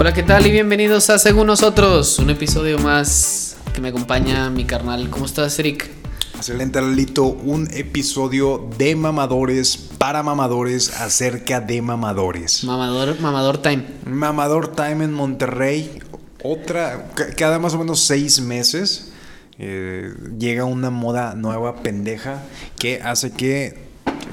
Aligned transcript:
Hola, 0.00 0.14
¿qué 0.14 0.22
tal? 0.22 0.46
Y 0.46 0.50
bienvenidos 0.50 1.10
a 1.10 1.18
Según 1.18 1.46
Nosotros, 1.48 2.18
un 2.20 2.30
episodio 2.30 2.78
más 2.78 3.58
que 3.74 3.82
me 3.82 3.88
acompaña 3.88 4.48
mi 4.48 4.64
carnal. 4.64 5.10
¿Cómo 5.10 5.26
estás, 5.26 5.58
Eric? 5.58 5.90
Excelente, 6.36 6.80
Lalito. 6.80 7.24
Un 7.24 7.68
episodio 7.70 8.66
de 8.78 8.96
mamadores 8.96 9.76
para 9.98 10.22
mamadores 10.22 10.98
acerca 10.98 11.60
de 11.60 11.82
mamadores. 11.82 12.64
Mamador, 12.64 13.20
mamador 13.20 13.58
time. 13.58 13.84
Mamador 14.06 14.68
Time 14.74 15.04
en 15.04 15.12
Monterrey. 15.12 16.00
Otra, 16.42 17.10
ca- 17.14 17.34
cada 17.36 17.58
más 17.58 17.74
o 17.74 17.78
menos 17.78 18.00
seis 18.00 18.40
meses 18.40 19.12
eh, 19.58 20.14
llega 20.38 20.64
una 20.64 20.88
moda 20.88 21.34
nueva 21.34 21.82
pendeja 21.82 22.42
que 22.78 23.02
hace 23.02 23.32
que 23.32 23.90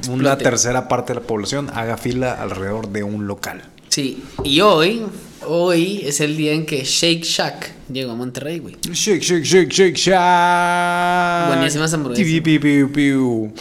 una 0.10 0.38
tercera 0.38 0.88
parte 0.88 1.14
de 1.14 1.20
la 1.20 1.28
población 1.28 1.70
haga 1.74 1.98
fila 1.98 2.42
alrededor 2.42 2.88
de 2.88 3.04
un 3.04 3.28
local. 3.28 3.64
Sí, 3.98 4.24
y 4.44 4.62
hoy, 4.62 5.02
hoy 5.48 6.04
es 6.06 6.22
el 6.22 6.38
día 6.38 6.54
en 6.54 6.68
que 6.68 6.84
Shake 6.84 7.24
Shack 7.24 7.72
llegó 7.92 8.12
a 8.12 8.16
Monterrey, 8.16 8.60
güey. 8.60 8.78
Shake, 8.92 9.24
shake, 9.24 9.44
shake, 9.44 9.72
shake, 9.72 9.96
shake. 9.98 11.48
Buenísimas 11.48 11.92
hamburguesas. 11.96 12.24
Piu, 12.24 12.44
piu, 12.44 12.62
piu, 12.62 12.92
piu. 12.92 13.54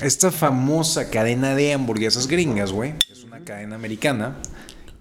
Esta 0.00 0.30
famosa 0.30 1.10
cadena 1.10 1.54
de 1.54 1.74
hamburguesas 1.74 2.26
gringas, 2.28 2.72
güey, 2.72 2.94
es 3.12 3.24
una 3.24 3.40
cadena 3.40 3.76
americana 3.76 4.38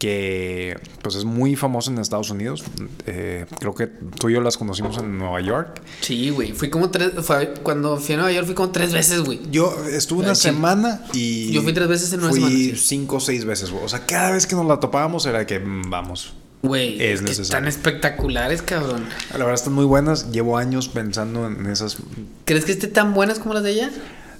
que 0.04 0.78
pues 1.02 1.16
es 1.16 1.24
muy 1.24 1.56
famosa 1.56 1.90
en 1.90 1.98
Estados 1.98 2.30
Unidos. 2.30 2.62
Eh, 3.06 3.46
creo 3.58 3.74
que 3.74 3.88
tú 3.88 4.30
y 4.30 4.34
yo 4.34 4.42
las 4.42 4.58
conocimos 4.58 4.98
en 4.98 5.18
Nueva 5.18 5.40
York. 5.40 5.82
Sí, 6.02 6.30
güey. 6.30 6.52
Fui 6.52 6.70
como 6.70 6.90
tres. 6.92 7.12
fue- 7.22 7.54
cuando 7.64 7.96
fui 7.96 8.16
a 8.16 8.18
Nueva 8.18 8.34
York 8.34 8.46
fui 8.48 8.54
como 8.56 8.70
tres 8.72 8.92
veces, 8.92 9.22
güey. 9.22 9.40
Yo 9.50 9.74
estuve 9.90 10.20
una 10.24 10.32
Al 10.32 10.36
chile. 10.36 10.54
semana 10.54 11.06
y... 11.14 11.52
Yo 11.54 11.62
fui 11.62 11.72
tres 11.72 11.88
veces 11.88 12.12
en 12.12 12.20
una 12.20 12.30
fui 12.32 12.40
semana, 12.40 12.56
sí. 12.58 12.76
cinco 12.76 13.16
o 13.16 13.20
seis 13.22 13.45
veces, 13.45 13.72
güey. 13.72 13.86
O 13.86 13.88
sea, 13.88 14.06
cada 14.06 14.32
vez 14.32 14.45
que 14.45 14.56
nos 14.56 14.66
la 14.66 14.82
topábamos 14.82 15.26
era 15.26 15.45
que 15.48 15.60
mm, 15.60 15.90
vamos. 15.90 16.34
Güey, 16.64 17.02
Es 17.02 17.22
que 17.22 17.32
están 17.32 17.66
espectaculares, 17.67 18.62
cabrón. 18.62 19.06
La 19.32 19.38
verdad 19.40 19.54
están 19.54 19.73
muy 19.73 19.86
buenas. 19.86 20.32
Llevo 20.32 20.58
años 20.58 20.90
pensando 20.90 21.48
en 21.48 21.66
esas 21.67 21.95
¿Crees 22.44 22.66
que 22.66 22.73
esté 22.73 22.88
tan 22.88 23.14
buenas 23.14 23.40
como 23.40 23.54
las 23.54 23.64
de 23.64 23.72
ella? 23.72 23.90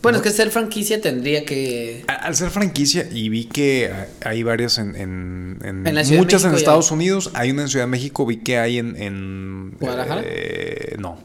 Bueno, 0.04 0.18
es 0.20 0.24
que 0.24 0.30
ser 0.32 0.52
franquicia 0.52 1.02
tendría 1.02 1.44
que. 1.46 2.04
A- 2.08 2.14
Al 2.14 2.36
ser 2.36 2.50
franquicia 2.52 3.08
y 3.12 3.30
vi 3.30 3.46
que 3.46 3.92
hay 4.24 4.44
varias 4.44 4.78
en, 4.78 4.96
en, 4.96 5.58
en- 5.64 5.88
En 5.88 5.96
la 5.96 6.04
muchas 6.04 6.44
en 6.44 6.52
ya 6.52 6.58
Estados. 6.58 6.92
Unidos, 6.92 7.32
hay 7.34 7.50
una 7.52 7.64
en 7.64 7.70
Ciudad 7.70 7.86
de 7.86 7.92
México, 7.92 8.26
vi 8.26 8.38
que 8.38 8.58
hay 8.60 8.78
en, 8.78 8.96
en 9.02 9.78
¿Guadalajara? 9.80 10.22
eh, 10.26 10.96
no, 11.00 11.18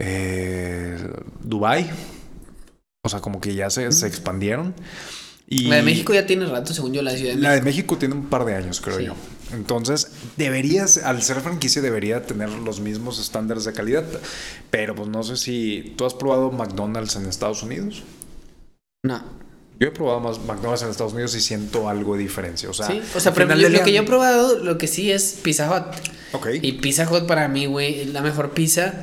eh, 0.00 0.96
Dubai, 1.42 1.90
o 3.04 3.08
sea 3.08 3.20
como 3.20 3.40
que 3.40 3.54
ya 3.54 3.70
se, 3.70 3.90
se 3.92 4.06
expandieron 4.06 4.74
y 5.46 5.64
La 5.68 5.76
de 5.76 5.82
México 5.82 6.14
ya 6.14 6.26
tiene 6.26 6.46
rato, 6.46 6.72
según 6.72 6.94
yo, 6.94 7.02
la 7.02 7.10
Ciudad 7.12 7.34
de 7.34 7.40
la 7.40 7.50
México. 7.50 7.54
de 7.54 7.70
México 7.70 7.98
tiene 7.98 8.14
un 8.14 8.26
par 8.26 8.44
de 8.46 8.54
años, 8.54 8.80
creo 8.80 8.98
Sí. 8.98 9.04
yo. 9.06 9.14
Entonces, 9.54 10.08
deberías, 10.36 10.98
al 10.98 11.22
ser 11.22 11.40
franquicia, 11.40 11.80
debería 11.80 12.26
tener 12.26 12.50
los 12.50 12.80
mismos 12.80 13.18
estándares 13.18 13.64
de 13.64 13.72
calidad. 13.72 14.04
Pero 14.70 14.94
pues 14.94 15.08
no 15.08 15.22
sé 15.22 15.36
si 15.36 15.94
tú 15.96 16.04
has 16.04 16.14
probado 16.14 16.50
McDonald's 16.50 17.16
en 17.16 17.26
Estados 17.26 17.62
Unidos. 17.62 18.02
No. 19.04 19.22
Yo 19.80 19.88
he 19.88 19.90
probado 19.90 20.20
más 20.20 20.38
McDonald's 20.38 20.82
en 20.82 20.90
Estados 20.90 21.12
Unidos 21.14 21.34
y 21.34 21.40
siento 21.40 21.88
algo 21.88 22.16
de 22.16 22.22
diferencia. 22.22 22.70
O 22.70 22.72
sea, 22.74 22.86
Sí, 22.86 23.00
o 23.14 23.20
sea, 23.20 23.34
pero 23.34 23.54
yo- 23.56 23.68
lo 23.68 23.82
que 23.82 23.92
yo 23.92 24.02
he 24.02 24.06
probado, 24.06 24.58
lo 24.58 24.78
que 24.78 24.86
sí 24.86 25.10
es 25.10 25.38
Pizza 25.42 25.68
Hut. 25.70 25.96
Ok. 26.32 26.48
Y 26.62 26.72
Pizza 26.74 27.08
Hut 27.10 27.26
para 27.26 27.48
mí, 27.48 27.66
güey, 27.66 28.00
es 28.02 28.08
la 28.08 28.22
mejor 28.22 28.50
pizza. 28.50 28.94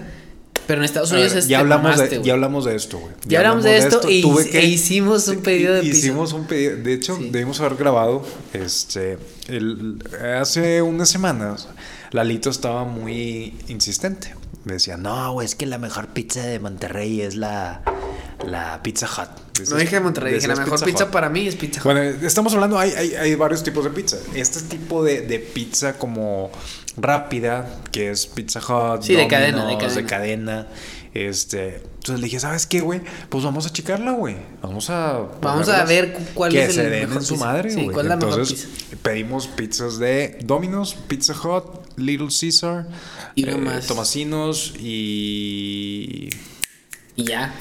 Pero 0.72 0.82
en 0.82 0.86
Estados 0.86 1.12
Unidos 1.12 1.32
ver, 1.34 1.40
es 1.40 1.48
ya, 1.50 1.60
hablamos 1.60 1.92
mamaste, 1.92 2.20
de, 2.20 2.24
ya 2.24 2.34
hablamos 2.34 2.64
de 2.64 2.76
esto, 2.78 2.98
güey. 3.00 3.14
Ya 3.26 3.40
hablamos 3.40 3.64
de 3.66 3.78
esto 3.78 4.10
y- 4.10 4.22
Tuve 4.22 4.50
que- 4.50 4.60
e 4.60 4.66
hicimos 4.68 5.28
un 5.28 5.38
pedido 5.44 5.74
de 5.74 5.82
pizza. 5.82 5.98
Hicimos 5.98 6.32
un 6.32 6.46
pedido. 6.48 6.78
De 6.78 6.94
hecho, 6.94 7.18
Sí. 7.18 7.30
debimos 7.30 7.60
haber 7.60 7.76
grabado. 7.76 8.26
Este. 8.54 9.18
el- 9.50 10.02
hace 10.40 10.82
unas 10.82 11.10
semanas, 11.10 11.68
Lalito 12.12 12.50
estaba 12.50 12.86
muy 12.86 13.54
insistente. 13.68 14.34
Me 14.64 14.74
decía, 14.74 14.96
no, 14.96 15.34
güey, 15.34 15.46
es 15.46 15.56
que 15.56 15.66
la 15.66 15.78
mejor 15.78 16.08
pizza 16.08 16.42
de 16.42 16.60
Monterrey 16.60 17.20
es 17.20 17.36
la, 17.36 17.82
la 18.48 18.82
Pizza 18.82 19.08
Hut. 19.08 19.51
No 19.70 19.78
dije 19.78 20.00
Monterrey, 20.00 20.34
dije 20.36 20.48
la 20.48 20.56
mejor 20.56 20.84
pizza, 20.84 21.12
para 21.12 21.30
mí 21.30 21.48
es 21.48 21.56
Pizza 21.56 21.80
Hut. 21.80 21.86
Bueno, 21.86 22.02
estamos 22.02 22.54
hablando, 22.54 22.78
hay, 22.80 22.92
hay, 22.92 23.14
hay 23.16 23.36
varios 23.36 23.64
tipos 23.64 23.84
de 23.84 23.90
pizza. 23.92 24.18
Este 24.34 24.62
tipo 24.62 25.04
de, 25.04 25.22
de 25.22 25.40
pizza 25.40 25.98
como 25.98 26.52
rápida, 26.98 27.80
que 27.92 28.10
es 28.12 28.28
Pizza 28.28 28.60
Hut, 28.60 29.04
Sí, 29.04 29.16
de 29.16 29.28
cadena, 29.28 29.66
de 29.66 29.74
Domino's, 29.74 30.00
cadena. 30.08 30.68
Este, 31.14 31.76
entonces 31.76 32.20
le 32.20 32.26
dije, 32.26 32.40
¿sabes 32.40 32.66
qué, 32.66 32.80
güey? 32.80 33.02
Pues 33.28 33.44
vamos 33.44 33.66
a 33.66 33.70
checarla, 33.74 34.12
güey. 34.14 34.38
Vamos 34.62 34.90
a 34.90 35.20
Vamos 35.42 35.68
a 35.68 35.84
ver 35.84 36.14
cu- 36.14 36.22
cuál 36.34 36.52
que 36.54 36.64
es 36.64 36.70
el 36.70 36.76
se 36.76 36.90
den 36.90 37.02
mejor 37.02 37.18
en 37.18 37.24
su 37.24 37.34
pizza. 37.34 37.46
madre, 37.46 37.70
Sí. 37.72 37.90
¿cuál 37.92 38.06
es 38.06 38.10
la 38.10 38.16
mejor 38.16 38.40
Entonces 38.40 38.68
pedimos 39.02 39.48
pizzas 39.48 40.00
de 40.00 40.40
Domino's, 40.44 40.96
Pizza 41.10 41.34
Hut, 41.34 41.66
Little 41.98 42.30
Caesar, 42.40 42.88
Y 43.36 43.44
más. 43.46 43.88
Tomasinos 43.88 44.74
y 44.80 46.30
Y 47.18 47.24
ya. 47.26 47.54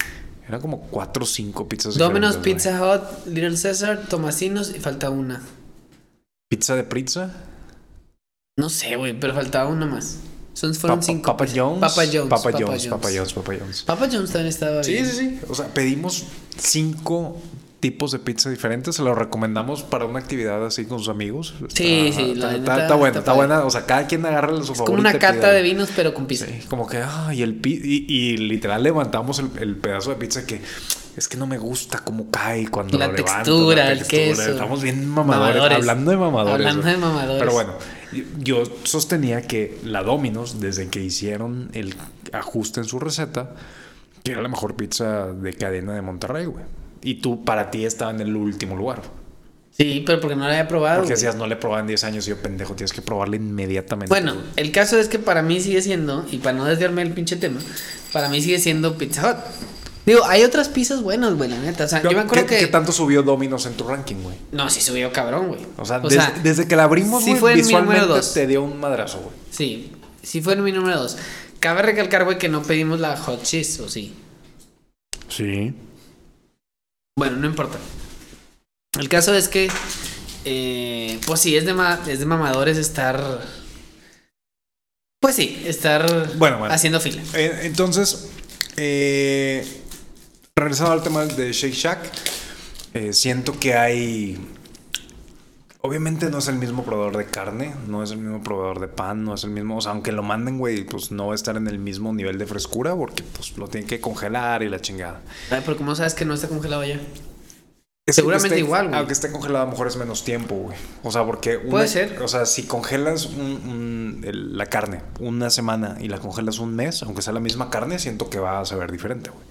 Eran 0.50 0.60
como 0.60 0.80
cuatro 0.82 1.24
o 1.24 1.26
cinco 1.26 1.68
pizzas. 1.68 1.96
Domino's. 1.96 2.36
Pizza 2.36 2.80
Hut, 2.82 3.26
Little 3.26 3.56
Caesar, 3.60 4.06
Tomasinos 4.08 4.74
y 4.74 4.78
falta 4.80 5.10
una. 5.10 5.42
Pizza 6.48 6.74
de 6.76 6.84
pizza. 6.84 7.32
No 8.58 8.68
sé, 8.68 8.96
güey, 8.96 9.18
pero 9.18 9.34
faltaba 9.34 9.70
una 9.70 9.86
más. 9.86 10.18
Son, 10.52 10.74
fueron 10.74 10.98
Papa, 10.98 11.06
cinco. 11.06 11.22
Papa. 11.36 11.46
John's. 11.54 11.80
Papa 11.80 12.02
John's. 12.12 12.28
Papa 12.28 12.50
John's. 12.52 12.86
Papa 12.88 13.08
John's. 13.14 13.32
Papa 13.32 13.52
John's. 13.58 13.82
Papa 13.84 14.08
John's 14.12 14.30
también 14.30 14.48
estaba 14.48 14.84
Sí, 14.84 14.92
bien. 14.92 15.06
sí, 15.06 15.16
sí. 15.16 15.40
O 15.48 15.54
sea, 15.54 15.68
pedimos 15.68 16.24
cinco 16.58 17.36
tipos 17.80 18.12
de 18.12 18.18
pizza 18.18 18.48
diferentes. 18.50 18.96
Se 18.96 19.02
los 19.02 19.16
recomendamos 19.16 19.82
para 19.82 20.04
una 20.04 20.18
actividad 20.18 20.64
así 20.64 20.84
con 20.84 20.98
sus 20.98 21.08
amigos. 21.08 21.54
Sí, 21.74 22.08
Está- 22.08 22.20
sí, 22.22 22.30
Está, 22.32 22.54
está, 22.56 22.82
está 22.82 22.94
buena, 22.94 23.18
está 23.18 23.32
buena. 23.32 23.64
O 23.64 23.70
sea, 23.70 23.86
cada 23.86 24.06
quien 24.06 24.24
agarra 24.26 24.48
su 24.56 24.56
Es 24.60 24.66
favorito. 24.68 24.84
como 24.84 24.98
una 25.00 25.14
y 25.14 25.18
cata 25.18 25.50
de 25.50 25.62
vinos, 25.62 25.88
pero 25.96 26.12
con 26.14 26.26
pizza. 26.26 26.46
Sí, 26.46 26.60
como 26.68 26.86
que, 26.86 26.98
ay, 27.02 27.42
el 27.42 27.54
pi 27.56 27.80
y, 27.82 28.14
y 28.14 28.36
literal 28.36 28.82
levantamos 28.82 29.38
el, 29.38 29.50
el 29.58 29.76
pedazo 29.76 30.10
de 30.10 30.16
pizza 30.16 30.44
que 30.46 30.60
es 31.16 31.26
que 31.26 31.36
no 31.36 31.46
me 31.46 31.58
gusta 31.58 31.98
cómo 32.04 32.30
cae 32.30 32.68
cuando 32.68 32.96
La 32.96 33.08
lo 33.08 33.14
textura, 33.14 33.84
la 33.86 33.92
el 33.92 34.06
queso. 34.06 34.42
Estamos 34.52 34.82
bien 34.82 35.08
mamadores, 35.08 35.54
Mamadores. 35.56 35.78
hablando 35.78 36.10
de 36.12 36.16
mamadores. 36.16 36.66
Hablando 36.66 36.86
de 36.86 36.96
mamadores. 36.96 37.38
Pero 37.40 37.52
bueno, 37.52 37.72
yo 38.38 38.62
sostenía 38.84 39.42
que 39.42 39.78
la 39.84 40.02
Domino's, 40.02 40.60
desde 40.60 40.88
que 40.88 41.02
hicieron 41.02 41.70
el 41.72 41.94
ajuste 42.32 42.80
en 42.80 42.86
su 42.86 42.98
receta, 43.00 43.54
que 44.22 44.32
era 44.32 44.42
la 44.42 44.48
mejor 44.48 44.76
pizza 44.76 45.26
de 45.32 45.52
cadena 45.54 45.94
de 45.94 46.02
Monterrey, 46.02 46.46
güey. 46.46 46.64
Y 47.02 47.14
tú, 47.16 47.44
para 47.44 47.70
ti, 47.70 47.84
estaba 47.84 48.10
en 48.10 48.20
el 48.20 48.34
último 48.36 48.76
lugar. 48.76 49.02
Sí, 49.76 50.02
pero 50.04 50.20
porque 50.20 50.36
no 50.36 50.42
la 50.44 50.50
había 50.50 50.68
probado. 50.68 50.98
Porque 51.00 51.14
decías, 51.14 51.36
no 51.36 51.46
le 51.46 51.56
probaban 51.56 51.86
10 51.86 52.04
años 52.04 52.26
y 52.26 52.30
yo, 52.30 52.36
pendejo, 52.42 52.74
tienes 52.74 52.92
que 52.92 53.00
probarla 53.00 53.36
inmediatamente. 53.36 54.10
Bueno, 54.10 54.34
güey. 54.34 54.46
el 54.56 54.72
caso 54.72 54.98
es 54.98 55.08
que 55.08 55.18
para 55.18 55.42
mí 55.42 55.60
sigue 55.60 55.80
siendo, 55.80 56.26
y 56.30 56.38
para 56.38 56.56
no 56.58 56.64
desviarme 56.66 57.02
del 57.02 57.12
pinche 57.14 57.36
tema, 57.36 57.60
para 58.12 58.28
mí 58.28 58.42
sigue 58.42 58.58
siendo 58.58 58.98
Pizza 58.98 59.30
Hut. 59.30 59.36
Digo, 60.04 60.24
hay 60.26 60.42
otras 60.42 60.68
pizzas 60.68 61.02
buenas, 61.02 61.34
güey, 61.34 61.48
la 61.48 61.58
neta. 61.58 61.84
O 61.84 61.88
sea, 61.88 62.02
yo 62.02 62.10
me 62.12 62.18
acuerdo 62.20 62.46
¿Qué, 62.46 62.56
que. 62.56 62.60
qué 62.62 62.66
tanto 62.66 62.90
subió 62.90 63.22
Domino's 63.22 63.64
en 63.66 63.74
tu 63.74 63.84
ranking, 63.84 64.16
güey? 64.16 64.36
No, 64.52 64.68
sí 64.68 64.80
subió 64.80 65.12
cabrón, 65.12 65.48
güey. 65.48 65.60
O 65.78 65.84
sea, 65.84 66.00
des- 66.00 66.42
desde 66.42 66.66
que 66.66 66.74
la 66.76 66.84
abrimos, 66.84 67.22
sí 67.22 67.30
güey, 67.30 67.40
fue 67.40 67.50
en 67.52 67.56
mi 67.58 67.62
visualmente 67.62 68.06
dos. 68.06 68.32
te 68.34 68.46
dio 68.46 68.62
un 68.64 68.78
madrazo, 68.80 69.18
güey. 69.20 69.34
Sí, 69.50 69.92
sí 70.22 70.40
fue 70.42 70.54
en 70.54 70.64
mi 70.64 70.72
número 70.72 70.98
dos. 71.00 71.16
Cabe 71.60 71.82
recalcar, 71.82 72.24
güey, 72.24 72.38
que 72.38 72.48
no 72.48 72.62
pedimos 72.62 72.98
la 72.98 73.16
hot 73.16 73.42
cheese, 73.44 73.80
¿o 73.80 73.88
sí? 73.88 74.14
Sí. 75.28 75.74
Bueno, 77.20 77.36
no 77.36 77.46
importa. 77.46 77.76
El 78.98 79.10
caso 79.10 79.34
es 79.34 79.48
que, 79.48 79.68
eh, 80.46 81.20
pues 81.26 81.40
sí, 81.40 81.54
es 81.54 81.66
de, 81.66 81.74
ma- 81.74 82.00
es 82.08 82.18
de 82.18 82.24
mamadores 82.24 82.78
estar... 82.78 83.42
Pues 85.20 85.36
sí, 85.36 85.62
estar 85.66 86.34
Bueno, 86.38 86.56
bueno. 86.60 86.72
haciendo 86.74 86.98
fila. 86.98 87.22
Eh, 87.34 87.60
entonces, 87.64 88.30
eh, 88.78 89.82
regresando 90.56 90.92
al 90.92 91.02
tema 91.02 91.26
de 91.26 91.52
Shake 91.52 91.74
Shack, 91.74 92.10
eh, 92.94 93.12
siento 93.12 93.60
que 93.60 93.74
hay. 93.74 94.38
Obviamente 95.82 96.28
no 96.28 96.38
es 96.38 96.48
el 96.48 96.56
mismo 96.56 96.84
proveedor 96.84 97.16
de 97.16 97.24
carne, 97.24 97.74
no 97.88 98.02
es 98.02 98.10
el 98.10 98.18
mismo 98.18 98.42
proveedor 98.42 98.80
de 98.80 98.88
pan, 98.88 99.24
no 99.24 99.34
es 99.34 99.44
el 99.44 99.50
mismo. 99.50 99.78
O 99.78 99.80
sea, 99.80 99.92
aunque 99.92 100.12
lo 100.12 100.22
manden, 100.22 100.58
güey, 100.58 100.84
pues 100.84 101.10
no 101.10 101.28
va 101.28 101.32
a 101.32 101.34
estar 101.34 101.56
en 101.56 101.66
el 101.68 101.78
mismo 101.78 102.12
nivel 102.12 102.36
de 102.38 102.46
frescura 102.46 102.94
porque 102.94 103.22
pues 103.22 103.56
lo 103.56 103.66
tienen 103.66 103.88
que 103.88 103.98
congelar 103.98 104.62
y 104.62 104.68
la 104.68 104.80
chingada. 104.80 105.22
Ay, 105.50 105.62
pero 105.64 105.78
¿cómo 105.78 105.94
sabes 105.94 106.12
que 106.14 106.26
no 106.26 106.34
está 106.34 106.48
congelado 106.48 106.84
ya? 106.84 107.00
Es 108.06 108.16
Seguramente 108.16 108.48
esté- 108.56 108.58
igual, 108.58 108.88
güey. 108.88 108.98
Aunque 108.98 109.12
esté 109.14 109.32
congelado, 109.32 109.62
a 109.62 109.64
lo 109.66 109.70
mejor 109.70 109.86
es 109.86 109.96
menos 109.96 110.22
tiempo, 110.24 110.54
güey. 110.56 110.76
O 111.02 111.10
sea, 111.10 111.24
porque. 111.24 111.56
una- 111.56 111.70
Puede 111.70 111.88
ser. 111.88 112.20
O 112.22 112.28
sea, 112.28 112.44
si 112.44 112.64
congelas 112.64 113.26
un- 113.26 113.40
un- 113.40 114.20
el- 114.24 114.58
la 114.58 114.66
carne 114.66 115.00
una 115.18 115.48
semana 115.48 115.96
y 116.00 116.08
la 116.08 116.18
congelas 116.18 116.58
un 116.58 116.74
mes, 116.76 117.02
aunque 117.04 117.22
sea 117.22 117.32
la 117.32 117.40
misma 117.40 117.70
carne, 117.70 117.98
siento 117.98 118.28
que 118.28 118.38
va 118.38 118.60
a 118.60 118.64
saber 118.66 118.92
diferente, 118.92 119.30
güey. 119.30 119.44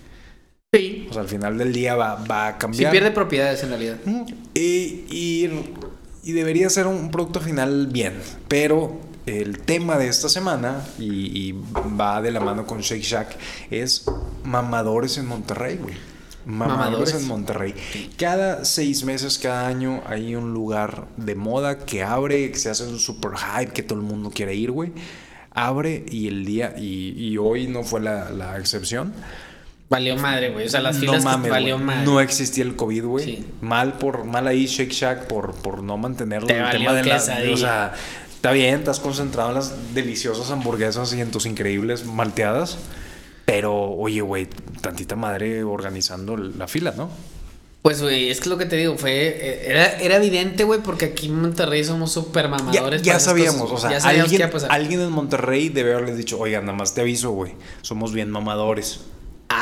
Sí. 0.72 1.08
O 1.10 1.14
sea, 1.14 1.24
al 1.24 1.28
final 1.28 1.58
del 1.58 1.74
día 1.74 1.96
va, 1.96 2.24
va 2.30 2.50
a 2.50 2.52
Sí 2.54 2.58
cambiar. 2.60 2.92
pierde 2.92 3.10
propiedades 3.12 3.64
en 3.64 3.70
realidad. 3.70 3.98
Y, 4.54 5.06
y, 5.10 5.50
y 6.24 6.34
debería 6.34 6.70
ser 6.70 6.88
un 6.88 7.12
producto 7.12 7.40
final 7.40 7.88
bien. 7.88 8.14
Pero 8.48 9.00
el 9.26 9.60
tema 9.60 9.98
de 9.98 10.08
esta 10.08 10.30
semana, 10.30 10.86
y, 10.98 11.50
y 11.50 11.56
va 12.00 12.22
de 12.22 12.32
la 12.32 12.40
mano 12.40 12.66
con 12.66 12.82
Shake 12.82 13.04
Shack, 13.04 13.38
es 13.70 14.06
mamadores 14.44 15.18
en 15.18 15.28
Monterrey, 15.28 15.78
güey. 15.78 15.96
Mamadores, 16.46 16.90
Mamadores. 16.90 17.14
en 17.16 17.28
Monterrey. 17.28 17.76
Cada 18.18 18.66
seis 18.66 19.04
meses, 19.04 19.38
cada 19.38 19.68
año, 19.68 20.02
hay 20.08 20.36
un 20.36 20.54
lugar 20.54 21.08
de 21.18 21.36
moda 21.36 21.80
que 21.80 22.02
abre, 22.02 22.52
que 22.52 22.58
se 22.58 22.70
hace 22.70 22.86
un 22.86 22.98
super 22.98 23.32
hype, 23.38 23.72
que 23.72 23.84
todo 23.84 24.00
el 24.00 24.06
mundo 24.06 24.32
quiere 24.34 24.56
ir, 24.56 24.72
güey. 24.72 24.94
Abre 25.52 26.06
y 26.10 26.28
el 26.28 26.46
día, 26.46 26.74
y, 26.78 27.14
y 27.18 27.38
hoy 27.38 27.68
no 27.68 27.84
fue 27.84 28.00
la, 28.00 28.30
la 28.30 28.58
excepción. 28.58 29.14
Valió 29.90 30.16
madre, 30.18 30.52
güey. 30.52 30.68
O 30.68 30.70
sea, 30.70 30.82
las 30.82 30.96
no 30.96 31.02
filas 31.02 31.18
que 31.18 31.24
mames, 31.24 31.50
valió 31.50 31.76
güey. 31.76 31.86
madre. 31.88 32.06
No 32.06 32.20
existía 32.20 32.64
el 32.64 32.76
COVID, 32.76 33.06
güey. 33.06 33.26
Sí. 33.26 33.46
Mal 33.62 33.94
por, 33.94 34.24
mal 34.24 34.48
ahí 34.48 34.68
Shake 34.68 34.92
Shack 34.92 35.28
por, 35.28 35.54
por 35.56 35.82
no 35.82 35.98
mantenerlo. 35.98 36.48
Te 36.48 36.58
el 36.58 36.62
valió 36.64 36.80
tema 36.80 36.94
de 36.94 37.04
la, 37.06 37.54
o 37.54 37.58
sea, 37.58 37.94
está 38.32 38.52
bien, 38.52 38.76
estás 38.76 39.00
concentrado 39.00 39.50
en 39.50 39.56
las 39.56 39.94
deliciosas 39.96 40.52
hamburguesas 40.52 41.12
y 41.14 41.22
en 41.22 41.32
tus 41.32 41.46
increíbles 41.48 42.06
malteadas. 42.06 42.78
Pero, 43.46 43.74
oye, 43.94 44.22
güey, 44.22 44.48
tantita 44.82 45.16
madre 45.16 45.64
organizando 45.64 46.38
la 46.38 46.68
fila, 46.68 46.94
¿no? 46.96 47.10
Pues, 47.82 48.00
güey, 48.02 48.30
es 48.30 48.42
que 48.42 48.50
lo 48.50 48.60
que 48.60 48.68
te 48.68 48.76
digo 48.76 48.96
fue. 48.96 49.12
eh, 49.30 49.64
Era, 49.72 49.98
era 50.00 50.18
evidente, 50.18 50.66
güey, 50.66 50.82
porque 50.84 51.06
aquí 51.06 51.28
en 51.28 51.42
Monterrey 51.42 51.84
somos 51.84 52.12
súper 52.12 52.48
mamadores. 52.48 53.02
ya 53.02 53.20
sabíamos, 53.20 53.62
cosas. 53.72 53.78
o 53.78 53.80
sea, 53.80 53.92
ya 53.92 54.00
sabíamos 54.02 54.30
qué 54.30 54.36
alguien, 54.36 54.42
iba 54.42 54.50
a 54.50 54.52
pasar. 54.52 54.72
alguien 54.72 55.02
en 55.02 55.12
Monterrey 55.12 55.70
debe 55.70 55.94
haberles 55.94 56.18
dicho, 56.18 56.38
oigan, 56.38 56.66
nada 56.66 56.78
más 56.78 56.94
te 56.94 57.02
aviso, 57.02 57.32
güey, 57.32 57.54
somos 57.82 58.14
bien 58.14 58.30
mamadores. 58.30 59.00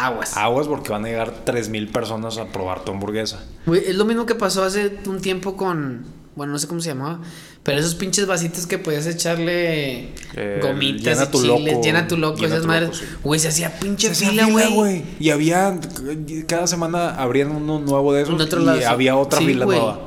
Aguas. 0.06 0.38
Aguas 0.38 0.68
porque 0.68 0.92
van 0.92 1.06
a 1.06 1.08
llegar 1.08 1.46
3.000 1.46 1.92
personas 1.92 2.38
a 2.38 2.46
probar 2.48 2.84
tu 2.86 2.92
hamburguesa. 2.92 3.44
Güey, 3.66 3.84
es 3.88 3.96
lo 3.96 4.06
mismo 4.06 4.26
que 4.26 4.36
pasó 4.36 4.64
hace 4.64 4.98
un 5.08 5.22
tiempo 5.22 5.56
con. 5.58 6.06
Bueno, 6.36 6.54
no 6.54 6.60
sé 6.60 6.68
cómo 6.68 6.80
se 6.82 6.90
llamaba. 6.90 7.20
Pero 7.64 7.80
esos 7.80 7.96
pinches 7.96 8.28
vasitos 8.28 8.66
que 8.68 8.78
podías 8.78 9.06
echarle 9.08 10.14
Eh, 10.36 10.60
gomitas 10.62 11.04
llena 11.18 11.24
y 11.24 11.28
tu 11.32 11.42
chiles, 11.42 11.66
loco, 11.74 11.82
llena 11.84 12.08
tu 12.08 12.16
loco, 12.18 12.36
llena 12.38 12.48
esas 12.48 12.62
tu 12.62 12.68
madres. 12.68 12.90
loco, 12.90 13.00
sí. 13.00 13.06
Güey, 13.24 13.40
se 13.40 13.48
hacía 13.50 13.80
pinche 13.80 14.14
Se 14.16 14.28
fila, 14.28 14.48
güey. 14.48 15.04
Y 15.20 15.32
había, 15.32 15.78
cada 16.48 16.68
semana 16.68 17.10
abrían 17.16 17.52
uno 17.52 17.80
nuevo 17.80 18.14
de 18.14 18.22
esos 18.22 18.40
otro 18.40 18.62
y 18.62 18.66
lado, 18.66 18.88
había 18.88 19.16
otra 19.18 19.40
Sí, 19.40 19.46
fila 19.48 19.66
güey. 19.66 19.80
nueva. 19.80 20.00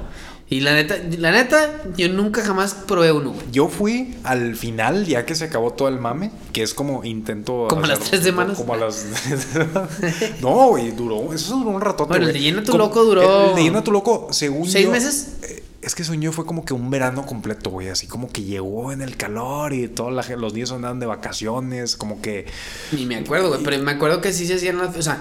Y 0.53 0.61
la 0.63 0.75
neta, 0.75 0.97
la 1.17 1.31
neta, 1.31 1.81
yo 1.97 2.09
nunca 2.09 2.43
jamás 2.43 2.75
probé 2.75 3.13
uno, 3.13 3.31
güey. 3.31 3.47
Yo 3.53 3.69
fui 3.69 4.17
al 4.25 4.57
final, 4.57 5.07
ya 5.07 5.25
que 5.25 5.37
se 5.37 5.45
acabó 5.45 5.73
todo 5.75 5.87
el 5.87 6.01
mame, 6.01 6.33
que 6.53 6.63
es 6.65 6.75
como 6.75 7.05
intento. 7.05 7.69
¿Como 7.71 7.85
a 7.85 7.87
las 7.87 8.01
tres 8.01 8.25
semanas? 8.25 8.57
Como 8.59 8.75
a 8.75 8.77
las. 8.77 9.07
no, 10.41 10.69
güey, 10.71 10.91
duró. 10.91 11.33
Eso 11.33 11.57
duró 11.57 11.71
un 11.71 11.81
ratote. 11.81 12.09
Bueno, 12.09 12.27
el 12.27 12.33
de 12.33 12.41
Llena 12.41 12.65
tu 12.65 12.73
Como- 12.73 12.85
Loco 12.85 13.05
duró- 13.05 13.51
El 13.51 13.57
de 13.57 13.63
Llena 13.63 13.85
tu 13.85 13.93
Loco, 13.93 14.29
según. 14.33 14.69
¿Seis 14.69 14.87
yo, 14.87 14.91
meses? 14.91 15.35
eh, 15.43 15.63
Es 15.83 15.95
que 15.95 16.03
yo 16.03 16.33
fue 16.33 16.45
como 16.45 16.65
que 16.65 16.75
un 16.75 16.91
verano 16.91 17.25
completo, 17.27 17.71
güey. 17.71 17.89
Así 17.89 18.07
como 18.09 18.29
que 18.29 18.43
llegó 18.43 18.91
en 18.93 19.03
el 19.03 19.17
calor 19.17 19.73
y 19.73 19.87
todos 19.89 20.13
los 20.13 20.53
niños 20.53 20.73
andaban 20.73 20.99
de 20.99 21.07
vacaciones. 21.07 21.95
Como 21.97 22.21
que. 22.21 22.47
Ni 22.93 23.07
me 23.07 23.17
acuerdo, 23.17 23.51
güey. 23.51 23.63
Pero 23.63 23.79
me 23.85 23.93
acuerdo 23.93 24.21
que 24.21 24.33
sí 24.33 24.47
se 24.49 24.55
hacían 24.57 24.79
las. 24.79 24.97
O 24.97 25.03
sea, 25.03 25.19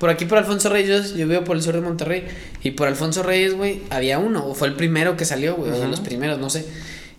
por 0.00 0.10
aquí 0.10 0.24
por 0.24 0.38
Alfonso 0.38 0.68
Reyes, 0.70 1.14
yo 1.14 1.28
vivo 1.28 1.44
por 1.44 1.56
el 1.56 1.62
sur 1.62 1.74
de 1.74 1.80
Monterrey. 1.82 2.24
Y 2.64 2.72
por 2.72 2.88
Alfonso 2.88 3.22
Reyes, 3.22 3.54
güey, 3.54 3.82
había 3.90 4.18
uno. 4.18 4.44
O 4.46 4.54
fue 4.54 4.66
el 4.66 4.74
primero 4.74 5.16
que 5.16 5.24
salió, 5.24 5.54
güey. 5.54 5.70
O 5.70 5.78
de 5.78 5.86
los 5.86 6.00
primeros, 6.00 6.40
no 6.40 6.50
sé. 6.50 6.66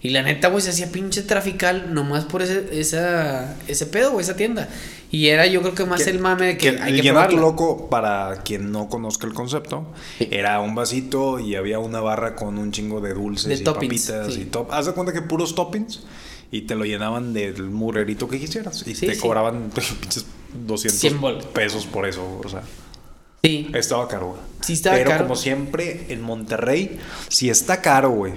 Y 0.04 0.10
la 0.10 0.24
neta, 0.24 0.48
güey, 0.48 0.64
se 0.64 0.72
hacía 0.72 0.92
pinche 0.92 1.22
trafical 1.22 1.94
nomás 1.94 2.26
por 2.26 2.42
ese, 2.42 2.68
esa, 2.72 3.56
ese 3.68 3.86
pedo, 3.86 4.12
güey, 4.14 4.24
esa 4.24 4.36
tienda. 4.36 4.68
Y 5.12 5.28
era 5.28 5.46
yo 5.46 5.62
creo 5.62 5.76
que 5.76 5.86
más 5.86 6.04
Que- 6.04 6.10
el 6.10 6.18
mame 6.20 6.48
de 6.48 6.58
que, 6.58 6.70
hay 6.70 6.96
que 6.96 7.02
Llena 7.04 7.28
tu 7.28 7.36
probarla. 7.36 7.40
loco, 7.42 7.88
para 7.90 8.42
quien 8.44 8.72
no 8.72 8.90
conozca 8.90 9.28
el 9.28 9.34
concepto, 9.36 9.86
era 10.20 10.60
un 10.60 10.74
vasito 10.74 11.40
y 11.40 11.54
había 11.56 11.78
una 11.78 12.00
barra 12.02 12.36
con 12.36 12.58
un 12.58 12.72
chingo 12.72 13.00
de 13.00 13.14
dulces 13.14 13.48
De 13.50 13.56
y 13.56 13.64
toppings, 13.64 14.08
papitas 14.08 14.34
sí. 14.34 14.42
y 14.42 14.46
top. 14.46 14.72
Haz 14.72 14.88
de 14.88 14.94
cuenta 14.94 15.14
que 15.14 15.22
puros 15.22 15.54
toppings 15.54 16.00
y 16.52 16.62
te 16.64 16.76
lo 16.76 16.86
llenaban 16.86 17.34
del 17.34 17.64
murerito 17.70 18.28
que 18.28 18.40
quisieras 18.40 18.86
y 18.88 18.94
Sí, 18.96 19.08
te 19.08 19.16
sí. 19.16 19.22
cobraban 19.22 19.70
pinches 20.02 20.26
200 20.66 21.00
100 21.00 21.22
bolas. 21.22 21.46
pesos 21.46 21.86
por 21.86 22.06
eso, 22.06 22.42
o 22.44 22.50
sea, 22.50 22.62
Sí. 23.44 23.70
estaba 23.74 24.08
caro. 24.08 24.28
güey. 24.30 24.40
Sí 24.62 24.74
estaba 24.74 24.98
Pero 24.98 25.10
caro. 25.10 25.24
como 25.24 25.36
siempre 25.36 26.06
en 26.10 26.22
Monterrey, 26.22 27.00
si 27.30 27.50
está 27.50 27.82
caro, 27.82 28.12
güey. 28.12 28.34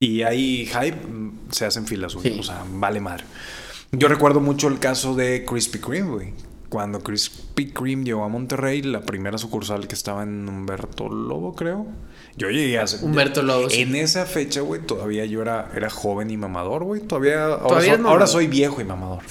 Y 0.00 0.22
hay 0.22 0.66
hype, 0.66 0.96
mm, 1.06 1.32
se 1.50 1.66
hacen 1.66 1.86
filas, 1.86 2.14
güey. 2.14 2.32
Sí. 2.32 2.40
O 2.40 2.42
sea, 2.42 2.64
vale 2.72 3.00
madre. 3.00 3.24
Yo 3.92 4.08
recuerdo 4.08 4.40
mucho 4.40 4.68
el 4.68 4.78
caso 4.78 5.14
de 5.14 5.44
Krispy 5.44 5.78
Kreme, 5.78 6.10
güey. 6.10 6.32
Cuando 6.68 7.00
Krispy 7.00 7.70
Kreme 7.70 8.04
llegó 8.04 8.24
a 8.24 8.28
Monterrey, 8.28 8.82
la 8.82 9.02
primera 9.02 9.38
sucursal 9.38 9.86
que 9.86 9.94
estaba 9.94 10.22
en 10.24 10.48
Humberto 10.48 11.08
Lobo, 11.08 11.54
creo. 11.54 11.86
Yo 12.36 12.50
llegué 12.50 12.78
a... 12.78 12.84
Humberto 13.02 13.42
Lobo, 13.42 13.70
sí. 13.70 13.82
En 13.82 13.94
esa 13.94 14.26
fecha, 14.26 14.60
güey, 14.60 14.80
todavía 14.80 15.24
yo 15.24 15.42
era, 15.42 15.70
era 15.74 15.88
joven 15.88 16.30
y 16.30 16.36
mamador, 16.36 16.84
güey. 16.84 17.00
Todavía... 17.00 17.44
Ahora, 17.44 17.58
Todavía 17.58 17.80
soy, 17.80 17.90
es 17.90 17.98
mamador. 17.98 18.12
ahora 18.12 18.26
soy 18.26 18.46
viejo 18.48 18.80
y 18.80 18.84
mamador. 18.84 19.22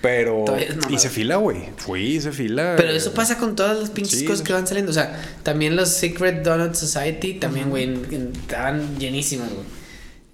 Pero... 0.00 0.44
Hice 0.88 1.08
fila, 1.10 1.36
güey. 1.36 1.70
Fui, 1.76 2.02
hice 2.02 2.30
fila. 2.30 2.74
Pero 2.76 2.90
eso 2.90 3.12
pasa 3.12 3.38
con 3.38 3.56
todas 3.56 3.78
las 3.80 3.90
pinches 3.90 4.20
Sí, 4.20 4.24
cosas 4.24 4.46
que 4.46 4.52
van 4.52 4.66
saliendo. 4.66 4.90
O 4.90 4.94
sea, 4.94 5.20
también 5.42 5.74
los 5.74 5.88
Secret 5.88 6.44
Donut 6.44 6.74
Society, 6.74 7.34
también, 7.34 7.70
güey, 7.70 7.92
estaban 8.42 8.98
llenísimas, 8.98 9.48
güey. 9.50 9.64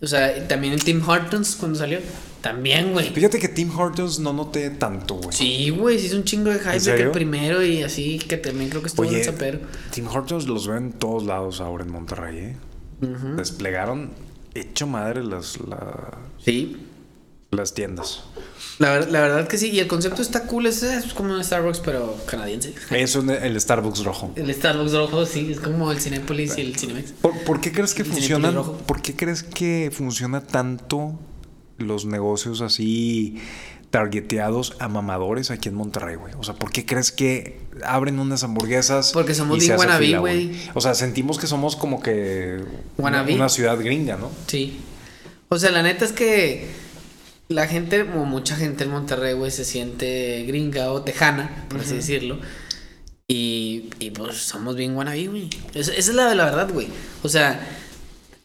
O 0.02 0.06
sea, 0.06 0.48
también 0.48 0.72
en 0.74 0.80
Tim 0.80 1.00
Hortons 1.08 1.56
cuando 1.56 1.78
salió. 1.78 1.98
También, 2.40 2.92
güey. 2.92 3.10
Fíjate 3.10 3.38
que 3.38 3.46
Tim 3.48 3.70
Hortons 3.78 4.18
no 4.18 4.32
noté 4.32 4.70
tanto, 4.70 5.14
güey. 5.14 5.30
Sí, 5.36 5.70
güey, 5.70 5.96
sí 6.00 6.06
es 6.06 6.14
un 6.14 6.24
chingo 6.24 6.50
de 6.50 6.58
hype 6.58 6.80
de 6.80 6.96
que 6.96 7.02
el 7.04 7.10
primero 7.12 7.62
y 7.64 7.82
así, 7.84 8.18
que 8.18 8.36
también 8.36 8.68
creo 8.68 8.82
que 8.82 8.88
estuvo 8.88 9.04
en 9.04 9.10
Oye, 9.10 9.20
el 9.20 9.24
zapero. 9.24 9.60
Tim 9.92 10.08
Hortons 10.08 10.48
los 10.48 10.66
veo 10.66 10.76
en 10.76 10.92
todos 10.92 11.22
lados 11.24 11.60
ahora 11.60 11.84
en 11.84 11.92
Monterrey, 11.92 12.38
¿eh? 12.38 12.56
Desplegaron 13.36 14.10
hecho 14.54 14.86
madre 14.88 15.22
las, 15.24 15.60
la- 15.60 16.18
Sí. 16.44 16.76
Las 17.52 17.74
tiendas. 17.74 18.22
La, 18.78 18.90
ver- 18.92 19.10
la 19.10 19.20
verdad 19.20 19.46
que 19.46 19.58
sí. 19.58 19.70
Y 19.70 19.78
el 19.78 19.86
concepto 19.86 20.22
está 20.22 20.44
cool. 20.46 20.66
Es, 20.66 20.82
es 20.82 21.12
como 21.12 21.34
un 21.34 21.44
Starbucks, 21.44 21.80
pero 21.80 22.16
canadiense. 22.26 22.74
Eso 22.90 23.20
es 23.20 23.42
el 23.42 23.60
Starbucks 23.60 24.04
rojo. 24.04 24.32
El 24.36 24.52
Starbucks 24.52 24.92
rojo, 24.94 25.26
sí, 25.26 25.52
es 25.52 25.60
como 25.60 25.92
el 25.92 26.00
Cinépolis 26.00 26.56
y 26.56 26.62
el 26.62 26.76
Cinemex. 26.76 27.12
¿Por, 27.12 27.38
por 27.44 27.60
qué 27.60 27.70
crees 27.70 27.92
que 27.94 28.04
funcionan? 28.04 28.54
¿Por 28.86 29.02
qué 29.02 29.14
crees 29.14 29.42
que 29.42 29.90
funciona 29.94 30.40
tanto 30.40 31.18
los 31.78 32.06
negocios 32.06 32.60
así 32.62 33.36
targeteados 33.90 34.74
a 34.78 34.88
mamadores 34.88 35.50
aquí 35.50 35.68
en 35.68 35.74
Monterrey, 35.74 36.16
güey? 36.16 36.32
O 36.38 36.42
sea, 36.42 36.54
¿por 36.54 36.72
qué 36.72 36.86
crees 36.86 37.12
que 37.12 37.60
abren 37.84 38.18
unas 38.18 38.42
hamburguesas? 38.44 39.12
Porque 39.12 39.34
somos 39.34 39.58
bien 39.58 39.76
wannabe, 39.78 40.18
güey. 40.18 40.52
O 40.72 40.80
sea, 40.80 40.94
sentimos 40.94 41.38
que 41.38 41.46
somos 41.46 41.76
como 41.76 42.00
que 42.02 42.64
Wannabe. 42.96 43.34
una 43.34 43.50
ciudad 43.50 43.78
gringa, 43.78 44.16
¿no? 44.16 44.30
Sí. 44.46 44.80
O 45.50 45.58
sea, 45.58 45.70
la 45.70 45.82
neta 45.82 46.06
es 46.06 46.12
que 46.12 46.66
la 47.52 47.66
gente, 47.66 48.02
o 48.02 48.24
mucha 48.24 48.56
gente 48.56 48.84
en 48.84 48.90
Monterrey, 48.90 49.34
güey, 49.34 49.50
se 49.50 49.64
siente 49.64 50.44
gringa 50.46 50.90
o 50.92 51.02
tejana, 51.02 51.64
por 51.68 51.80
así 51.80 51.94
decirlo. 51.96 52.38
Y, 53.28 53.90
y 53.98 54.10
pues 54.10 54.36
somos 54.38 54.76
bien 54.76 54.94
wannabe, 54.96 55.26
güey. 55.28 55.48
Esa, 55.74 55.92
esa 55.92 56.10
es 56.10 56.14
la, 56.16 56.34
la 56.34 56.44
verdad, 56.44 56.68
güey. 56.72 56.88
O 57.22 57.28
sea, 57.28 57.60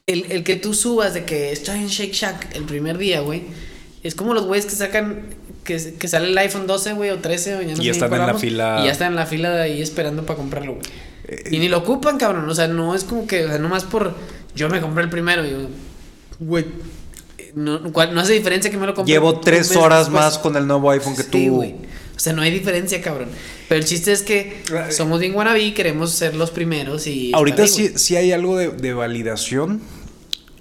el, 0.05 0.31
el 0.31 0.43
que 0.43 0.55
tú 0.55 0.74
subas 0.74 1.13
de 1.13 1.25
que 1.25 1.51
estoy 1.51 1.79
en 1.79 1.88
Shake 1.88 2.13
Shack 2.13 2.55
el 2.55 2.63
primer 2.63 2.98
día, 2.98 3.20
güey, 3.22 3.43
es 4.03 4.15
como 4.15 4.34
los 4.34 4.46
güeyes 4.46 4.65
que 4.65 4.75
sacan, 4.75 5.25
que, 5.63 5.96
que 6.00 6.08
sale 6.08 6.27
el 6.29 6.38
iPhone 6.38 6.67
12, 6.67 6.93
güey, 6.93 7.10
o 7.10 7.17
13, 7.20 7.55
o 7.55 7.62
ya 7.62 7.75
no 7.75 7.81
Y 7.81 7.86
sé 7.86 7.91
están 7.91 8.13
en 8.13 8.20
la 8.20 8.34
fila- 8.36 8.79
Y 8.81 8.86
ya 8.86 8.91
están 8.91 9.08
en 9.10 9.15
la 9.17 9.25
fila 9.25 9.50
de 9.51 9.62
ahí 9.63 9.81
esperando 9.81 10.25
para 10.25 10.38
comprarlo, 10.38 10.75
güey. 10.75 10.86
Eh, 11.27 11.43
Y 11.51 11.60
ni 11.60 11.67
lo 11.67 11.79
ocupan, 11.79 12.17
cabrón. 12.17 12.48
O 12.50 12.55
sea, 12.55 12.67
no 12.70 12.96
es 12.96 13.03
como 13.03 13.27
que, 13.27 13.43
o 13.46 13.48
sea, 13.50 13.58
nomás 13.58 13.84
por. 13.84 14.15
Yo 14.55 14.70
me 14.70 14.79
compré 14.79 15.03
el 15.03 15.10
primero. 15.10 15.46
y 15.46 15.67
güey. 16.39 16.65
No, 17.57 17.79
no 17.79 18.19
hace 18.21 18.33
diferencia 18.33 18.69
que 18.69 18.77
me 18.77 18.85
lo 18.85 18.93
compré. 18.93 19.13
Llevo 19.13 19.39
tres 19.39 19.75
horas 19.75 20.05
después. 20.05 20.23
más 20.23 20.37
con 20.37 20.55
el 20.55 20.67
nuevo 20.67 20.91
iPhone 20.91 21.15
que 21.15 21.23
Sí, 21.23 21.29
tú. 21.47 21.55
güey. 21.55 21.75
O 22.15 22.19
sea, 22.19 22.33
no 22.33 22.41
hay 22.41 22.51
diferencia, 22.51 23.01
cabrón. 23.01 23.29
Pero 23.67 23.79
el 23.79 23.85
chiste 23.85 24.11
es 24.11 24.23
que 24.23 24.61
somos 24.91 25.19
bien 25.19 25.35
wannabe 25.35 25.61
y 25.61 25.73
queremos 25.73 26.11
ser 26.11 26.35
los 26.35 26.51
primeros 26.51 27.05
y. 27.07 27.31
Ahorita 27.33 27.63
ahí, 27.63 27.67
sí, 27.67 27.91
sí 27.95 28.15
hay 28.15 28.31
algo 28.31 28.57
de, 28.57 28.69
de 28.69 28.93
validación 28.93 29.81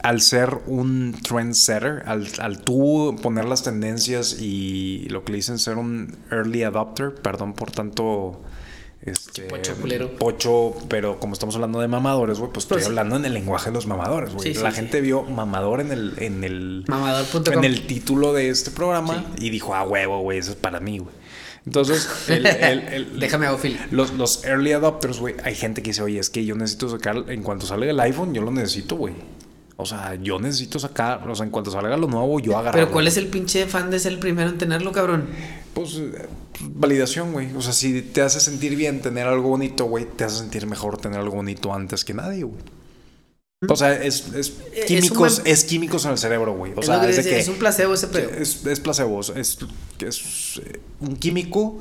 al 0.03 0.21
ser 0.21 0.51
un 0.67 1.17
trendsetter, 1.23 2.03
al, 2.07 2.29
al 2.39 2.61
tú 2.63 3.17
poner 3.23 3.45
las 3.47 3.63
tendencias 3.63 4.41
y 4.41 5.07
lo 5.11 5.25
que 5.25 5.33
le 5.33 5.37
dicen 5.37 5.59
ser 5.59 5.79
un 5.79 6.17
early 6.31 6.63
adopter, 6.63 7.15
perdón 7.15 7.55
por 7.55 7.71
tanto 7.73 8.41
este 9.07 9.43
Pocho 9.43 9.75
culero. 9.77 10.11
pocho, 10.17 10.75
pero 10.89 11.19
como 11.21 11.33
estamos 11.33 11.55
hablando 11.55 11.81
de 11.81 11.89
mamadores, 11.89 12.39
güey, 12.39 12.51
pues 12.53 12.65
estoy 12.65 12.77
Pues 12.77 12.87
hablando 12.87 13.17
en 13.17 13.25
el 13.25 13.35
lenguaje 13.35 13.71
de 13.71 13.75
los 13.75 13.87
mamadores, 13.87 14.35
güey. 14.35 14.53
Sí, 14.55 14.61
La 14.63 14.71
sí. 14.71 14.77
gente 14.77 15.01
vio 15.01 15.23
mamador 15.23 15.81
en 15.81 15.93
el 15.93 16.15
en 16.19 16.45
el 16.45 16.85
en 17.53 17.65
el 17.65 17.87
título 17.87 18.33
de 18.33 18.51
este 18.51 18.71
programa 18.71 19.25
y 19.39 19.51
dijo, 19.51 19.75
"Ah, 19.75 19.85
huevo, 19.85 20.21
güey, 20.21 20.39
eso 20.39 20.51
es 20.51 20.57
para 20.57 20.81
mí, 20.81 20.99
güey." 20.99 21.15
Entonces, 21.65 22.09
el- 22.29 22.47
el- 22.47 22.81
el- 22.93 23.19
Déjame 23.21 23.47
hago 23.47 23.59
los, 23.91 24.13
los 24.15 24.45
early 24.45 24.73
adopters, 24.73 25.19
güey, 25.19 25.35
hay 25.43 25.55
gente 25.57 25.83
que 25.83 25.91
dice, 25.91 26.03
oye, 26.03 26.21
es 26.21 26.31
que 26.31 26.45
yo 26.45 26.55
necesito 26.55 26.89
sacar, 26.89 27.25
en 27.29 27.43
cuanto 27.43 27.67
salga 27.67 27.91
el 27.91 27.99
iPhone, 27.99 28.33
yo 28.35 28.43
lo 28.43 28.53
necesito, 28.53 28.95
güey. 28.97 29.15
O 29.79 29.85
sea, 29.85 30.15
yo 30.15 30.39
necesito 30.39 30.79
sacar, 30.79 31.29
o 31.29 31.35
sea, 31.35 31.45
en 31.45 31.51
cuanto 31.51 31.71
salga 31.71 31.97
lo 31.99 32.07
nuevo, 32.07 32.41
yo 32.41 32.57
agarro. 32.57 32.73
Pero 32.79 32.91
¿cuál 32.91 33.07
es 33.09 33.17
el 33.19 33.27
pinche 33.27 33.67
fan 33.67 33.91
de 33.91 33.99
ser 33.99 34.13
el 34.13 34.19
primero 34.19 34.49
en 34.49 34.57
tenerlo, 34.59 34.91
cabrón? 34.91 35.29
Pues 35.75 35.97
eh, 35.97 36.27
validación, 36.63 37.33
güey. 37.33 37.55
O 37.55 37.61
sea, 37.61 37.75
si 37.75 38.01
te 38.01 38.23
hace 38.23 38.41
sentir 38.41 38.75
bien 38.75 39.03
tener 39.03 39.27
algo 39.27 39.51
bonito, 39.51 39.85
güey, 39.85 40.07
te 40.07 40.25
hace 40.25 40.39
sentir 40.39 40.67
mejor 40.67 40.97
tener 40.97 41.21
algo 41.21 41.37
bonito 41.37 41.75
antes 41.75 42.05
que 42.05 42.15
nadie, 42.15 42.45
güey. 42.45 42.63
O 43.69 43.77
sea, 43.77 43.93
es, 44.03 44.33
es 44.35 44.53
químicos, 44.87 45.39
buen- 45.43 45.53
es 45.53 45.65
químicos 45.65 46.05
en 46.05 46.13
el 46.13 46.19
cerebro, 46.19 46.55
güey. 46.55 46.73
O 46.75 46.81
es, 46.81 46.87
sea, 46.87 47.01
que 47.01 47.11
es 47.11 47.17
de 47.17 47.23
que 47.25 47.39
es 47.39 47.49
un 47.49 47.57
placebo 47.57 47.95
ese 47.95 48.07
pedo. 48.09 48.31
es, 48.31 48.65
es 48.65 48.81
placebo, 48.81 49.21
es, 49.21 49.29
es, 49.31 49.59
es, 50.01 50.61
eh, 50.65 50.81
un 51.01 51.17
químico 51.17 51.79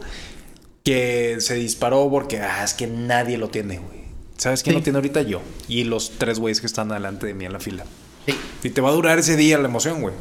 que 0.83 1.37
se 1.39 1.55
disparó 1.55 2.09
porque, 2.09 2.39
ah, 2.39 2.63
es 2.63 2.73
que 2.73 2.87
nadie 2.87 3.37
lo 3.37 3.49
tiene, 3.49 3.79
güey. 3.79 4.04
¿Sabes 4.37 4.63
quién 4.63 4.73
Sí. 4.73 4.79
lo 4.79 4.83
tiene 4.83 4.97
ahorita? 4.97 5.21
Yo. 5.23 5.41
Y 5.67 5.83
los 5.85 6.11
tres 6.17 6.39
güeyes 6.39 6.59
que 6.61 6.67
están 6.67 6.89
delante 6.89 7.25
de 7.27 7.33
mí 7.33 7.45
en 7.45 7.53
la 7.53 7.59
fila. 7.59 7.85
Sí. 8.25 8.35
Y 8.63 8.69
te 8.71 8.81
va 8.81 8.89
a 8.89 8.93
durar 8.93 9.19
ese 9.19 9.35
día 9.37 9.57
la 9.57 9.67
emoción, 9.67 10.01
güey. 10.01 10.13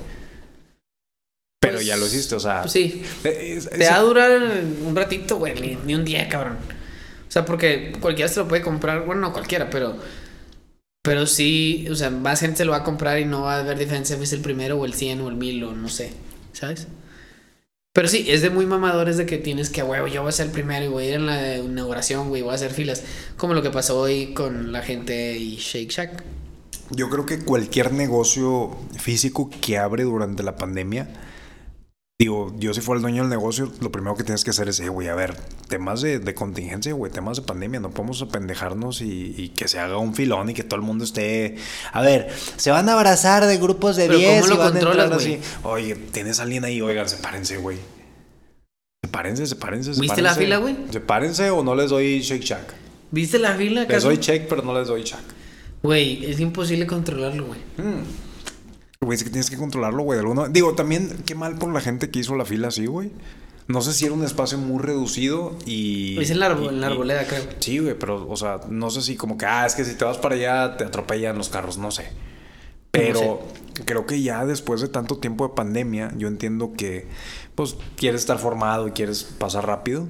Pero 1.61 1.75
Pues, 1.77 1.87
ya 1.87 1.97
lo 1.97 2.07
hiciste, 2.07 2.35
o 2.35 2.41
sea. 2.41 2.61
Pues 2.63 2.73
sí. 2.73 3.03
eh, 3.25 3.55
es- 3.57 3.71
Te 3.71 3.89
va 3.89 3.97
a 3.97 4.01
durar 4.03 4.41
un 4.87 4.95
ratito, 4.95 5.37
güey, 5.39 5.59
ni, 5.61 5.77
ni 5.85 5.95
un 5.95 6.05
día, 6.05 6.29
cabrón. 6.29 6.59
O 7.27 7.31
sea, 7.35 7.45
porque 7.45 7.93
cualquiera 8.01 8.29
se 8.29 8.41
lo 8.41 8.47
puede 8.49 8.63
comprar. 8.63 9.05
Bueno, 9.07 9.23
no 9.23 9.33
cualquiera, 9.33 9.71
pero. 9.71 9.97
Pero 11.03 11.27
sí, 11.27 11.87
o 11.91 11.95
sea, 11.95 12.11
más 12.11 12.41
gente 12.41 12.59
se 12.59 12.65
lo 12.65 12.71
va 12.73 12.79
a 12.79 12.85
comprar 12.85 13.19
y 13.19 13.25
no 13.27 13.43
va 13.43 13.57
a 13.57 13.61
haber 13.61 13.79
diferencia 13.79 14.17
si 14.17 14.23
es 14.23 14.33
el 14.33 14.41
primero 14.41 14.79
o 14.79 14.85
el 14.87 14.95
100 14.95 15.21
o 15.21 15.29
el 15.29 15.35
1000 15.37 15.63
o 15.65 15.73
no 15.75 15.89
sé, 15.89 16.13
¿sabes? 16.53 16.87
Pero 17.95 18.09
sí, 18.09 18.27
es 18.29 18.43
de 18.43 18.51
muy 18.51 18.67
mamadores 18.67 19.17
de 19.19 19.25
que 19.25 19.39
tienes 19.39 19.71
que, 19.71 19.81
huevo, 19.85 20.09
yo 20.09 20.23
voy 20.23 20.31
a 20.31 20.33
ser 20.33 20.47
el 20.47 20.53
primero 20.53 20.85
y 20.85 20.89
voy 20.89 21.05
a 21.05 21.09
ir 21.11 21.15
en 21.15 21.27
la 21.27 21.59
inauguración, 21.59 22.29
güey, 22.29 22.43
voy 22.43 22.51
a 22.51 22.55
hacer 22.57 22.73
filas. 22.73 23.05
Como 23.37 23.55
lo 23.55 23.63
que 23.63 23.71
pasó 23.71 24.01
hoy 24.01 24.35
con 24.35 24.73
la 24.73 24.83
gente 24.83 25.39
y 25.39 25.55
Shake 25.55 25.93
Shack. 25.93 26.25
Yo 26.91 27.09
creo 27.09 27.25
que 27.25 27.39
cualquier 27.39 27.93
negocio 27.93 28.77
físico 28.99 29.49
que 29.61 29.79
abre 29.79 30.03
durante 30.03 30.43
la 30.43 30.57
pandemia, 30.57 31.09
digo, 32.21 32.55
yo 32.59 32.73
si 32.75 32.81
fuera 32.81 32.99
el 32.99 33.03
dueño 33.03 33.23
del 33.23 33.31
negocio, 33.31 33.71
lo 33.81 33.91
primero 33.91 34.15
que 34.17 34.23
tienes 34.25 34.45
que 34.45 34.51
hacer 34.51 34.69
es, 34.69 34.79
eh, 34.81 34.89
güey, 34.89 35.09
a 35.09 35.15
ver, 35.15 35.37
temas 35.69 36.01
de, 36.01 36.21
de 36.21 36.35
contingencia, 36.35 36.93
güey, 36.95 37.11
temas 37.13 37.39
de 37.39 37.43
pandemia, 37.43 37.81
no 37.81 37.91
podemos 37.91 38.23
apendejarnos 38.23 39.01
y, 39.01 39.35
y 39.37 39.49
que 39.51 39.67
se 39.69 39.79
haga 39.81 39.99
un 39.99 40.15
filón 40.15 40.49
y 40.51 40.55
que 40.55 40.63
todo 40.63 40.77
el 40.77 40.87
mundo 40.87 41.05
esté, 41.05 41.57
a 41.93 42.01
ver, 42.03 42.29
se 42.57 42.71
van 42.71 42.89
a 42.89 42.93
abrazar 42.95 43.45
de 43.47 43.59
grupos 43.59 43.97
de 43.97 44.07
Pero 44.07 44.19
10 44.19 44.41
¿cómo 44.43 44.47
lo 44.49 44.55
y 44.55 44.59
van 44.59 44.67
a 44.69 44.71
controlas, 44.71 45.05
entrar 45.07 45.21
güey? 45.21 45.35
así. 45.35 45.59
Oye, 45.65 45.95
tienes 46.13 46.39
a 46.39 46.45
alguien 46.45 46.65
ahí, 46.65 46.81
oigan, 46.81 47.09
sepárense, 47.09 47.57
güey. 47.59 47.79
Sepárense, 49.05 49.47
sepárense, 49.47 49.91
¿Viste 49.91 50.03
sepárense. 50.07 50.23
la 50.23 50.35
fila, 50.35 50.57
güey? 50.59 50.77
Sepárense 50.91 51.51
o 51.51 51.63
no 51.65 51.75
les 51.75 51.91
doy 51.91 52.21
Shake 52.21 52.43
Shack. 52.45 52.75
¿Viste 53.11 53.39
la 53.39 53.55
fila, 53.55 53.85
Les 53.85 54.03
doy 54.03 54.19
check, 54.19 54.49
pero 54.49 54.63
no 54.63 54.77
les 54.77 54.89
doy 54.89 55.03
Shack. 55.03 55.21
Güey, 55.83 56.25
es 56.25 56.41
imposible 56.41 56.87
controlarlo, 56.87 57.47
güey. 57.47 57.61
Güey, 59.05 59.17
es 59.17 59.25
que 59.25 59.31
tienes 59.31 59.51
que 59.51 59.57
controlarlo, 59.57 60.03
güey. 60.03 60.19
alguna- 60.19 60.49
Digo, 60.49 60.75
también, 60.75 61.23
qué 61.27 61.35
mal 61.35 61.57
por 61.59 61.73
la 61.73 61.81
gente 61.81 62.11
que 62.11 62.19
hizo 62.21 62.35
la 62.37 62.45
fila 62.45 62.69
así, 62.69 62.87
güey. 62.87 63.11
No 63.67 63.81
sé 63.81 63.93
si 63.95 64.05
era 64.05 64.15
un 64.15 64.25
espacio 64.25 64.59
muy 64.59 64.83
reducido 64.83 65.57
y. 65.65 66.19
Es 66.21 66.29
y- 66.29 66.33
en 66.69 66.81
la 66.81 66.87
arboleda, 66.89 67.27
creo. 67.27 67.43
Sí, 67.61 67.79
güey, 67.79 67.99
pero, 67.99 68.29
o 68.29 68.37
sea, 68.37 68.61
no 68.69 68.91
sé 68.91 69.01
si 69.03 69.17
como 69.17 69.39
que, 69.39 69.47
ah, 69.47 69.65
es 69.67 69.75
que 69.75 69.85
si 69.85 69.95
te 69.95 70.05
vas 70.05 70.19
para 70.19 70.35
allá 70.35 70.77
te 70.77 70.85
atropellan 70.85 71.39
los 71.39 71.49
carros, 71.49 71.79
no 71.79 71.91
sé. 71.91 72.05
Pero 72.91 73.41
creo 73.87 74.07
que 74.07 74.23
ya 74.23 74.45
después 74.47 74.81
de 74.81 74.89
tanto 74.89 75.17
tiempo 75.19 75.49
de 75.49 75.55
pandemia, 75.55 76.13
yo 76.17 76.29
entiendo 76.29 76.75
que, 76.77 77.09
pues, 77.55 77.77
quieres 77.97 78.21
estar 78.21 78.39
formado 78.39 78.87
y 78.87 78.93
quieres 78.93 79.25
pasar 79.25 79.67
rápido. 79.67 80.07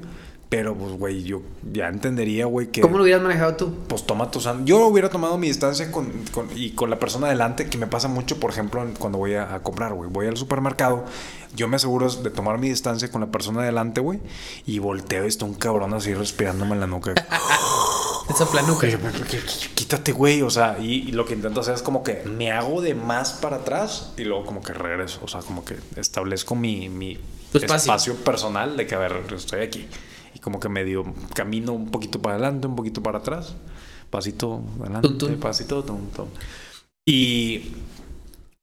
Pero, 0.57 0.75
pues, 0.77 0.93
güey, 0.93 1.25
yo 1.25 1.43
ya 1.73 1.89
entendería, 1.89 2.47
güey, 2.47 2.69
que 2.69 2.81
¿Cómo 2.81 2.97
lo 2.97 3.03
hubieras 3.03 3.21
manejado 3.23 3.57
tú? 3.57 3.75
pues 3.89 4.07
toma 4.07 4.31
tu 4.31 4.41
san- 4.41 4.65
Yo 4.65 4.87
hubiera 4.87 5.11
tomado 5.11 5.37
mi 5.37 5.49
distancia 5.49 5.91
con, 5.91 6.13
con- 6.31 6.49
y 6.55 6.71
con 6.71 6.91
la 6.91 6.99
persona 7.01 7.29
delante, 7.29 7.69
que 7.69 7.77
me 7.77 7.89
pasa 7.89 8.07
mucho, 8.07 8.39
por 8.39 8.51
ejemplo, 8.53 8.87
cuando 9.01 9.19
voy 9.19 9.35
a, 9.35 9.53
a 9.53 9.63
comprar, 9.65 9.95
güey. 9.95 10.09
Voy 10.09 10.29
al 10.29 10.37
supermercado, 10.37 11.07
yo 11.57 11.67
me 11.67 11.75
aseguro 11.75 12.09
de 12.09 12.31
tomar 12.31 12.59
mi 12.59 12.69
distancia 12.69 13.11
con 13.11 13.21
la 13.21 13.27
persona 13.33 13.63
delante, 13.65 14.01
güey, 14.01 14.21
y 14.65 14.79
volteo 14.79 15.25
y 15.25 15.29
está 15.29 15.45
un 15.45 15.55
cabrón 15.55 15.93
así 15.93 16.15
respirándome 16.15 16.75
en 16.75 16.81
la 16.81 16.87
nuca. 16.87 17.15
Esa 18.31 18.47
planuca. 18.47 18.87
Oye, 18.87 18.97
¿qué- 18.99 19.23
qué- 19.23 19.39
qué- 19.39 19.75
Quítate, 19.75 20.13
güey. 20.13 20.41
O 20.43 20.51
sea, 20.51 20.79
y, 20.81 21.09
y 21.09 21.13
lo 21.13 21.27
que 21.27 21.35
intento 21.35 21.61
hacer 21.63 21.75
es 21.75 21.83
como 21.83 22.03
que 22.05 22.23
me 22.25 22.53
hago 22.53 22.81
de 22.81 22.95
más 22.95 23.33
para 23.33 23.57
atrás 23.57 24.13
y 24.17 24.23
luego 24.25 24.47
como 24.47 24.63
que 24.63 24.73
regreso. 24.73 25.19
O 25.25 25.29
sea, 25.29 25.41
como 25.41 25.65
que 25.65 25.77
establezco 25.97 26.55
mi, 26.55 26.89
mi 26.89 27.19
espacio 27.53 28.15
personal 28.17 28.77
de 28.77 28.87
que, 28.87 28.95
a 28.95 28.99
ver, 28.99 29.25
estoy 29.35 29.61
aquí. 29.61 29.87
Como 30.45 30.61
que 30.61 30.69
medio 30.69 31.05
camino 31.35 31.73
un 31.73 31.91
poquito 31.91 32.21
para 32.21 32.37
adelante, 32.37 32.67
un 32.67 32.77
poquito 32.77 33.03
para 33.03 33.19
atrás. 33.19 33.55
Pasito 34.11 34.63
adelante, 34.81 35.09
Tun, 35.09 35.19
tun. 35.19 35.35
pasito, 35.41 35.83
tum, 35.83 36.07
tum. 36.15 36.27
Y... 37.09 37.73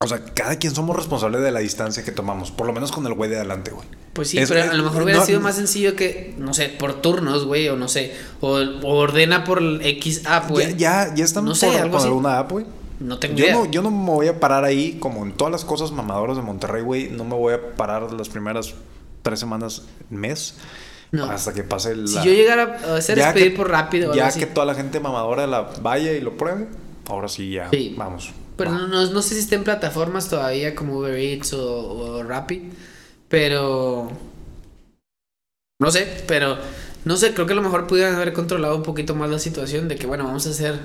O 0.03 0.07
sea, 0.07 0.23
cada 0.33 0.55
quien 0.57 0.73
somos 0.73 0.95
responsables 0.95 1.41
de 1.41 1.51
la 1.51 1.59
distancia 1.59 2.03
que 2.03 2.11
tomamos. 2.11 2.49
Por 2.49 2.65
lo 2.65 2.73
menos 2.73 2.91
con 2.91 3.05
el 3.05 3.13
güey 3.13 3.29
de 3.29 3.35
adelante, 3.37 3.69
güey. 3.71 3.87
Pues 4.13 4.29
sí, 4.29 4.39
Es- 4.39 4.49
pero 4.49 4.71
a 4.71 4.73
lo 4.73 4.83
mejor 4.83 5.03
hubiera 5.03 5.19
no- 5.19 5.25
sido 5.25 5.39
más 5.41 5.55
sencillo 5.55 5.95
que, 5.95 6.33
no 6.39 6.53
sé, 6.55 6.69
por 6.69 7.01
turnos, 7.01 7.45
güey, 7.45 7.69
o 7.69 7.75
no 7.75 7.87
sé, 7.87 8.13
o, 8.39 8.57
o 8.57 8.95
ordena 8.95 9.43
por 9.43 9.59
el 9.59 9.79
X 9.85 10.23
app, 10.25 10.49
güey. 10.49 10.71
Ya, 10.75 11.07
ya, 11.09 11.15
ya 11.15 11.23
están 11.23 11.45
No 11.45 11.53
sé, 11.53 11.67
por- 11.67 11.75
algo 11.75 11.89
con 11.91 11.97
así. 11.99 12.07
alguna 12.07 12.39
app, 12.39 12.51
güey. 12.51 12.65
No 12.99 13.19
tengo 13.19 13.35
Yo 13.35 13.45
idea. 13.45 13.53
no, 13.55 13.65
yo 13.69 13.81
no 13.83 13.91
me 13.91 14.05
voy 14.11 14.27
a 14.27 14.39
parar 14.39 14.63
ahí, 14.63 14.97
como 14.99 15.23
en 15.23 15.33
todas 15.33 15.51
las 15.51 15.65
cosas 15.65 15.91
mamadoras 15.91 16.35
de 16.35 16.43
Monterrey, 16.43 16.81
güey. 16.83 17.09
No 17.09 17.23
me 17.23 17.35
voy 17.35 17.53
a 17.53 17.75
parar 17.75 18.11
las 18.13 18.29
primeras 18.29 18.73
tres 19.21 19.39
semanas, 19.39 19.83
mes, 20.09 20.55
No. 21.11 21.25
hasta 21.25 21.53
que 21.53 21.63
pase 21.63 21.95
la. 21.95 22.07
Si 22.07 22.15
yo 22.27 22.33
llegara 22.33 22.79
a 22.85 22.95
hacer 22.95 23.17
Ya 23.17 23.27
es 23.29 23.33
pedir 23.33 23.51
que- 23.51 23.57
por 23.57 23.69
rápido 23.69 24.13
Ya 24.13 24.31
que 24.31 24.45
toda 24.45 24.65
la 24.65 24.75
gente 24.75 24.99
mamadora 25.01 25.45
la 25.47 25.61
vaya 25.81 26.13
y 26.13 26.21
lo 26.21 26.37
pruebe, 26.37 26.67
ahora 27.07 27.27
sí 27.27 27.51
ya. 27.51 27.69
Sí. 27.69 27.93
Vamos. 27.97 28.31
Pero 28.55 28.71
no, 28.71 28.87
no, 28.87 29.05
no 29.09 29.21
sé 29.21 29.33
si 29.35 29.41
está 29.41 29.55
en 29.55 29.63
plataformas 29.63 30.29
todavía 30.29 30.73
como 30.75 30.97
Uber 30.99 31.15
Eats 31.15 31.53
o, 31.53 31.63
o 32.19 32.23
Rappi, 32.23 32.69
pero... 33.27 34.11
No 35.79 35.89
sé, 35.91 36.23
pero... 36.27 36.57
No 37.03 37.17
sé, 37.17 37.33
creo 37.33 37.47
que 37.47 37.53
a 37.53 37.55
lo 37.55 37.63
mejor 37.63 37.87
pudieran 37.87 38.13
haber 38.15 38.33
controlado 38.33 38.75
un 38.75 38.83
poquito 38.83 39.15
más 39.15 39.29
la 39.31 39.39
situación 39.39 39.87
de 39.87 39.95
que, 39.95 40.05
bueno, 40.05 40.25
vamos 40.25 40.45
a 40.47 40.51
hacer... 40.51 40.79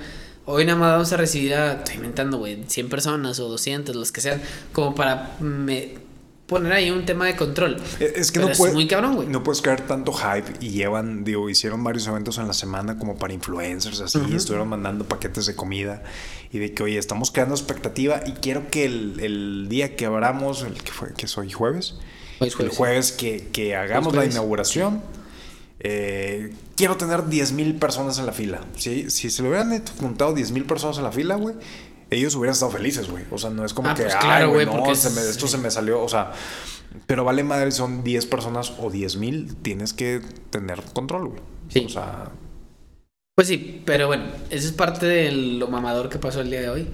Hoy 0.45 0.65
nada 0.65 0.79
más 0.79 0.91
vamos 0.93 1.13
a 1.13 1.17
recibir 1.17 1.53
a, 1.53 1.73
estoy 1.73 1.95
inventando, 1.97 2.37
güey, 2.37 2.63
100 2.67 2.89
personas 2.89 3.39
o 3.39 3.49
200, 3.49 3.95
los 3.95 4.11
que 4.11 4.21
sean, 4.21 4.41
como 4.73 4.95
para 4.95 5.35
me- 5.41 5.95
poner 6.47 6.71
ahí 6.73 6.89
un 6.91 7.05
tema 7.05 7.25
de 7.25 7.35
control. 7.35 7.77
Es 7.99 8.31
que 8.31 8.39
Pero 8.39 8.45
no 8.47 8.51
es 8.53 8.57
puede- 8.57 8.73
muy 8.73 8.87
cabrón, 8.87 9.15
güey. 9.15 9.27
No 9.27 9.43
puedes 9.43 9.61
crear 9.61 9.81
tanto 9.81 10.13
hype 10.13 10.53
y 10.61 10.69
llevan, 10.69 11.23
digo, 11.23 11.49
hicieron 11.49 11.83
varios 11.83 12.07
eventos 12.07 12.37
en 12.37 12.47
la 12.47 12.53
semana 12.53 12.97
como 12.97 13.17
para 13.17 13.33
influencers 13.33 13.99
así, 13.99 14.17
Ujú. 14.17 14.33
estuvieron 14.35 14.69
mandando 14.69 15.05
paquetes 15.05 15.45
de 15.45 15.55
comida 15.55 16.03
y 16.51 16.59
de 16.59 16.73
que, 16.73 16.83
oye, 16.83 16.97
estamos 16.97 17.31
creando 17.31 17.53
expectativa 17.53 18.21
y 18.25 18.31
quiero 18.31 18.69
que 18.71 18.85
el, 18.85 19.19
el 19.19 19.67
día 19.69 19.95
que 19.97 20.05
abramos, 20.05 20.63
el 20.63 20.73
que 20.81 20.91
fue, 20.91 21.13
que 21.13 21.27
soy 21.27 21.51
jueves, 21.51 21.95
Hoy 22.39 22.47
es 22.47 22.53
el 22.53 22.57
jueves. 22.69 22.77
jueves 22.77 23.11
que, 23.11 23.47
que 23.51 23.75
hagamos 23.75 24.13
la 24.13 24.19
jueves. 24.21 24.33
inauguración, 24.35 25.01
eh, 25.79 26.53
quiero 26.75 26.97
tener 26.97 27.27
10 27.27 27.51
mil 27.51 27.75
personas 27.75 28.17
en 28.19 28.25
la 28.25 28.31
fila. 28.33 28.61
¿sí? 28.77 29.09
Si 29.09 29.29
se 29.29 29.43
le 29.43 29.49
hubieran 29.49 29.83
juntado 29.99 30.33
10 30.33 30.51
mil 30.51 30.63
personas 30.65 30.97
en 30.97 31.03
la 31.03 31.11
fila, 31.11 31.35
güey, 31.35 31.55
ellos 32.09 32.35
hubieran 32.35 32.53
estado 32.53 32.71
felices, 32.71 33.09
güey. 33.09 33.23
O 33.31 33.37
sea, 33.37 33.49
no 33.49 33.65
es 33.65 33.73
como 33.73 33.89
Ah, 33.89 33.95
que, 33.95 34.03
pues 34.03 34.15
"Ay, 34.15 34.21
claro, 34.21 34.49
güey, 34.53 34.65
no, 34.65 34.95
se 34.95 35.09
me- 35.09 35.21
esto 35.29 35.47
se 35.47 35.57
me 35.57 35.69
salió, 35.71 36.01
o 36.01 36.07
sea, 36.09 36.31
pero 37.05 37.23
vale 37.23 37.43
madre, 37.43 37.71
son 37.71 38.03
10 38.03 38.25
personas 38.25 38.73
o 38.79 38.89
10 38.89 39.17
mil, 39.17 39.55
tienes 39.61 39.93
que 39.93 40.21
tener 40.49 40.81
control, 40.93 41.27
güey. 41.29 41.41
Sí. 41.69 41.83
O 41.85 41.89
sea, 41.89 42.31
Pues 43.35 43.49
sí, 43.49 43.83
pero 43.85 44.07
bueno, 44.07 44.23
eso 44.49 44.67
es 44.67 44.73
parte 44.73 45.05
de 45.05 45.31
lo 45.31 45.67
mamador 45.67 46.09
que 46.09 46.17
pasó 46.17 46.41
el 46.41 46.49
día 46.49 46.59
de 46.61 46.69
hoy. 46.69 46.87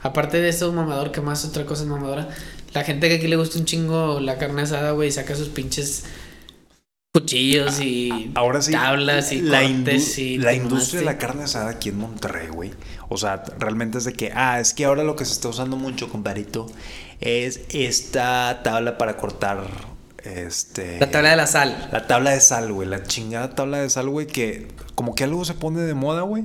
Aparte 0.00 0.40
de 0.40 0.48
eso, 0.48 0.72
mamador, 0.72 1.10
que 1.10 1.20
más 1.20 1.44
otra 1.44 1.66
cosa 1.66 1.82
es 1.82 1.88
mamadora. 1.88 2.28
La 2.72 2.84
gente 2.84 3.08
que 3.08 3.16
aquí 3.16 3.26
le 3.26 3.34
gusta 3.34 3.58
un 3.58 3.64
chingo 3.64 4.20
la 4.20 4.38
carne 4.38 4.62
asada, 4.62 4.92
güey, 4.92 5.10
saca 5.10 5.34
sus 5.34 5.48
pinches 5.48 6.04
cuchillos 7.12 7.80
y 7.80 8.30
ahora 8.34 8.60
sí, 8.60 8.72
tablas 8.72 9.32
y 9.32 9.40
la, 9.40 9.62
cortes 9.62 10.18
y 10.18 10.38
la 10.38 10.52
industria 10.52 11.00
de 11.00 11.06
la 11.06 11.18
carne 11.18 11.44
asada 11.44 11.70
aquí 11.70 11.88
en 11.88 11.98
Monterrey, 11.98 12.48
güey. 12.48 12.72
O 13.08 13.16
sea, 13.16 13.42
realmente 13.58 13.98
es 13.98 14.04
de 14.04 14.12
que, 14.12 14.30
ah, 14.34 14.60
es 14.60 14.74
que 14.74 14.84
ahora 14.84 15.04
lo 15.04 15.16
que 15.16 15.24
se 15.24 15.32
está 15.32 15.48
usando 15.48 15.76
mucho, 15.76 16.08
compadrito, 16.08 16.66
es 17.20 17.62
esta 17.70 18.60
tabla 18.62 18.98
para 18.98 19.16
cortar, 19.16 19.66
este... 20.22 20.98
La 20.98 21.10
tabla 21.10 21.30
de 21.30 21.36
la 21.36 21.46
sal. 21.46 21.88
La 21.90 22.06
tabla 22.06 22.30
de 22.30 22.40
sal, 22.40 22.72
güey. 22.72 22.88
La 22.88 23.02
chingada 23.02 23.54
tabla 23.54 23.78
de 23.78 23.88
sal, 23.88 24.08
güey, 24.08 24.26
que 24.26 24.68
como 24.94 25.14
que 25.14 25.24
algo 25.24 25.44
se 25.44 25.54
pone 25.54 25.80
de 25.80 25.94
moda, 25.94 26.22
güey. 26.22 26.44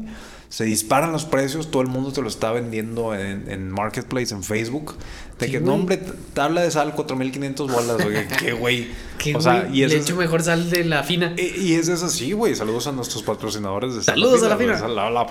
Se 0.53 0.65
disparan 0.65 1.11
los 1.11 1.25
precios, 1.25 1.71
todo 1.71 1.81
el 1.81 1.87
mundo 1.87 2.11
te 2.13 2.21
lo 2.21 2.27
está 2.27 2.51
vendiendo 2.51 3.15
en, 3.15 3.49
en 3.49 3.71
Marketplace, 3.71 4.35
en 4.35 4.43
Facebook. 4.43 4.93
De 5.39 5.49
que, 5.49 5.59
no, 5.59 5.73
hombre, 5.73 5.97
tabla 6.35 6.61
de 6.61 6.69
sal, 6.69 6.93
4500 6.93 7.71
bolas, 7.71 7.97
güey. 8.03 8.27
¿Qué, 8.39 8.51
güey? 8.53 8.89
Que 9.17 9.35
o 9.35 9.41
sea, 9.41 9.61
güey, 9.63 9.79
y 9.81 9.87
le 9.87 9.95
eso 9.95 10.03
echo 10.05 10.15
mejor 10.15 10.43
sal 10.43 10.69
de 10.69 10.83
la 10.83 11.01
fina. 11.01 11.33
y, 11.39 11.59
y 11.59 11.73
ese 11.73 11.93
es 11.93 12.03
así, 12.03 12.33
güey. 12.33 12.53
Saludos 12.53 12.85
a 12.85 12.91
nuestros 12.91 13.23
patrocinadores 13.23 13.95
de 13.95 14.03
Sal 14.03 14.13
Saludos 14.13 14.43
a 14.43 14.49
la 14.49 14.57
fina. 14.57 14.77
Sal- 14.77 14.95
La, 14.95 15.09
la 15.09 15.25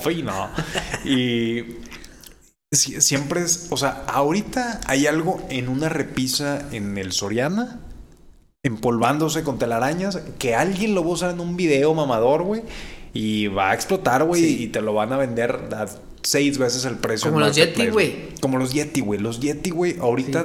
fina. 0.00 0.50
y 1.04 1.62
si- 2.72 2.98
siempre 3.02 3.42
es, 3.42 3.66
o 3.68 3.76
sea, 3.76 4.04
ahorita 4.08 4.80
hay 4.86 5.06
algo 5.06 5.46
en 5.50 5.68
una 5.68 5.90
repisa 5.90 6.66
en 6.72 6.96
el 6.96 7.12
Soriana, 7.12 7.80
empolvándose 8.62 9.42
con 9.42 9.58
telarañas, 9.58 10.18
que 10.38 10.54
alguien 10.54 10.94
lo 10.94 11.02
va 11.04 11.10
a 11.10 11.12
usar 11.12 11.30
en 11.32 11.40
un 11.40 11.56
video 11.58 11.92
mamador, 11.92 12.42
güey. 12.42 12.62
Y 13.16 13.46
va 13.48 13.70
a 13.70 13.74
explotar, 13.74 14.24
güey, 14.24 14.42
Sí. 14.42 14.62
y 14.64 14.66
te 14.68 14.80
lo 14.82 14.92
van 14.92 15.12
a 15.12 15.16
vender 15.16 15.52
a 15.72 15.86
seis 16.22 16.58
veces 16.58 16.84
el 16.84 16.96
precio. 16.96 17.30
Como 17.30 17.40
los 17.40 17.54
Yeti, 17.54 17.86
güey. 17.88 18.28
Como 18.40 18.58
los 18.58 18.72
Yeti, 18.74 19.00
güey. 19.00 19.20
Los 19.20 19.38
Yeti, 19.40 19.70
güey, 19.70 19.96
ahorita, 20.00 20.44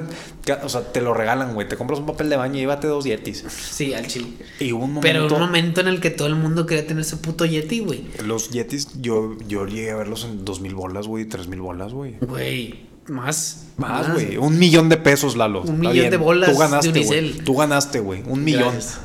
o 0.62 0.68
sea, 0.68 0.92
te 0.92 1.00
lo 1.00 1.12
regalan, 1.12 1.54
güey. 1.54 1.68
Te 1.68 1.76
compras 1.76 1.98
un 1.98 2.06
papel 2.06 2.30
de 2.30 2.36
baño 2.36 2.54
y 2.54 2.60
llévate 2.60 2.86
dos 2.86 3.04
Yetis. 3.04 3.44
Sí, 3.48 3.92
al 3.92 4.06
chile. 4.06 4.28
Y 4.60 4.72
hubo 4.72 4.84
un 4.84 4.92
momento. 4.94 5.26
Pero 5.28 5.34
un 5.34 5.40
momento 5.42 5.80
en 5.80 5.88
el 5.88 6.00
que 6.00 6.10
todo 6.10 6.28
el 6.28 6.36
mundo 6.36 6.66
quería 6.66 6.86
tener 6.86 7.02
ese 7.02 7.16
puto 7.16 7.44
Yeti, 7.44 7.80
güey. 7.80 8.04
Los 8.24 8.50
Yetis, 8.50 9.00
yo, 9.00 9.36
yo 9.48 9.66
llegué 9.66 9.90
a 9.90 9.96
verlos 9.96 10.24
en 10.24 10.44
dos 10.44 10.60
mil 10.60 10.74
bolas, 10.74 11.08
güey, 11.08 11.24
tres 11.24 11.48
mil 11.48 11.60
bolas, 11.60 11.92
güey. 11.92 12.14
Güey. 12.20 12.91
Más. 13.08 13.66
Más, 13.76 14.12
güey. 14.12 14.36
Un 14.36 14.58
millón 14.58 14.88
de 14.88 14.96
pesos, 14.96 15.36
Lalo. 15.36 15.62
Un 15.62 15.80
millón 15.80 16.10
de 16.10 16.16
bolas 16.16 16.52
Tú 16.52 16.58
ganaste, 16.58 16.92
de 16.92 17.04
güey. 17.04 17.32
Tú 17.38 17.56
ganaste, 17.56 18.00
güey. 18.00 18.22
Un 18.26 18.44
millón. 18.44 18.72
Gracias. 18.72 19.00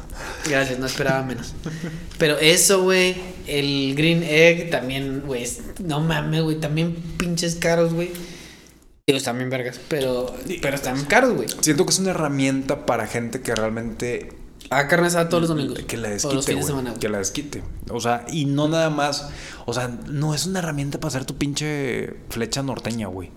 Gracias, 0.47 0.79
no 0.79 0.85
esperaba 0.85 1.23
menos. 1.23 1.53
Pero 2.17 2.37
eso, 2.37 2.83
güey, 2.83 3.15
el 3.47 3.95
Green 3.95 4.23
Egg 4.23 4.69
también, 4.69 5.23
güey, 5.25 5.47
no 5.83 5.99
mames, 5.99 6.41
güey, 6.41 6.59
también 6.59 6.95
pinches 7.17 7.55
caros, 7.55 7.93
güey. 7.93 8.11
Están 9.05 9.37
bien 9.37 9.49
vergas, 9.49 9.79
pero, 9.87 10.35
pero 10.61 10.75
están 10.75 11.05
caros, 11.05 11.33
güey. 11.33 11.47
Siento 11.61 11.85
que 11.85 11.91
es 11.91 11.99
una 11.99 12.11
herramienta 12.11 12.85
para 12.85 13.07
gente 13.07 13.41
que 13.41 13.55
realmente 13.55 14.29
Haga 14.69 14.87
carne 14.89 15.07
asada 15.07 15.29
todos 15.29 15.41
los 15.43 15.49
domingos. 15.49 15.79
que 15.79 15.95
la 15.95 16.09
O 16.09 16.11
los 16.11 16.21
desquite, 16.23 16.45
fines 16.45 16.65
de 16.65 16.71
semana. 16.71 16.93
Que 16.99 17.09
la 17.09 17.19
desquite. 17.19 17.63
O 17.89 18.01
sea, 18.01 18.25
y 18.29 18.45
no 18.45 18.67
nada 18.67 18.89
más. 18.89 19.29
O 19.65 19.73
sea, 19.73 19.87
no 20.07 20.33
es 20.33 20.45
una 20.45 20.59
herramienta 20.59 20.99
para 20.99 21.09
hacer 21.09 21.25
tu 21.25 21.37
pinche 21.37 22.15
flecha 22.29 22.61
norteña, 22.63 23.07
güey. 23.07 23.31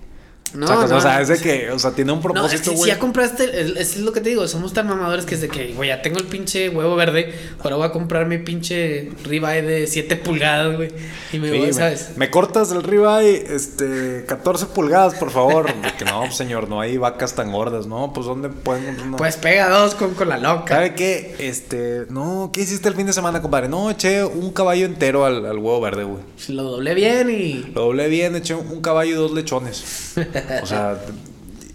No, 0.54 0.66
no. 0.87 0.97
O 0.97 1.00
sea, 1.00 1.21
es 1.21 1.28
de 1.28 1.38
que, 1.38 1.71
o 1.71 1.78
sea, 1.78 1.92
tiene 1.92 2.11
un 2.12 2.19
No, 2.19 2.28
es 2.28 2.33
propósito, 2.33 2.71
que 2.73 2.76
si 2.76 2.87
ya 2.87 2.99
compraste, 2.99 3.45
el- 3.61 3.76
es 3.76 3.97
lo 3.99 4.12
que 4.12 4.21
te 4.21 4.30
digo, 4.30 4.49
somos 4.49 4.73
tan 4.73 4.87
mamadores 4.88 5.25
que 5.25 5.37
es 5.37 5.40
de 5.40 5.49
que, 5.49 5.73
güey, 5.75 5.88
ya 5.90 6.02
tengo 6.02 6.19
el 6.19 6.25
pinche 6.26 6.69
huevo 6.71 6.97
verde, 6.97 7.33
ahora 7.61 7.76
voy 7.76 7.87
a 7.87 7.92
comprar 7.92 8.26
mi 8.26 8.38
pinche 8.38 9.11
ribeye 9.25 9.62
de 9.62 9.87
7 9.87 10.16
pulgadas, 10.16 10.75
güey, 10.76 10.90
y 11.33 11.38
me 11.38 11.50
Sí, 11.50 11.57
voy, 11.59 11.66
me- 11.69 11.73
¿sabes? 11.73 12.11
Me, 12.16 12.30
cortas 12.30 12.73
el 12.73 12.83
ribeye, 12.83 13.54
este, 13.54 14.25
14 14.26 14.66
pulgadas, 14.66 15.14
por 15.14 15.30
favor. 15.30 15.66
De 15.83 15.92
que 15.97 16.04
no, 16.04 16.30
señor, 16.33 16.69
no 16.69 16.80
hay 16.80 16.97
vacas 16.99 17.35
tan 17.35 17.52
gordas, 17.52 17.87
¿no? 17.87 18.12
Pues, 18.12 18.26
¿dónde 18.26 18.49
pueden 18.49 18.85
comprar 18.87 19.07
una? 19.09 19.16
Pues 19.19 19.37
pega 19.37 19.69
dos 19.69 19.95
con, 19.95 20.14
con 20.14 20.28
la 20.28 20.38
loca. 20.38 20.75
¿Sabe 20.75 20.95
qué? 20.95 21.37
Este, 21.38 22.07
no, 22.11 22.50
¿qué 22.52 22.62
hiciste 22.62 22.88
el 22.88 22.95
fin 22.97 23.07
de 23.07 23.12
semana, 23.12 23.40
compadre? 23.40 23.69
No, 23.69 23.90
eché 23.90 24.25
un 24.25 24.50
caballo 24.52 24.85
entero 24.85 25.25
al, 25.25 25.47
al 25.47 25.59
huevo 25.59 25.80
verde, 25.80 26.04
güey. 26.04 26.23
Lo 26.49 26.64
doblé 26.64 26.95
bien 26.95 27.30
y... 27.30 27.71
Lo 27.75 27.83
doblé 27.83 28.09
bien, 28.09 28.35
eché 28.37 28.54
un 28.54 28.80
caballo 28.83 29.11
y 29.12 29.14
dos 29.14 29.33
lechones. 29.33 30.14
O 30.62 30.66
sea, 30.66 31.00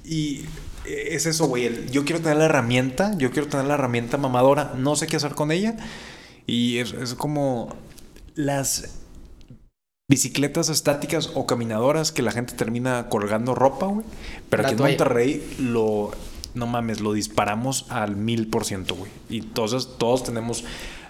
y 0.03 0.45
es 0.86 1.25
eso, 1.25 1.48
güey. 1.48 1.89
Yo 1.89 2.05
quiero 2.05 2.22
tener 2.22 2.38
la 2.38 2.45
herramienta, 2.45 3.17
yo 3.17 3.31
quiero 3.31 3.48
tener 3.48 3.65
la 3.65 3.75
herramienta 3.75 4.17
mamadora, 4.17 4.74
no 4.77 4.95
sé 4.95 5.07
qué 5.07 5.15
hacer 5.17 5.34
con 5.34 5.51
ella. 5.51 5.75
Y 6.48 6.77
es, 6.77 6.93
es 6.93 7.15
como 7.15 7.75
las 8.36 9.00
bicicletas 10.07 10.69
estáticas 10.69 11.31
o 11.34 11.48
caminadoras 11.48 12.12
que 12.12 12.22
la 12.22 12.31
gente 12.31 12.53
termina 12.53 13.10
colgando 13.10 13.55
ropa, 13.55 13.88
güey. 13.88 14.05
Pero 14.50 14.63
La 14.63 14.69
aquí 14.69 14.81
en. 14.81 14.88
Monterrey 14.88 15.55
lo, 15.60 16.12
no 16.53 16.67
mames, 16.67 17.01
lo 17.01 17.13
disparamos 17.13 17.88
al 17.89 18.15
mil 18.15 18.48
por 18.48 18.65
ciento, 18.65 18.95
güey. 18.95 19.12
Y 19.29 19.39
entonces 19.39 19.89
todos 19.98 20.24
tenemos 20.24 20.63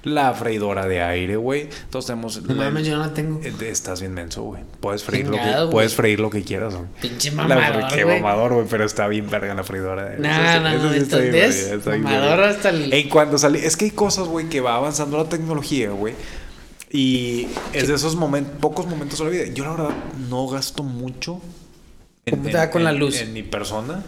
la 0.05 0.33
freidora 0.33 0.85
de 0.87 1.01
aire, 1.01 1.35
güey. 1.35 1.67
Todos 1.89 2.05
tenemos... 2.05 2.41
No 2.43 2.53
la- 2.53 2.63
mames, 2.65 2.87
yo 2.87 2.95
no 2.95 3.01
la 3.05 3.13
tengo. 3.13 3.41
eh, 3.43 3.53
Estás 3.69 3.99
bien 3.99 4.13
menso, 4.13 4.43
güey. 4.43 4.63
Puedes 4.79 5.03
freír, 5.03 5.27
lo 5.27 5.35
que, 5.37 5.67
puedes 5.71 5.93
freír 5.95 6.19
lo 6.19 6.29
que 6.29 6.43
quieras, 6.43 6.75
güey. 6.75 6.87
Pinche 7.01 7.31
La- 7.31 7.43
mamador, 7.47 7.87
qué 7.93 8.03
güey. 8.03 8.21
mamador, 8.21 8.53
güey, 8.53 8.67
pero 8.69 8.85
está 8.85 9.07
bien 9.07 9.29
verga 9.29 9.53
la 9.53 9.63
freidora. 9.63 10.13
Eso 10.13 10.21
No, 10.21 10.29
sí- 10.29 10.59
no, 10.59 10.59
no, 10.61 10.69
sí 10.69 10.89
bien 10.89 11.03
entonces, 11.03 11.71
está 11.71 11.89
bien 11.91 12.03
mamador 12.03 12.37
verga. 12.37 12.49
hasta 12.49 12.69
el- 12.69 12.93
En 12.93 13.09
cuanto 13.09 13.37
salí, 13.37 13.59
es 13.59 13.75
que 13.75 13.85
hay 13.85 13.91
cosas, 13.91 14.27
güey, 14.27 14.47
que 14.47 14.61
va 14.61 14.75
avanzando 14.75 15.17
la 15.17 15.27
tecnología, 15.27 15.89
güey. 15.89 16.13
Y 16.91 17.47
es 17.73 17.87
de 17.87 17.95
esos 17.95 18.15
momentos, 18.15 18.53
pocos 18.61 18.85
momentos 18.87 19.19
de 19.19 19.25
la 19.25 19.31
vida. 19.31 19.45
Yo 19.53 19.65
la 19.65 19.71
verdad 19.71 19.89
no 20.29 20.47
gasto 20.47 20.83
mucho 20.83 21.41
¿Cómo 22.29 22.43
te 22.43 22.53
va 22.53 22.69
con 22.69 22.83
la 22.83 22.91
luz? 22.91 23.19
en 23.21 23.33
mi 23.33 23.43
persona. 23.43 24.03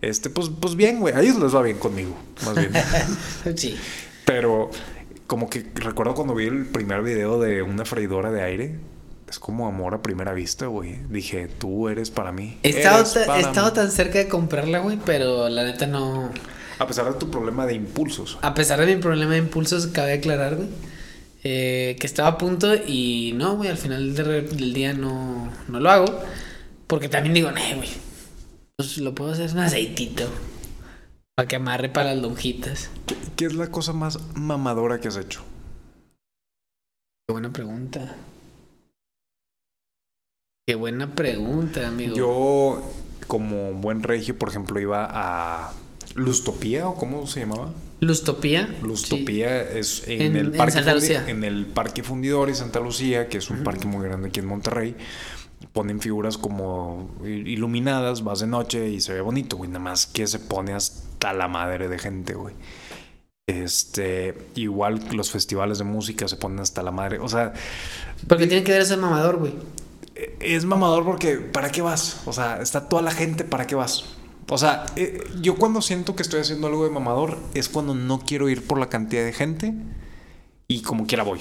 Este, 0.00 0.30
pues, 0.30 0.48
pues 0.58 0.74
bien, 0.74 1.00
güey. 1.00 1.14
A 1.14 1.20
ellos 1.20 1.36
les 1.36 1.54
va 1.54 1.62
bien 1.62 1.78
conmigo, 1.78 2.16
más 2.44 2.54
bien. 2.54 2.70
sí. 3.56 3.76
Pero 4.24 4.70
como 5.32 5.48
que 5.48 5.64
recuerdo 5.76 6.12
cuando 6.14 6.34
vi 6.34 6.44
el 6.44 6.66
primer 6.66 7.00
video 7.00 7.40
de 7.40 7.62
una 7.62 7.86
freidora 7.86 8.30
de 8.30 8.42
aire. 8.42 8.74
Es 9.30 9.38
como 9.38 9.66
amor 9.66 9.94
a 9.94 10.02
primera 10.02 10.34
vista, 10.34 10.66
güey. 10.66 10.98
Dije, 11.08 11.48
tú 11.48 11.88
eres 11.88 12.10
para 12.10 12.32
mí. 12.32 12.58
He 12.62 12.68
estado, 12.68 13.02
para 13.26 13.38
he 13.38 13.40
estado 13.40 13.68
mí. 13.70 13.74
tan 13.74 13.90
cerca 13.90 14.18
de 14.18 14.28
comprarla, 14.28 14.80
güey, 14.80 14.98
pero 15.06 15.48
la 15.48 15.64
neta 15.64 15.86
no... 15.86 16.30
A 16.78 16.86
pesar 16.86 17.10
de 17.10 17.18
tu 17.18 17.30
problema 17.30 17.64
de 17.66 17.72
impulsos. 17.72 18.36
A 18.42 18.52
pesar 18.52 18.78
de 18.84 18.94
mi 18.94 19.00
problema 19.00 19.32
de 19.32 19.38
impulsos, 19.38 19.86
cabe 19.86 20.12
aclarar, 20.12 20.56
güey, 20.56 20.68
eh, 21.44 21.96
que 21.98 22.06
estaba 22.06 22.28
a 22.28 22.36
punto 22.36 22.74
y 22.74 23.32
no, 23.34 23.56
güey, 23.56 23.70
al 23.70 23.78
final 23.78 24.14
de- 24.14 24.42
del 24.42 24.74
día 24.74 24.92
no, 24.92 25.50
no 25.66 25.80
lo 25.80 25.90
hago. 25.90 26.20
Porque 26.86 27.08
también 27.08 27.32
digo, 27.32 27.50
no, 27.50 27.60
güey, 27.76 27.88
pues 28.76 28.98
lo 28.98 29.14
puedo 29.14 29.32
hacer 29.32 29.48
en 29.48 29.60
aceitito. 29.60 30.24
Para 31.34 31.48
que 31.48 31.56
amarre 31.56 31.88
para 31.88 32.14
las 32.14 32.22
lonjitas. 32.22 32.90
¿Qué, 33.06 33.16
qué 33.36 33.46
es 33.46 33.54
la 33.54 33.68
cosa 33.70 33.92
más 33.92 34.18
mamadora 34.34 35.00
que 35.00 35.08
has 35.08 35.16
hecho? 35.16 35.42
Qué 37.26 37.32
buena 37.32 37.52
pregunta. 37.52 38.16
Qué 40.66 40.74
buena 40.74 41.14
pregunta, 41.14 41.88
amigo. 41.88 42.14
Yo, 42.16 42.82
como 43.26 43.72
buen 43.72 44.02
regio, 44.02 44.38
por 44.38 44.50
ejemplo, 44.50 44.78
iba 44.78 45.08
a 45.10 45.72
Lustopía, 46.14 46.86
o 46.88 46.94
cómo 46.96 47.26
se 47.26 47.40
llamaba. 47.40 47.72
Lustopía. 48.00 48.68
Lustopía 48.82 49.62
es 49.62 50.06
en, 50.08 50.22
En- 50.22 50.36
el 50.36 50.46
en 50.48 50.56
parque 50.56 50.72
Santa 50.72 50.94
Lucía. 50.94 51.24
en 51.28 51.44
el 51.44 51.66
Parque 51.66 52.02
Fundidor 52.02 52.50
y 52.50 52.54
Santa 52.54 52.80
Lucía, 52.80 53.28
que 53.28 53.38
es 53.38 53.48
un 53.50 53.64
parque 53.64 53.86
muy 53.86 54.04
grande 54.06 54.28
aquí 54.28 54.40
en 54.40 54.46
Monterrey. 54.46 54.96
Ponen 55.72 56.00
figuras 56.00 56.36
como 56.36 57.10
iluminadas, 57.24 58.22
vas 58.24 58.40
de 58.40 58.48
noche 58.48 58.88
y 58.90 59.00
se 59.00 59.14
ve 59.14 59.20
bonito, 59.20 59.56
güey. 59.56 59.70
Nada 59.70 59.78
más 59.84 60.06
que 60.06 60.26
se 60.26 60.38
pone 60.40 60.72
hasta 60.72 61.00
la 61.32 61.46
madre 61.48 61.88
de 61.88 61.98
gente, 61.98 62.34
güey. 62.34 62.54
Este, 63.46 64.34
igual 64.54 65.00
los 65.12 65.30
festivales 65.30 65.78
de 65.78 65.84
música 65.84 66.28
se 66.28 66.36
ponen 66.36 66.60
hasta 66.60 66.82
la 66.82 66.90
madre. 66.90 67.18
O 67.18 67.28
sea, 67.28 67.52
Porque 68.28 68.46
tiene 68.46 68.62
que 68.64 68.72
ver 68.72 68.82
ese 68.82 68.96
mamador, 68.96 69.36
güey. 69.38 69.52
es 70.40 70.64
mamador 70.64 71.04
porque 71.04 71.36
¿para 71.36 71.70
qué 71.70 71.82
vas? 71.82 72.20
O 72.26 72.32
sea, 72.32 72.60
está 72.62 72.88
toda 72.88 73.02
la 73.02 73.10
gente, 73.10 73.44
¿para 73.44 73.66
qué 73.66 73.74
vas? 73.74 74.04
O 74.48 74.58
sea, 74.58 74.86
eh, 74.96 75.22
yo 75.40 75.56
cuando 75.56 75.80
siento 75.82 76.14
que 76.16 76.22
estoy 76.22 76.40
haciendo 76.40 76.66
algo 76.66 76.84
de 76.84 76.90
mamador 76.90 77.38
es 77.54 77.68
cuando 77.68 77.94
no 77.94 78.20
quiero 78.20 78.48
ir 78.48 78.66
por 78.66 78.78
la 78.78 78.88
cantidad 78.88 79.24
de 79.24 79.32
gente 79.32 79.74
y 80.68 80.82
como 80.82 81.06
quiera 81.06 81.22
voy. 81.24 81.40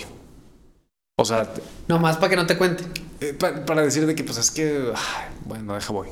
O 1.17 1.25
sea, 1.25 1.51
Nomás 1.87 2.17
para 2.17 2.29
que 2.29 2.35
no 2.35 2.45
te 2.47 2.57
cuente. 2.57 2.83
eh, 3.19 3.33
pa- 3.33 3.65
para 3.65 3.81
decir 3.83 4.05
de 4.07 4.15
que 4.15 4.23
pues 4.23 4.37
es 4.37 4.49
que, 4.49 4.91
ay, 4.95 5.35
bueno, 5.45 5.73
deja 5.75 5.91
voy. 5.93 6.07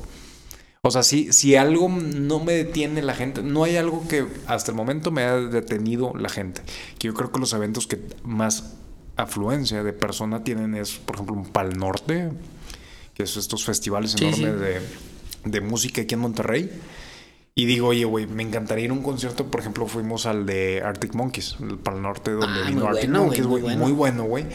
O 0.82 0.90
sea, 0.90 1.02
si, 1.02 1.30
si 1.34 1.56
algo 1.56 1.90
no 1.90 2.40
me 2.42 2.54
detiene 2.54 3.02
la 3.02 3.14
gente, 3.14 3.42
no 3.42 3.64
hay 3.64 3.76
algo 3.76 4.08
que 4.08 4.24
hasta 4.46 4.70
el 4.70 4.76
momento 4.78 5.10
me 5.10 5.22
haya 5.24 5.36
detenido 5.48 6.14
la 6.18 6.30
gente. 6.30 6.62
Que 6.98 7.08
yo 7.08 7.14
creo 7.14 7.30
que 7.30 7.38
los 7.38 7.52
eventos 7.52 7.86
que 7.86 8.00
más 8.24 8.76
afluencia 9.16 9.82
de 9.82 9.92
persona 9.92 10.42
tienen 10.42 10.74
es, 10.74 10.92
por 10.92 11.16
ejemplo, 11.16 11.36
un 11.36 11.44
Pal 11.44 11.76
Norte, 11.76 12.30
que 13.12 13.24
es 13.24 13.36
estos 13.36 13.62
festivales 13.64 14.12
Sí, 14.12 14.24
enormes 14.24 14.38
sí. 14.40 14.44
De, 15.44 15.50
de 15.50 15.60
música 15.60 16.00
aquí 16.00 16.14
en 16.14 16.20
Monterrey. 16.20 16.70
Y 17.54 17.66
digo, 17.66 17.88
oye, 17.88 18.06
güey, 18.06 18.26
me 18.26 18.42
encantaría 18.42 18.86
ir 18.86 18.90
a 18.90 18.94
un 18.94 19.02
concierto. 19.02 19.44
Por 19.50 19.60
ejemplo, 19.60 19.86
fuimos 19.86 20.24
al 20.24 20.46
de 20.46 20.80
Arctic 20.82 21.12
Monkeys, 21.14 21.56
el 21.60 21.76
Pal 21.76 22.00
Norte, 22.00 22.30
donde 22.30 22.62
Ah, 22.64 22.66
vino 22.66 22.86
Arctic 22.86 23.10
bueno, 23.10 23.24
Monkeys, 23.26 23.46
güey. 23.46 23.62
bueno. 23.64 23.78
Muy 23.82 23.92
bueno, 23.92 24.24
güey. 24.24 24.46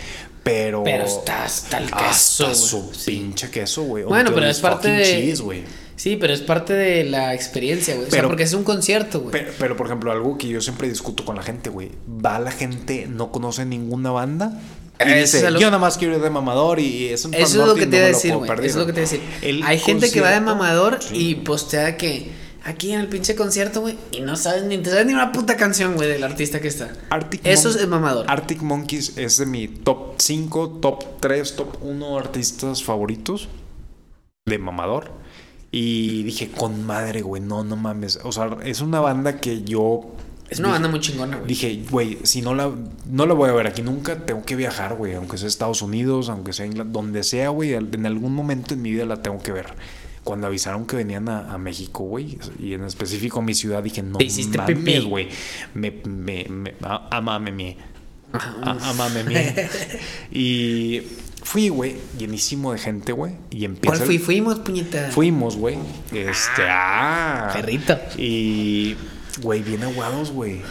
Pero. 0.43 0.83
Pero 0.83 1.05
está 1.05 1.43
hasta 1.45 1.77
el 1.77 1.91
queso, 1.91 2.47
Hasta 2.47 2.55
su 2.55 2.89
Sí. 2.95 3.11
pinche 3.11 3.51
queso, 3.51 3.83
güey. 3.83 4.05
Bueno, 4.05 4.31
pero 4.33 4.47
es 4.47 4.59
parte 4.59 4.89
de- 4.89 5.03
cheese. 5.03 5.43
Sí, 5.95 6.17
pero 6.17 6.33
es 6.33 6.41
parte 6.41 6.73
de 6.73 7.03
la 7.05 7.33
experiencia, 7.33 7.95
güey. 7.95 8.07
O 8.07 8.11
sea, 8.11 8.23
porque 8.23 8.43
es 8.43 8.53
un 8.53 8.63
concierto, 8.63 9.21
güey. 9.21 9.31
Pero, 9.31 9.51
pero, 9.57 9.77
por 9.77 9.85
ejemplo, 9.87 10.11
algo 10.11 10.37
que 10.37 10.47
yo 10.49 10.59
siempre 10.61 10.89
discuto 10.89 11.23
con 11.23 11.35
la 11.35 11.41
gente, 11.43 11.69
güey. 11.69 11.91
Va 12.07 12.37
la 12.39 12.51
gente, 12.51 13.07
no 13.09 13.31
conoce 13.31 13.65
ninguna 13.65 14.11
banda. 14.11 14.59
Y 15.05 15.13
dice, 15.13 15.41
yo 15.59 15.67
nada 15.67 15.77
más 15.77 15.97
quiero 15.97 16.15
ir 16.15 16.21
de 16.21 16.29
mamador 16.29 16.79
y 16.79 17.07
es 17.07 17.25
un 17.25 17.33
Eso 17.33 17.61
es 17.61 17.67
lo 17.67 17.75
que 17.75 17.81
te 17.85 17.87
no 17.87 17.95
iba 17.97 18.05
a 18.05 18.07
decir, 18.09 18.33
güey. 18.35 18.47
perder, 18.47 18.65
Eso 18.65 18.79
es 18.81 18.87
lo 18.87 18.93
que 18.93 18.93
te 18.93 18.99
iba 19.01 19.07
a 19.07 19.11
decir. 19.11 19.21
El 19.41 19.63
Hay 19.63 19.77
gente 19.79 20.09
que 20.11 20.21
va 20.21 20.31
de 20.31 20.39
mamador 20.41 20.99
Sí. 21.01 21.15
y 21.31 21.35
postea 21.35 21.97
que 21.97 22.29
aquí 22.63 22.91
en 22.93 23.01
el 23.01 23.07
pinche 23.09 23.35
concierto, 23.35 23.81
güey, 23.81 23.97
y 24.13 24.21
no 24.21 24.35
sabes 24.37 24.63
ni 24.63 24.77
te 24.77 24.89
sabes 24.89 25.05
ni 25.05 25.13
una 25.13 25.31
puta 25.33 25.57
canción, 25.57 25.95
güey, 25.95 26.07
del 26.09 26.23
artista 26.23 26.61
que 26.61 26.69
está. 26.69 26.91
Arctic 27.09 27.41
Eso 27.45 27.69
Mon- 27.69 27.77
es 27.79 27.87
mamador. 27.87 28.25
Arctic 28.29 28.61
Monkeys 28.61 29.17
es 29.17 29.37
de 29.37 29.45
mi 29.45 29.67
top 29.67 30.15
5, 30.17 30.79
top 30.81 31.03
3, 31.19 31.55
top 31.57 31.77
1 31.81 32.17
artistas 32.17 32.81
favoritos 32.83 33.49
de 34.45 34.57
mamador. 34.59 35.11
Y 35.77 36.23
dije, 36.23 36.51
con 36.51 36.85
madre, 36.85 37.21
güey, 37.21 37.41
no, 37.41 37.65
no 37.65 37.75
mames. 37.75 38.19
O 38.23 38.31
sea, 38.31 38.55
es 38.63 38.79
una 38.79 39.01
banda 39.01 39.41
que 39.41 39.63
yo. 39.63 40.15
es 40.49 40.59
una 40.59 40.69
banda 40.69 40.87
muy 40.87 41.01
chingona, 41.01 41.35
güey. 41.35 41.47
Dije, 41.49 41.83
güey, 41.91 42.19
si 42.23 42.41
no 42.41 42.55
la, 42.55 42.71
no 43.09 43.25
la 43.25 43.33
voy 43.33 43.49
a 43.49 43.53
ver 43.53 43.67
aquí 43.67 43.81
nunca, 43.81 44.25
tengo 44.25 44.43
que 44.45 44.55
viajar, 44.55 44.95
güey. 44.95 45.15
Aunque 45.15 45.37
sea 45.37 45.49
Estados 45.49 45.81
Unidos, 45.81 46.29
aunque 46.29 46.53
sea 46.53 46.65
Inglaterra, 46.65 46.93
donde 46.93 47.23
sea, 47.23 47.49
güey. 47.49 47.73
En 47.73 48.05
algún 48.05 48.33
momento 48.33 48.73
en 48.73 48.83
mi 48.83 48.91
vida 48.91 49.03
la 49.05 49.21
tengo 49.21 49.39
que 49.43 49.51
ver. 49.51 49.73
Cuando 50.23 50.47
avisaron 50.47 50.85
que 50.87 50.95
venían 50.95 51.27
a, 51.27 51.53
a 51.53 51.57
México, 51.57 52.03
güey, 52.05 52.37
y 52.57 52.73
en 52.73 52.85
específico 52.85 53.39
a 53.39 53.41
mi 53.43 53.53
ciudad, 53.53 53.83
dije, 53.83 54.01
no 54.01 54.17
Te 54.17 54.23
hiciste 54.25 54.57
mames, 54.57 55.03
güey. 55.03 55.27
Me, 55.73 55.91
me, 56.05 56.45
me, 56.49 56.73
amame 57.11 57.77
a- 58.33 58.89
Amame. 58.89 59.23
Y 60.31 61.01
fui, 61.45 61.69
güey, 61.69 61.95
llenísimo 62.17 62.73
de 62.73 62.79
gente, 62.79 63.13
güey. 63.13 63.33
Y 63.51 63.63
empieza. 63.65 63.95
¿Cuál 63.95 64.05
fui? 64.07 64.17
Fuimos, 64.17 64.59
puñeta. 64.59 65.09
Fuimos, 65.11 65.55
güey. 65.55 65.77
Este, 66.11 66.63
ah. 66.67 67.51
Perrito. 67.53 67.97
Y, 68.17 68.95
güey, 69.41 69.61
bien 69.61 69.83
aguados, 69.83 70.31
güey. 70.31 70.61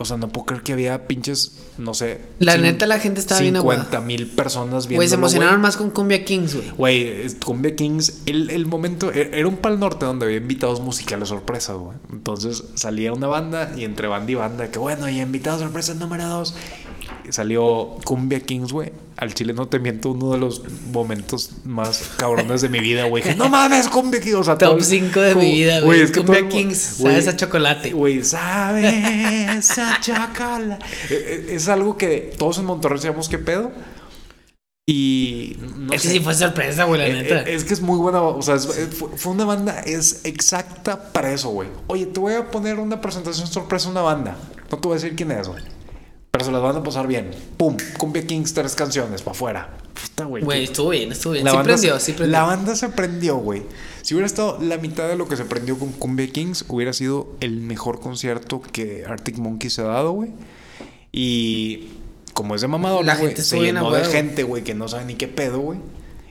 O 0.00 0.04
sea, 0.04 0.16
no 0.16 0.28
puedo 0.28 0.46
creer 0.46 0.62
que 0.62 0.72
había 0.72 1.08
pinches, 1.08 1.58
no 1.76 1.92
sé. 1.92 2.20
La 2.38 2.56
neta, 2.56 2.86
la 2.86 3.00
gente 3.00 3.18
estaba 3.20 3.40
bien 3.40 3.56
50 3.56 4.00
mil 4.00 4.28
personas 4.28 4.86
viendo. 4.86 5.00
Güey, 5.00 5.08
se 5.08 5.16
emocionaron 5.16 5.60
más 5.60 5.76
con 5.76 5.90
Cumbia 5.90 6.24
Kings, 6.24 6.54
güey. 6.54 6.70
Güey, 6.76 7.34
Cumbia 7.44 7.74
Kings, 7.74 8.22
el, 8.26 8.50
el 8.50 8.66
momento, 8.66 9.12
e- 9.12 9.30
era 9.32 9.48
un 9.48 9.56
pal 9.56 9.80
norte 9.80 10.06
donde 10.06 10.26
había 10.26 10.36
invitados 10.38 10.80
musicales 10.80 11.30
sorpresas, 11.30 11.76
güey. 11.76 11.96
Entonces 12.12 12.62
salía 12.74 13.12
una 13.12 13.26
banda 13.26 13.72
y 13.76 13.84
entre 13.84 14.06
banda 14.06 14.30
y 14.30 14.34
banda, 14.36 14.70
que 14.70 14.78
bueno, 14.78 15.08
y 15.08 15.20
invitados 15.20 15.62
sorpresas 15.62 15.96
número 15.96 16.28
dos. 16.28 16.54
Salió 17.30 17.96
Cumbia 18.04 18.40
Kings, 18.40 18.72
güey. 18.72 18.92
Al 19.16 19.34
chile 19.34 19.52
no 19.52 19.66
te 19.66 19.78
miento, 19.80 20.10
uno 20.12 20.32
de 20.32 20.38
los 20.38 20.62
momentos 20.92 21.50
más 21.64 22.10
cabrones 22.16 22.60
de 22.62 22.68
mi 22.68 22.78
vida, 22.80 23.04
güey. 23.06 23.22
Que 23.22 23.34
no 23.34 23.48
mames, 23.48 23.88
Cumbia 23.88 24.20
Kings. 24.20 24.36
O 24.36 24.44
sea, 24.44 24.56
Top 24.56 24.78
el- 24.78 24.84
5 24.84 25.20
de 25.20 25.32
como- 25.34 25.44
mi 25.44 25.52
vida, 25.52 25.80
güey. 25.80 26.00
es 26.00 26.10
que 26.10 26.20
Cumbia 26.20 26.40
todo 26.40 26.48
Kings, 26.50 26.78
sabes 26.78 27.26
a 27.28 27.36
chocolate. 27.36 27.92
Güey, 27.92 28.22
sabes 28.24 29.78
a 29.78 30.00
chocolate. 30.00 30.84
Eh, 31.10 31.46
Es 31.52 31.68
algo 31.68 31.96
que 31.96 32.34
todos 32.38 32.58
en 32.58 32.64
Monterrey 32.66 32.98
sabemos 32.98 33.28
qué 33.28 33.38
pedo. 33.38 33.72
Y 34.90 35.56
no 35.76 35.92
es 35.92 36.00
que 36.00 36.08
sé. 36.08 36.14
sí 36.14 36.20
fue 36.20 36.32
sorpresa, 36.34 36.84
güey, 36.84 36.98
la 37.00 37.06
Eh, 37.08 37.12
neta. 37.12 37.40
eh, 37.42 37.54
Es 37.54 37.64
que 37.64 37.74
es 37.74 37.82
muy 37.82 37.98
buena, 37.98 38.22
o 38.22 38.40
sea, 38.40 38.54
es- 38.54 38.64
eh, 38.78 38.86
fue, 38.90 39.08
fue 39.16 39.32
una 39.32 39.44
banda, 39.44 39.80
es 39.80 40.20
exacta 40.24 41.12
para 41.12 41.30
eso, 41.32 41.50
güey. 41.50 41.68
Oye, 41.88 42.06
te 42.06 42.18
voy 42.18 42.32
a 42.32 42.50
poner 42.50 42.78
una 42.78 42.98
presentación 43.00 43.46
sorpresa 43.48 43.88
a 43.88 43.90
una 43.90 44.00
banda. 44.00 44.36
No 44.70 44.78
te 44.78 44.88
voy 44.88 44.96
a 44.96 45.00
decir 45.00 45.14
quién 45.14 45.30
es, 45.32 45.46
güey. 45.48 45.62
Pero 46.30 46.44
se 46.44 46.52
las 46.52 46.62
van 46.62 46.76
a 46.76 46.82
pasar 46.82 47.06
bien. 47.06 47.30
Pum, 47.56 47.76
Cumbia 47.98 48.26
Kings, 48.26 48.52
tres 48.54 48.74
canciones, 48.74 49.22
para 49.22 49.32
afuera. 49.34 49.76
Puta, 49.94 50.24
güey. 50.24 50.44
Güey, 50.44 50.64
estuvo 50.64 50.90
bien, 50.90 51.10
estuvo 51.10 51.32
bien. 51.32 51.44
la 51.44 51.50
Sí 51.52 51.56
banda 51.56 51.72
prendió, 51.74 51.98
se- 51.98 52.04
sí 52.06 52.12
prendió. 52.12 52.32
La 52.32 52.42
banda 52.44 52.76
se 52.76 52.88
prendió, 52.90 53.36
güey. 53.36 53.62
Si 54.02 54.14
hubiera 54.14 54.26
estado 54.26 54.58
la 54.60 54.76
mitad 54.78 55.08
de 55.08 55.16
lo 55.16 55.26
que 55.26 55.36
se 55.36 55.44
prendió 55.44 55.78
con 55.78 55.90
Cumbia 55.92 56.28
Kings, 56.30 56.64
hubiera 56.68 56.92
sido 56.92 57.28
el 57.40 57.60
mejor 57.62 58.00
concierto 58.00 58.60
que 58.60 59.04
Arctic 59.06 59.38
Monkeys 59.38 59.72
se 59.74 59.80
ha 59.82 59.86
dado, 59.86 60.12
güey. 60.12 60.30
Y 61.12 61.88
como 62.34 62.54
es 62.54 62.60
de 62.60 62.68
mamador, 62.68 63.04
La 63.04 63.14
güey, 63.16 63.28
gente 63.28 63.42
se 63.42 63.58
llenó 63.60 63.90
de 63.90 64.04
gente, 64.04 64.42
güey, 64.44 64.62
que 64.62 64.74
no 64.74 64.86
sabe 64.88 65.06
ni 65.06 65.14
qué 65.14 65.28
pedo, 65.28 65.58
güey. 65.60 65.78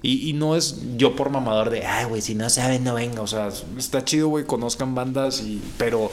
Y, 0.03 0.29
y 0.29 0.33
no 0.33 0.55
es 0.55 0.81
yo 0.95 1.15
por 1.15 1.31
mamador 1.31 1.69
de, 1.71 1.85
ay, 1.85 2.05
güey, 2.05 2.21
si 2.21 2.35
no 2.35 2.49
saben, 2.49 2.83
no 2.83 2.93
venga. 2.93 3.21
O 3.21 3.27
sea, 3.27 3.49
está 3.77 4.05
chido, 4.05 4.27
güey, 4.29 4.45
conozcan 4.45 4.93
bandas, 4.95 5.41
y 5.41 5.61
pero 5.77 6.11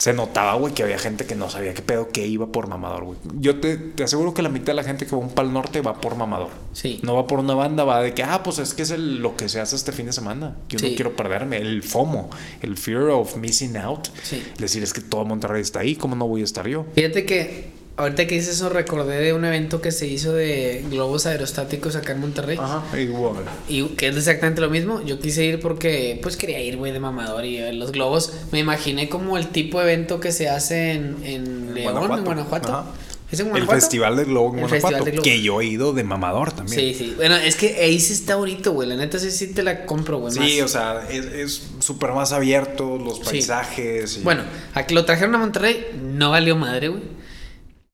se 0.00 0.14
notaba, 0.14 0.54
güey, 0.54 0.72
que 0.72 0.82
había 0.82 0.98
gente 0.98 1.26
que 1.26 1.34
no 1.34 1.50
sabía 1.50 1.74
qué 1.74 1.82
pedo, 1.82 2.08
que 2.08 2.26
iba 2.26 2.46
por 2.46 2.68
mamador, 2.68 3.04
güey. 3.04 3.18
Yo 3.38 3.60
te, 3.60 3.76
te 3.76 4.02
aseguro 4.02 4.32
que 4.32 4.40
la 4.40 4.48
mitad 4.48 4.68
de 4.68 4.74
la 4.74 4.82
gente 4.82 5.04
que 5.04 5.14
va 5.14 5.20
un 5.20 5.28
pal 5.28 5.52
norte 5.52 5.82
va 5.82 6.00
por 6.00 6.16
mamador. 6.16 6.48
Sí. 6.72 7.00
No 7.02 7.14
va 7.16 7.26
por 7.26 7.38
una 7.38 7.54
banda, 7.54 7.84
va 7.84 8.00
de 8.00 8.14
que, 8.14 8.22
ah, 8.22 8.42
pues 8.42 8.58
es 8.60 8.72
que 8.72 8.80
es 8.80 8.90
el- 8.92 9.18
lo 9.20 9.36
que 9.36 9.50
se 9.50 9.60
hace 9.60 9.76
este 9.76 9.92
fin 9.92 10.06
de 10.06 10.12
semana. 10.14 10.56
Yo 10.70 10.78
Sí. 10.78 10.88
no 10.88 10.96
quiero 10.96 11.14
perderme. 11.16 11.58
El 11.58 11.82
FOMO, 11.82 12.30
el 12.62 12.78
fear 12.78 13.10
of 13.10 13.36
missing 13.36 13.76
out. 13.76 14.08
Sí. 14.22 14.42
Decir, 14.58 14.82
es 14.82 14.94
que 14.94 15.02
todo 15.02 15.26
Monterrey 15.26 15.60
está 15.60 15.80
ahí, 15.80 15.96
¿cómo 15.96 16.16
no 16.16 16.26
voy 16.26 16.40
a 16.40 16.44
estar 16.44 16.66
yo? 16.66 16.86
Fíjate 16.94 17.26
que 17.26 17.78
ahorita 18.00 18.26
que 18.26 18.34
dices 18.34 18.56
eso 18.56 18.68
recordé 18.68 19.18
de 19.20 19.32
un 19.32 19.44
evento 19.44 19.80
que 19.80 19.92
se 19.92 20.06
hizo 20.06 20.32
de 20.32 20.84
globos 20.90 21.26
aerostáticos 21.26 21.96
acá 21.96 22.12
en 22.12 22.20
Monterrey. 22.20 22.58
Ajá, 22.60 22.82
igual. 22.98 23.44
Y 23.68 23.84
que 23.90 24.08
es 24.08 24.16
exactamente 24.16 24.60
lo 24.60 24.70
mismo. 24.70 25.02
Yo 25.04 25.18
quise 25.20 25.44
ir 25.44 25.60
porque, 25.60 26.18
pues 26.22 26.36
quería 26.36 26.60
ir, 26.60 26.76
güey, 26.76 26.92
de 26.92 27.00
mamador 27.00 27.44
y 27.44 27.60
ver 27.60 27.74
los 27.74 27.92
globos. 27.92 28.32
Me 28.52 28.58
imaginé 28.58 29.08
como 29.08 29.36
el 29.38 29.48
tipo 29.48 29.78
de 29.80 29.92
evento 29.92 30.20
que 30.20 30.32
se 30.32 30.48
hace 30.48 30.92
en, 30.92 31.16
en 31.24 31.74
León, 31.74 32.10
en 32.12 32.24
Guanajuato. 32.24 32.68
Ajá. 32.68 32.84
¿Es 33.30 33.38
en 33.38 33.46
El 33.46 33.50
Guanajuato? 33.52 33.80
Festival 33.80 34.16
de 34.16 34.24
Globo 34.24 34.48
en 34.48 34.54
El 34.54 34.60
Guanajuato. 34.62 34.86
Festival 34.88 35.04
de 35.04 35.10
Globo. 35.12 35.22
Que 35.22 35.40
yo 35.40 35.60
he 35.60 35.64
ido 35.66 35.92
de 35.92 36.02
mamador 36.02 36.50
también. 36.50 36.80
Sí, 36.80 36.94
sí. 36.94 37.12
Bueno, 37.16 37.36
es 37.36 37.54
que 37.54 37.76
ahí 37.76 38.00
sí 38.00 38.12
está 38.12 38.34
bonito, 38.34 38.72
güey. 38.72 38.88
La 38.88 38.96
neta 38.96 39.20
sí, 39.20 39.30
sí 39.30 39.52
te 39.54 39.62
la 39.62 39.86
compro, 39.86 40.18
güey. 40.18 40.32
Sí, 40.32 40.40
más. 40.40 40.62
o 40.62 40.68
sea, 40.68 41.08
es- 41.08 41.62
súper 41.78 42.10
más 42.10 42.32
abierto, 42.32 42.98
los 42.98 43.18
Sí. 43.18 43.22
paisajes. 43.24 44.16
y- 44.16 44.22
Bueno, 44.22 44.42
a 44.74 44.84
que 44.84 44.94
lo 44.94 45.04
trajeron 45.04 45.32
a 45.36 45.38
Monterrey 45.38 45.86
no 46.02 46.30
valió 46.30 46.56
madre, 46.56 46.88
güey. 46.88 47.19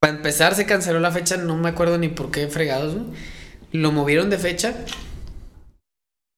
Para 0.00 0.14
empezar, 0.14 0.54
se 0.54 0.66
canceló 0.66 1.00
la 1.00 1.10
fecha, 1.10 1.36
no 1.36 1.56
me 1.56 1.68
acuerdo 1.68 1.98
ni 1.98 2.08
por 2.08 2.30
qué 2.30 2.48
fregados. 2.48 2.96
Lo 3.72 3.92
movieron 3.92 4.30
de 4.30 4.38
fecha. 4.38 4.74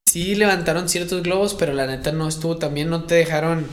Sí 0.07 0.35
levantaron 0.35 0.89
ciertos 0.89 1.23
globos, 1.23 1.55
pero 1.55 1.73
la 1.73 1.87
neta 1.87 2.13
no 2.13 2.29
estuvo 2.29 2.57
tan 2.57 2.75
bien, 2.75 2.89
no 2.89 3.05
te 3.05 3.15
dejaron 3.15 3.67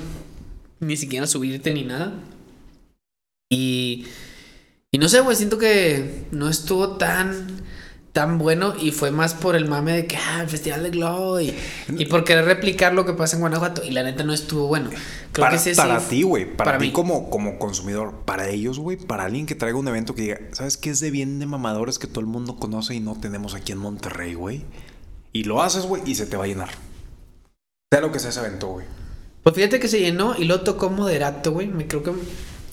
ni 0.79 0.97
siquiera 0.97 1.27
subirte 1.27 1.73
ni 1.73 1.83
nada. 1.83 2.13
Y, 3.49 4.05
y 4.91 4.97
no 4.97 5.07
sé, 5.07 5.21
güey, 5.21 5.35
siento 5.37 5.57
que 5.57 6.25
no 6.31 6.49
estuvo 6.49 6.97
tan, 6.97 7.47
tan 8.15 8.37
bueno 8.37 8.73
y 8.79 8.91
fue 8.91 9.11
más 9.11 9.33
por 9.33 9.57
el 9.57 9.67
mame 9.67 9.91
de 9.91 10.07
que, 10.07 10.15
ah, 10.15 10.39
el 10.41 10.47
Festival 10.47 10.83
de 10.83 10.89
Globo 10.89 11.41
y, 11.41 11.53
y 11.97 12.05
por 12.05 12.23
querer 12.23 12.45
replicar 12.45 12.93
lo 12.93 13.05
que 13.05 13.11
pasa 13.11 13.35
en 13.35 13.41
Guanajuato. 13.41 13.83
Y 13.83 13.91
la 13.91 14.03
neta 14.03 14.23
no 14.23 14.31
estuvo 14.33 14.67
bueno. 14.67 14.89
Creo 15.33 15.43
para, 15.43 15.49
que 15.49 15.55
ese 15.57 15.75
sí 15.75 15.81
para 15.81 15.99
ti, 15.99 16.23
güey. 16.23 16.45
Para, 16.45 16.71
para 16.71 16.77
ti 16.77 16.85
mí. 16.87 16.91
como, 16.93 17.29
como 17.29 17.59
consumidor. 17.59 18.21
Para 18.23 18.47
ellos, 18.47 18.79
güey. 18.79 18.95
Para 18.95 19.25
alguien 19.25 19.45
que 19.45 19.53
traiga 19.53 19.77
un 19.77 19.89
evento 19.89 20.15
que 20.15 20.21
diga, 20.21 20.39
¿sabes 20.53 20.77
qué 20.77 20.91
es 20.91 21.01
de 21.01 21.11
bien 21.11 21.39
de 21.39 21.45
mamadores 21.45 21.99
que 21.99 22.07
todo 22.07 22.21
el 22.21 22.27
mundo 22.27 22.55
conoce 22.55 22.95
y 22.95 23.01
no 23.01 23.19
tenemos 23.19 23.53
aquí 23.53 23.73
en 23.73 23.79
Monterrey, 23.79 24.33
güey? 24.33 24.63
Y 25.33 25.43
lo 25.43 25.61
haces, 25.61 25.83
güey, 25.85 26.01
y 26.05 26.15
se 26.15 26.25
te 26.25 26.37
va 26.37 26.45
a 26.45 26.47
llenar. 26.47 26.69
Sea 27.91 27.99
lo 27.99 28.13
que 28.13 28.19
sea 28.19 28.29
ese 28.29 28.39
evento, 28.39 28.67
güey. 28.69 28.85
Pues 29.43 29.53
fíjate 29.57 29.81
que 29.81 29.89
se 29.89 29.99
llenó 29.99 30.35
y 30.37 30.45
lo 30.45 30.61
tocó 30.61 30.89
Moderato, 30.89 31.51
güey. 31.51 31.69
Creo 31.87 32.01
que 32.01 32.13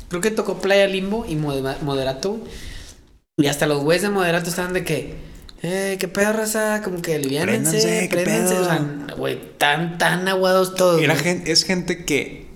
creo 0.08 0.20
que 0.20 0.30
tocó 0.30 0.58
Playa 0.60 0.86
Limbo 0.86 1.26
y 1.28 1.34
Mode- 1.34 1.80
Moderato. 1.82 2.34
güey. 2.34 2.42
Y 3.38 3.46
hasta 3.48 3.66
los 3.66 3.82
güeyes 3.82 4.02
de 4.02 4.10
Moderato 4.10 4.48
estaban 4.50 4.72
de 4.72 4.84
que, 4.84 5.31
eh, 5.62 5.96
qué 5.98 6.08
pedo, 6.08 6.32
raza, 6.32 6.82
como 6.82 7.00
que 7.02 7.14
aliviánense, 7.14 8.08
Préndanse. 8.10 8.58
O 8.58 8.64
sea, 8.64 8.84
güey, 9.16 9.38
tan, 9.58 9.98
tan 9.98 10.26
aguados 10.28 10.74
todos. 10.74 11.00
Era 11.00 11.14
güey. 11.14 11.24
gen- 11.24 11.42
es 11.46 11.64
gente 11.64 12.04
que. 12.04 12.46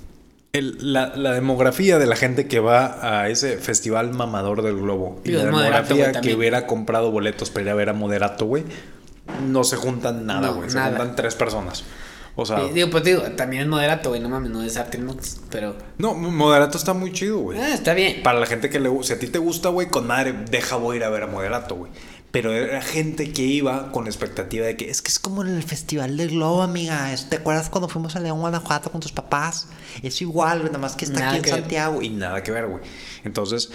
el- 0.53 0.93
la, 0.93 1.15
la 1.17 1.33
demografía 1.33 1.99
de 1.99 2.07
la 2.07 2.17
gente 2.17 2.47
que 2.49 2.61
va 2.61 2.99
a 3.23 3.29
ese 3.29 3.59
festival 3.59 4.13
mamador 4.15 4.63
del 4.63 4.77
globo 4.77 5.21
y 5.25 5.33
la 5.33 5.51
Moderato, 5.51 5.95
demografía 5.95 6.21
que 6.21 6.35
hubiera 6.35 6.67
comprado 6.67 7.11
boletos 7.11 7.51
para 7.51 7.63
ir 7.65 7.71
a 7.71 7.75
ver 7.75 7.91
a 7.91 7.93
Moderato, 7.93 8.47
güey, 8.47 8.65
no 9.47 9.65
se 9.65 9.77
juntan 9.77 10.25
nada, 10.27 10.49
No, 10.49 10.55
güey. 10.57 10.71
se 10.71 10.81
juntan 10.81 11.15
tres 11.15 11.35
personas. 11.35 11.85
O 12.39 12.45
sea, 12.45 12.65
Y 12.65 12.73
digo, 12.75 12.91
pues 12.91 13.03
digo, 13.03 13.23
también 13.35 13.63
es 13.63 13.69
Moderato, 13.69 14.11
güey, 14.11 14.21
no 14.21 14.29
mames, 14.29 14.51
no 14.51 14.63
es 14.63 14.79
Monkeys, 14.99 15.41
pero... 15.51 15.75
no, 15.97 16.13
Moderato 16.15 16.77
está 16.77 16.93
muy 16.93 17.11
chido, 17.13 17.39
güey. 17.39 17.59
Ah, 17.59 17.73
está 17.73 17.95
bien. 17.95 18.23
Para 18.23 18.39
la 18.41 18.45
gente 18.47 18.69
que 18.69 18.79
le 18.79 18.91
gusta, 18.91 19.15
si 19.15 19.17
a 19.17 19.19
ti 19.19 19.27
te 19.29 19.39
gusta, 19.39 19.71
güey, 19.71 19.89
con 19.89 20.07
madre, 20.07 20.35
deja 20.51 20.77
voy 20.77 20.97
a 20.97 20.99
ir 20.99 21.05
a 21.05 21.09
ver 21.09 21.23
a 21.23 21.27
Moderato, 21.29 21.77
güey. 21.77 21.91
Pero 22.37 22.53
era 22.53 22.83
gente 22.83 23.33
que 23.33 23.41
iba 23.41 23.91
con 23.93 24.05
la 24.05 24.11
expectativa 24.11 24.67
de 24.67 24.77
que 24.77 24.91
es 24.91 25.01
que 25.01 25.09
es 25.09 25.19
como 25.19 25.41
en 25.41 25.57
el 25.57 25.63
Festival 25.63 26.19
del 26.19 26.33
Globo, 26.33 26.61
amiga. 26.61 27.09
¿Te 27.31 27.37
acuerdas 27.37 27.71
cuando 27.71 27.89
fuimos 27.89 28.15
a 28.15 28.21
León, 28.21 28.41
Guanajuato 28.41 28.93
con 28.93 29.01
tus 29.01 29.11
papás? 29.11 29.69
Es 30.03 30.21
igual, 30.21 30.67
nada 30.67 30.77
más 30.77 30.97
que 30.97 31.07
está 31.07 31.19
Nada 31.19 31.31
aquí 31.31 31.39
en 31.39 31.43
ver. 31.45 31.61
Santiago. 31.63 32.03
Y 32.03 32.11
nada 32.11 32.43
que 32.43 32.53
ver, 32.53 32.67
güey. 32.67 32.83
Entonces, 33.25 33.71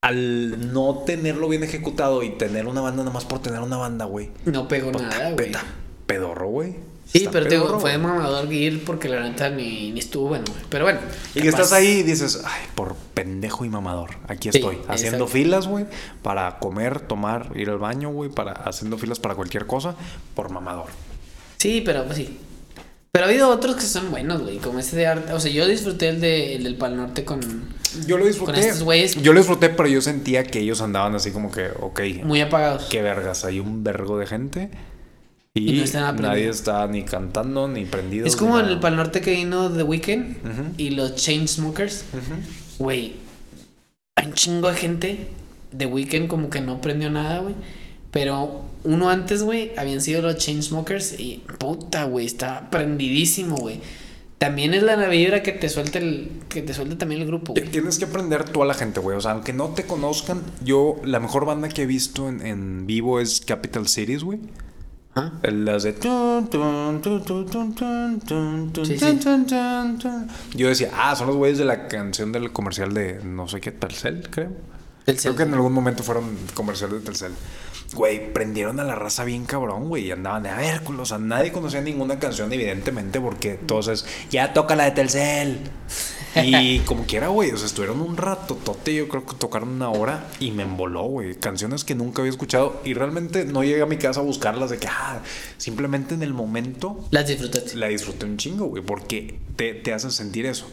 al 0.00 0.72
no 0.72 0.98
tenerlo 0.98 1.48
bien 1.48 1.64
ejecutado 1.64 2.22
y 2.22 2.38
tener 2.38 2.68
una 2.68 2.82
banda 2.82 3.02
nada 3.02 3.12
más 3.12 3.24
por 3.24 3.42
tener 3.42 3.62
una 3.62 3.78
banda, 3.78 4.04
güey. 4.04 4.30
No 4.44 4.68
pegó 4.68 4.92
pues, 4.92 5.02
nada, 5.02 5.32
güey. 5.32 5.50
pedorro, 6.06 6.48
güey. 6.50 6.76
Sí, 7.10 7.18
Está 7.20 7.30
pero 7.30 7.46
te 7.46 7.54
digo, 7.54 7.80
fue 7.80 7.96
mamador 7.96 8.52
ir 8.52 8.84
porque 8.84 9.08
la 9.08 9.22
neta 9.22 9.48
ni, 9.48 9.92
ni 9.92 9.98
estuvo 9.98 10.28
bueno, 10.28 10.44
güey. 10.46 10.60
Pero 10.68 10.84
bueno. 10.84 11.00
Y 11.34 11.40
que 11.40 11.48
estás 11.48 11.72
ahí 11.72 12.00
y 12.00 12.02
dices, 12.02 12.42
ay, 12.44 12.66
por 12.74 12.96
pendejo 13.14 13.64
y 13.64 13.70
mamador. 13.70 14.10
Aquí 14.28 14.50
Sí, 14.52 14.58
estoy, 14.58 14.76
haciendo 14.88 15.24
exacto. 15.24 15.26
filas, 15.28 15.66
güey, 15.68 15.86
para 16.22 16.58
comer, 16.58 17.00
tomar, 17.00 17.50
ir 17.54 17.70
al 17.70 17.78
baño, 17.78 18.10
güey, 18.10 18.28
para 18.28 18.52
haciendo 18.52 18.98
filas 18.98 19.20
para 19.20 19.34
cualquier 19.34 19.66
cosa, 19.66 19.94
por 20.34 20.50
mamador. 20.50 20.88
Sí, 21.56 21.82
pero 21.82 22.04
pues 22.04 22.18
sí. 22.18 22.38
Pero 23.10 23.24
ha 23.24 23.28
habido 23.28 23.48
otros 23.48 23.76
que 23.76 23.82
son 23.82 24.10
buenos, 24.10 24.42
güey. 24.42 24.58
Como 24.58 24.78
ese 24.78 24.96
de 24.96 25.06
arte. 25.06 25.32
O 25.32 25.40
sea, 25.40 25.50
yo 25.50 25.66
disfruté 25.66 26.10
el, 26.10 26.20
de, 26.20 26.56
el 26.56 26.64
del 26.64 26.76
Pal 26.76 26.94
Norte 26.94 27.24
con. 27.24 27.40
Yo 28.06 28.18
lo 28.18 28.26
disfruté. 28.26 28.52
Con 28.52 28.60
estos 28.60 28.82
güeyes. 28.82 29.14
Yo 29.22 29.32
lo 29.32 29.40
disfruté, 29.40 29.70
pero 29.70 29.88
yo 29.88 30.02
sentía 30.02 30.44
que 30.44 30.58
ellos 30.60 30.82
andaban 30.82 31.14
así 31.14 31.30
como 31.30 31.50
que, 31.50 31.70
ok, 31.80 32.00
Muy 32.22 32.42
apagados. 32.42 32.84
qué 32.90 33.00
vergas, 33.00 33.46
hay 33.46 33.60
un 33.60 33.82
vergo 33.82 34.18
de 34.18 34.26
gente. 34.26 34.70
Y, 35.54 35.70
Y 35.74 35.78
no 35.78 35.84
están 35.84 36.16
nadie 36.16 36.48
está 36.48 36.86
ni 36.86 37.02
cantando 37.02 37.66
ni 37.68 37.84
prendido. 37.84 38.26
Es 38.26 38.36
como 38.36 38.58
el 38.60 38.78
Pal 38.80 38.96
Norte 38.96 39.20
que 39.20 39.32
vino 39.32 39.70
The 39.70 39.82
Weeknd 39.82 40.36
Ujú. 40.44 40.62
y 40.76 40.90
los 40.90 41.16
Chainsmokers. 41.16 42.04
Güey, 42.78 43.14
hay 44.16 44.26
un 44.26 44.34
chingo 44.34 44.68
de 44.68 44.76
gente. 44.76 45.28
The 45.76 45.86
Weeknd 45.86 46.28
como 46.28 46.48
que 46.50 46.60
no 46.60 46.80
prendió 46.80 47.10
nada, 47.10 47.40
güey. 47.40 47.54
Pero 48.10 48.62
uno 48.84 49.10
antes, 49.10 49.42
güey, 49.42 49.72
habían 49.76 50.00
sido 50.00 50.22
los 50.22 50.36
Chainsmokers 50.36 51.18
y 51.18 51.42
puta, 51.58 52.04
güey, 52.04 52.26
está 52.26 52.70
prendidísimo, 52.70 53.56
güey. 53.56 53.80
También 54.38 54.72
es 54.72 54.84
la 54.84 54.94
vibra 55.08 55.42
que 55.42 55.50
te 55.50 55.68
suelta 55.68 55.98
el 55.98 56.30
que 56.48 56.62
te 56.62 56.72
suelta 56.72 56.96
también 56.96 57.20
el 57.22 57.26
grupo, 57.26 57.54
güey. 57.54 57.66
Tienes 57.68 57.98
que 57.98 58.04
aprender 58.04 58.44
tú 58.44 58.62
a 58.62 58.66
la 58.66 58.74
gente, 58.74 59.00
güey. 59.00 59.16
O 59.16 59.20
sea, 59.20 59.32
aunque 59.32 59.52
no 59.52 59.70
te 59.70 59.82
conozcan, 59.84 60.42
yo, 60.64 60.96
la 61.04 61.18
mejor 61.18 61.44
banda 61.44 61.68
que 61.68 61.82
he 61.82 61.86
visto 61.86 62.28
en, 62.28 62.46
en 62.46 62.86
vivo 62.86 63.18
es 63.18 63.40
Capital 63.40 63.88
Cities, 63.88 64.22
güey. 64.22 64.38
Las 65.42 65.82
de. 65.82 65.94
Yo 70.54 70.68
decía, 70.68 70.90
ah, 70.94 71.14
son 71.16 71.28
los 71.28 71.36
güeyes 71.36 71.58
de 71.58 71.64
la 71.64 71.88
canción 71.88 72.32
del 72.32 72.52
comercial 72.52 72.92
de 72.94 73.20
no 73.24 73.48
sé 73.48 73.60
qué, 73.60 73.72
Telcel, 73.72 74.28
creo. 74.30 74.50
Creo 75.16 75.36
que 75.36 75.42
en 75.42 75.54
algún 75.54 75.72
momento 75.72 76.02
fueron 76.02 76.36
comercial 76.54 76.90
de 76.90 77.00
Telcel. 77.00 77.32
Güey, 77.94 78.30
prendieron 78.34 78.78
a 78.80 78.84
la 78.84 78.94
raza 78.94 79.24
bien 79.24 79.46
cabrón, 79.46 79.88
güey. 79.88 80.06
Y 80.06 80.10
andaban 80.10 80.42
de 80.42 80.50
a 80.50 80.56
ver, 80.56 80.82
o 80.86 81.04
sea, 81.06 81.18
nadie 81.18 81.50
conocía 81.50 81.80
ninguna 81.80 82.18
canción, 82.18 82.52
evidentemente, 82.52 83.18
porque 83.18 83.52
entonces, 83.52 84.04
ya 84.30 84.52
toca 84.52 84.76
la 84.76 84.84
de 84.84 84.90
Telcel. 84.90 85.60
Y 86.36 86.80
como 86.80 87.04
quiera, 87.06 87.28
güey, 87.28 87.50
o 87.50 87.56
sea, 87.56 87.66
estuvieron 87.66 88.00
un 88.00 88.16
rato, 88.16 88.54
tote, 88.54 88.94
yo 88.94 89.08
creo 89.08 89.24
que 89.26 89.34
tocaron 89.36 89.70
una 89.70 89.90
hora 89.90 90.28
y 90.40 90.50
me 90.50 90.62
emboló, 90.62 91.04
güey. 91.04 91.34
Canciones 91.34 91.84
que 91.84 91.94
nunca 91.94 92.22
había 92.22 92.30
escuchado 92.30 92.80
y 92.84 92.94
realmente 92.94 93.44
no 93.44 93.64
llegué 93.64 93.82
a 93.82 93.86
mi 93.86 93.96
casa 93.96 94.20
a 94.20 94.22
buscarlas 94.22 94.70
de 94.70 94.78
que, 94.78 94.86
ah, 94.88 95.20
simplemente 95.56 96.14
en 96.14 96.22
el 96.22 96.34
momento 96.34 97.04
Las 97.10 97.26
disfrutaste. 97.28 97.76
la 97.76 97.88
disfruté 97.88 98.26
un 98.26 98.36
chingo, 98.36 98.66
güey, 98.66 98.82
porque 98.82 99.38
te, 99.56 99.74
te 99.74 99.92
hacen 99.92 100.10
sentir 100.12 100.46
eso. 100.46 100.66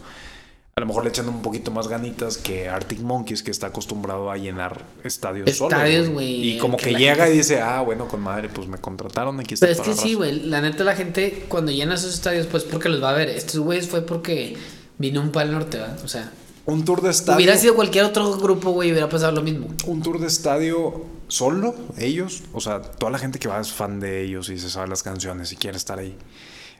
A 0.77 0.81
lo 0.81 0.87
mejor 0.87 1.03
le 1.05 1.09
echan 1.09 1.29
un 1.29 1.41
poquito 1.41 1.71
más 1.71 1.87
ganitas 1.87 2.37
que 2.37 2.67
Arctic 2.67 2.99
Monkeys, 2.99 3.43
que 3.43 3.49
está 3.49 3.67
acostumbrado 3.67 4.29
a 4.29 4.35
llenar 4.37 4.83
estadios, 5.05 5.49
solos, 5.55 5.71
Estadios, 5.71 6.09
güey, 6.09 6.49
Y 6.49 6.57
como 6.57 6.75
que 6.75 6.93
llega 6.95 7.15
gente- 7.23 7.33
y 7.33 7.37
dice, 7.37 7.61
ah, 7.61 7.79
bueno, 7.79 8.09
con 8.09 8.19
madre, 8.19 8.49
pues 8.49 8.67
me 8.67 8.77
contrataron, 8.77 9.39
aquí 9.39 9.53
está 9.53 9.67
Pero 9.67 9.81
es 9.81 9.87
que 9.87 9.93
sí, 9.93 10.09
raza". 10.09 10.17
güey. 10.17 10.39
La 10.41 10.59
neta, 10.59 10.83
la 10.83 10.93
gente 10.97 11.45
cuando 11.47 11.71
llena 11.71 11.95
esos 11.95 12.13
estadios, 12.13 12.47
pues 12.47 12.63
porque 12.65 12.89
los 12.89 13.01
va 13.01 13.11
a 13.11 13.13
ver. 13.13 13.29
Estos 13.29 13.57
güeyes 13.61 13.87
fue 13.87 14.01
porque 14.05 14.57
vino 14.97 15.21
un 15.21 15.31
pal 15.31 15.51
norte, 15.51 15.77
¿verdad? 15.77 15.99
O 16.03 16.07
sea, 16.07 16.31
Un 16.65 16.83
tour 16.85 17.01
de 17.01 17.11
estadio. 17.11 17.37
hubiera 17.37 17.57
sido 17.57 17.75
cualquier 17.75 18.05
otro 18.05 18.37
grupo, 18.37 18.71
güey, 18.71 18.91
hubiera 18.91 19.09
pasado 19.09 19.31
lo 19.33 19.41
mismo. 19.41 19.67
un 19.85 20.01
tour 20.01 20.19
de 20.19 20.27
estadio 20.27 21.05
solo, 21.27 21.75
ellos, 21.97 22.43
o 22.53 22.61
sea, 22.61 22.81
toda 22.81 23.11
la 23.11 23.17
gente 23.17 23.39
que 23.39 23.47
va 23.47 23.59
es 23.59 23.71
fan 23.71 23.99
de 23.99 24.23
ellos 24.23 24.49
y 24.49 24.57
se 24.59 24.69
sabe 24.69 24.87
las 24.87 25.03
canciones 25.03 25.51
y 25.51 25.55
quiere 25.55 25.77
estar 25.77 25.99
ahí. 25.99 26.15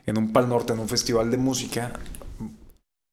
En 0.06 0.18
un 0.18 0.32
Pal 0.32 0.48
Norte, 0.48 0.72
en 0.72 0.78
un 0.78 0.88
festival 0.88 1.30
de 1.32 1.36
música, 1.36 1.92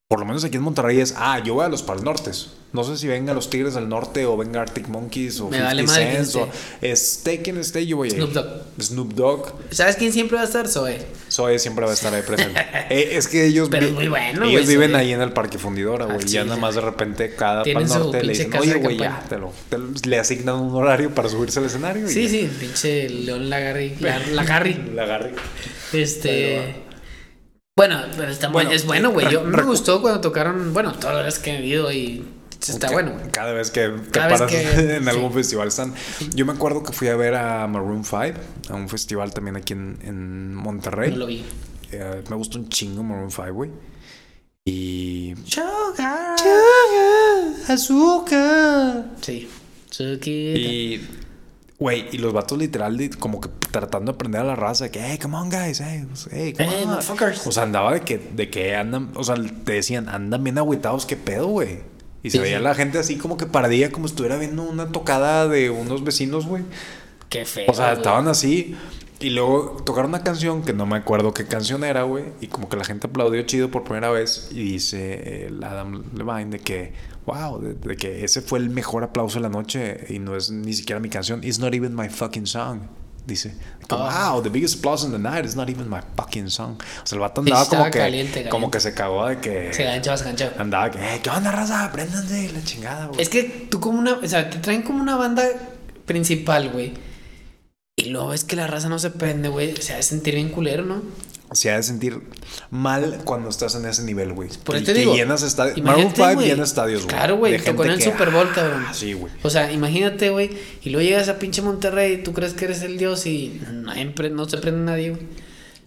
por 0.08 0.20
lo 0.20 0.26
menos 0.26 0.44
aquí 0.44 0.58
en 0.58 0.64
Monterrey 0.64 1.00
es, 1.00 1.16
ah, 1.18 1.42
yo 1.44 1.56
voy 1.56 1.66
a 1.66 1.70
los 1.70 1.82
Pal 1.82 2.04
Nortes. 2.04 2.52
No 2.72 2.84
sé 2.84 2.98
si 2.98 3.08
venga 3.08 3.34
los 3.36 3.50
Tigres 3.52 3.76
del 3.76 3.88
Norte 3.88 4.26
o 4.26 4.36
venga 4.36 4.62
Arctic 4.62 4.88
Monkeys 4.88 5.40
o 5.40 5.50
Me 5.50 5.58
50 5.58 5.66
vale 5.66 5.88
Cent 5.88 6.36
o 6.36 6.50
Stay 6.82 7.38
quien 7.40 7.58
esté, 7.58 7.86
yo 7.86 7.98
voy 7.98 8.10
a 8.10 8.12
ir. 8.12 8.18
Snoop 8.18 8.32
Dogg. 8.34 8.48
Snoop 8.82 9.14
Dogg. 9.14 9.54
¿Sabes 9.72 9.96
quién 9.96 10.12
siempre 10.12 10.36
va 10.38 10.42
a 10.44 10.46
estar? 10.46 10.68
Zoe. 10.68 11.00
Zoe 11.32 11.58
siempre 11.60 11.86
va 11.86 11.92
a 11.92 11.94
estar 11.94 12.14
ahí 12.14 12.22
presente. 12.24 12.60
Eh, 12.90 13.12
es 13.18 13.28
que 13.28 13.46
ellos, 13.46 13.70
Pero 13.72 13.84
vi- 13.86 13.88
es 13.90 13.94
muy 13.96 14.08
bueno, 14.08 14.44
ellos 14.46 14.64
güey, 14.66 14.68
viven 14.76 14.92
Zoe. 14.92 15.00
ahí 15.00 15.14
en 15.14 15.22
el 15.22 15.32
Parque 15.32 15.58
Fundidora, 15.58 16.06
güey. 16.06 16.18
Ah, 16.18 16.26
ya 16.26 16.42
sí, 16.44 16.48
nada 16.50 16.60
más 16.60 16.76
de 16.76 16.82
repente 16.82 17.34
cada 17.36 17.64
Pal 17.64 17.88
Norte 17.88 18.24
le 18.24 18.34
dicen, 18.34 18.54
oye, 18.56 18.74
güey, 18.76 18.98
campaña". 18.98 19.22
ya, 19.24 19.30
te 19.30 19.38
lo, 19.40 19.52
te 19.70 19.78
lo- 19.78 19.90
le 20.06 20.20
asignan 20.20 20.56
un 20.58 20.76
horario 20.76 21.10
para 21.16 21.30
subirse 21.30 21.60
al 21.60 21.66
escenario. 21.66 22.08
Sí, 22.08 22.28
sí, 22.28 22.50
pinche 22.60 23.08
León 23.10 23.50
Lagarri. 23.50 23.96
La, 24.00 24.20
Lagarri. 24.32 24.76
La 24.94 25.04
agarré. 25.04 25.32
Este. 25.94 26.76
Bueno, 27.76 28.02
pero 28.16 28.32
está 28.32 28.50
Bueno, 28.50 28.72
es 28.72 28.86
bueno, 28.86 29.12
güey. 29.12 29.30
Yo 29.32 29.44
me 29.44 29.64
gustó 29.64 30.02
cuando 30.02 30.22
tocaron, 30.22 30.74
bueno, 30.74 30.94
todas 30.94 31.16
las 31.16 31.26
veces 31.26 31.40
que 31.40 31.56
he 31.58 31.66
ido 31.66 31.92
y 31.92 32.24
está 32.68 32.92
bueno, 32.92 33.14
güey. 33.14 33.32
Cada 33.32 33.52
vez 33.54 33.72
que 33.72 33.90
te 33.90 34.12
Cada 34.12 34.30
paras 34.30 34.52
que- 34.52 34.96
en 34.98 35.08
algún 35.08 35.30
sí. 35.32 35.36
festival 35.38 35.68
están. 35.70 35.94
Yo 36.36 36.46
me 36.46 36.54
acuerdo 36.54 36.84
que 36.84 36.94
fui 36.94 37.08
a 37.08 37.16
ver 37.16 37.34
a 37.34 37.66
Maroon 37.68 38.04
5, 38.06 38.18
a 38.70 38.76
un 38.76 38.90
festival 38.90 39.34
también 39.34 39.56
aquí 39.56 39.74
en, 39.74 39.98
en 40.04 40.54
Monterrey. 40.54 41.12
No 41.12 41.18
lo 41.18 41.26
vi. 41.26 41.44
Eh, 41.92 42.24
me 42.30 42.36
gustó 42.36 42.60
un 42.60 42.70
chingo 42.70 43.02
Maroon 43.04 43.32
5, 43.32 43.52
güey. 43.54 43.72
Y. 44.66 45.34
Sugar. 45.46 46.36
azúcar. 47.68 49.06
Sí. 49.22 49.50
Suki. 49.90 50.32
Y. 50.32 51.08
Güey, 51.84 52.06
y 52.14 52.18
los 52.18 52.32
vatos 52.32 52.58
literal 52.58 52.96
de- 52.96 53.10
como 53.10 53.42
que 53.42 53.50
tratando 53.70 54.14
de 54.14 54.16
aprender 54.16 54.40
a 54.40 54.46
la 54.46 54.56
raza, 54.56 54.90
que, 54.90 55.02
hey, 55.04 55.18
come 55.22 55.36
on, 55.36 55.50
guys, 55.50 55.82
hey, 55.86 56.06
hey, 56.32 56.54
come 56.54 56.70
Hey, 56.70 56.84
on". 56.86 56.92
motherfuckers. 56.92 57.46
O 57.46 57.52
sea, 57.52 57.64
andaba 57.64 57.92
de 57.94 58.00
que, 58.02 58.18
de 58.20 58.50
que 58.50 58.74
andan, 58.74 59.12
o 59.16 59.24
sea, 59.26 59.36
te 59.66 59.74
decían, 59.74 60.08
andan 60.08 60.42
bien 60.46 60.58
agüitados, 60.58 61.06
qué 61.06 61.18
pedo, 61.18 61.48
güey. 61.48 61.80
Y 62.24 62.30
se 62.30 62.38
Sí, 62.38 62.42
veía 62.42 62.60
sí. 62.60 62.64
la 62.64 62.74
gente 62.74 63.00
así 63.00 63.18
como 63.18 63.36
que 63.36 63.48
paradilla, 63.48 63.92
como 63.92 64.08
si 64.08 64.14
estuviera 64.14 64.38
viendo 64.38 64.64
una 64.64 64.94
tocada 64.94 65.50
de 65.50 65.72
unos 65.72 66.06
vecinos, 66.06 66.46
güey. 66.46 66.64
Qué 67.28 67.44
feo. 67.44 67.66
O 67.68 67.74
sea, 67.74 67.88
güey. 67.88 67.98
estaban 67.98 68.30
así. 68.30 68.78
Y 69.24 69.30
luego 69.30 69.82
tocaron 69.86 70.10
una 70.12 70.22
canción 70.24 70.64
que 70.64 70.74
no 70.74 70.86
me 70.86 70.98
acuerdo 70.98 71.34
qué 71.34 71.46
canción 71.46 71.84
era, 71.84 72.04
güey. 72.04 72.26
Y 72.42 72.48
como 72.48 72.68
que 72.68 72.76
la 72.78 72.84
gente 72.84 73.08
aplaudió 73.08 73.42
chido 73.44 73.72
por 73.72 73.84
primera 73.86 74.10
vez. 74.12 74.50
Y 74.52 74.56
dice 74.64 75.48
el 75.48 75.64
Adam 75.64 76.04
Levine 76.14 76.52
de 76.52 76.60
que, 76.60 76.94
wow, 77.26 77.60
de, 77.62 77.74
de 77.74 77.96
que 77.96 78.26
ese 78.26 78.42
fue 78.42 78.60
el 78.60 78.70
mejor 78.70 79.04
aplauso 79.04 79.36
de 79.40 79.44
la 79.44 79.50
noche. 79.50 80.06
Y 80.10 80.20
no 80.20 80.36
es 80.36 80.52
ni 80.52 80.74
siquiera 80.74 81.00
mi 81.00 81.10
canción. 81.10 81.42
It's 81.44 81.60
not 81.60 81.74
even 81.74 81.96
my 81.96 82.10
fucking 82.10 82.46
song. 82.48 82.82
Dice, 83.26 83.52
que, 83.88 83.96
Ah. 83.98 84.32
wow, 84.34 84.42
the 84.44 84.50
biggest 84.50 84.80
applause 84.80 85.06
in 85.06 85.14
the 85.14 85.18
night 85.18 85.46
is 85.46 85.56
not 85.56 85.70
even 85.70 85.90
my 85.90 86.00
fucking 86.18 86.50
song. 86.50 86.74
O 87.02 87.06
sea, 87.08 87.16
el 87.16 87.22
vato 87.22 87.40
andaba 87.40 87.66
como 87.66 87.86
que, 87.86 87.92
caliente, 88.00 88.50
como 88.50 88.70
que 88.70 88.82
se 88.82 88.94
cagó 88.94 89.26
de 89.28 89.38
que 89.40 89.72
Se 89.74 89.86
ganchó, 89.86 90.18
se 90.18 90.26
ganchó. 90.26 90.50
andaba 90.60 90.92
que, 90.92 90.98
"Eh, 91.00 91.22
¿qué 91.24 91.30
onda, 91.30 91.50
raza? 91.50 91.86
Apréndanse 91.86 92.52
la 92.52 92.62
chingada, 92.66 93.06
güey. 93.08 93.22
Es 93.22 93.30
que 93.30 93.68
tú 93.72 93.80
como 93.80 93.98
una, 94.00 94.16
o 94.16 94.28
sea, 94.28 94.50
te 94.50 94.58
traen 94.58 94.82
como 94.82 95.02
una 95.02 95.16
banda 95.16 95.44
principal, 96.06 96.70
güey. 96.72 96.94
Y 98.04 98.10
luego 98.10 98.34
es 98.34 98.44
que 98.44 98.56
la 98.56 98.68
raza 98.68 98.90
no 98.90 99.00
se 99.00 99.10
prende, 99.12 99.48
güey. 99.50 99.76
Se 99.78 99.94
ha 99.94 99.98
de 99.98 100.04
sentir 100.04 100.36
bien 100.36 100.50
culero, 100.50 100.84
¿no? 100.84 101.02
Se 101.54 101.72
ha 101.72 101.78
de 101.78 101.84
sentir 101.84 102.20
mal 102.72 103.22
cuando 103.26 103.50
estás 103.50 103.76
en 103.76 103.86
ese 103.86 104.04
nivel, 104.04 104.34
güey. 104.34 104.50
Por 104.64 104.76
Y 104.76 104.80
eso 104.80 104.86
te 104.88 104.94
que 104.94 105.00
digo. 105.02 105.16
llenas 105.16 105.44
estadios. 105.44 105.80
Maroon 105.82 106.12
5 106.16 106.34
güey. 106.34 106.48
llena 106.50 106.64
estadios, 106.64 107.04
güey. 107.04 107.16
Claro, 107.16 107.38
güey. 107.38 107.62
Tocó 107.64 107.86
en 107.86 107.92
el 107.92 107.98
que, 108.00 108.04
Super 108.04 108.32
Bowl, 108.32 108.52
cabrón. 108.54 108.84
ah, 108.88 108.94
Sí, 108.94 109.14
güey. 109.14 109.32
O 109.44 109.50
sea, 109.50 109.72
imagínate, 109.72 110.32
güey. 110.32 110.50
Y 110.82 110.90
luego 110.90 111.08
llegas 111.08 111.30
a 111.30 111.38
pinche 111.40 111.62
Monterrey, 111.62 112.24
tú 112.24 112.34
crees 112.34 112.54
que 112.54 112.66
eres 112.66 112.82
el 112.82 112.98
dios 112.98 113.26
y 113.28 113.62
no, 113.72 113.94
se 114.50 114.58
prende 114.58 114.82
nadie, 114.82 115.12
güey. 115.12 115.22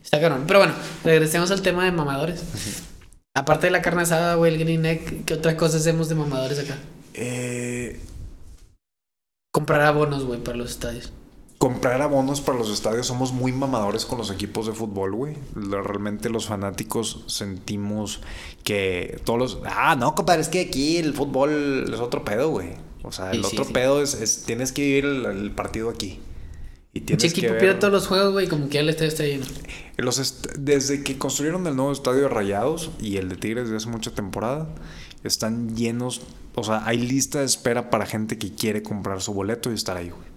Está 0.05 0.21
cabrón. 0.21 0.45
Pero 0.47 0.61
bueno, 0.61 0.75
regresemos 1.05 1.51
al 1.51 1.63
tema 1.63 1.85
de 1.85 1.91
mamadores. 1.93 2.43
Aparte 3.35 3.67
de 3.67 3.73
la 3.73 3.83
carne 3.83 4.03
asada, 4.03 4.37
güey, 4.37 4.55
el 4.55 4.61
green 4.61 4.87
egg, 4.87 5.25
¿qué 5.27 5.35
otra 5.35 5.57
cosa 5.57 5.79
hacemos 5.79 6.09
de 6.09 6.15
mamadores 6.15 6.59
acá? 6.61 6.77
Eh, 7.13 8.01
Comprar 9.53 9.81
abonos, 9.83 10.25
güey, 10.25 10.39
para 10.43 10.57
los 10.57 10.71
estadios. 10.71 11.13
Comprar 11.59 12.03
abonos 12.03 12.41
para 12.41 12.59
los 12.59 12.71
estadios. 12.71 13.07
Somos 13.07 13.33
muy 13.33 13.53
mamadores 13.53 14.05
con 14.05 14.19
los 14.19 14.31
equipos 14.31 14.67
de 14.67 14.73
fútbol, 14.73 15.15
güey. 15.15 15.37
Realmente 15.55 16.29
los 16.29 16.47
fanáticos 16.47 17.25
sentimos 17.27 18.21
que 18.65 19.21
todos 19.25 19.39
los... 19.39 19.59
Ah, 19.65 19.97
no, 19.97 20.15
compadre, 20.15 20.43
es 20.43 20.49
que 20.49 20.61
aquí 20.61 20.99
el 20.99 21.15
fútbol 21.15 21.91
es 21.93 22.01
otro 22.01 22.25
pedo, 22.25 22.51
güey. 22.51 22.75
O 23.03 23.13
sea, 23.13 23.31
el 23.31 23.45
Sí, 23.45 23.51
otro 23.55 23.65
sí. 23.65 23.73
pedo 23.73 24.03
es, 24.03 24.15
es- 24.15 24.45
Tienes 24.45 24.73
que 24.73 24.83
vivir 24.83 25.05
el, 25.05 25.25
el 25.27 25.51
partido 25.53 25.89
aquí. 25.91 26.19
Y 26.93 27.01
tienes 27.03 27.25
Pinche 27.25 27.35
que 27.35 27.41
equipo 27.41 27.53
ver- 27.53 27.61
pierde 27.61 27.79
todos 27.81 27.93
los 27.93 28.07
juegos, 28.07 28.33
güey, 28.33 28.49
como 28.49 28.69
que 28.69 28.75
ya 28.75 28.81
el 28.81 28.89
estadio 28.89 29.09
está 29.09 29.25
lleno. 29.25 29.45
Los 29.99 30.19
est- 30.19 30.47
desde 30.59 31.03
que 31.05 31.19
construyeron 31.19 31.67
el 31.67 31.77
nuevo 31.77 31.93
estadio 31.93 32.23
de 32.23 32.29
Rayados 32.29 32.91
y 33.01 33.19
el 33.19 33.29
de 33.29 33.37
Tigres 33.37 33.69
de 33.71 33.77
hace 33.77 33.89
mucha 33.89 34.11
temporada, 34.13 34.67
están 35.23 35.77
llenos. 35.77 36.23
O 36.55 36.65
sea, 36.65 36.87
hay 36.87 36.97
lista 36.99 37.41
de 37.41 37.45
espera 37.45 37.91
para 37.91 38.07
gente 38.07 38.39
que 38.39 38.51
quiere 38.55 38.83
comprar 38.83 39.21
su 39.21 39.35
boleto 39.35 39.71
y 39.71 39.75
estar 39.75 39.97
ahí, 39.97 40.09
güey. 40.11 40.36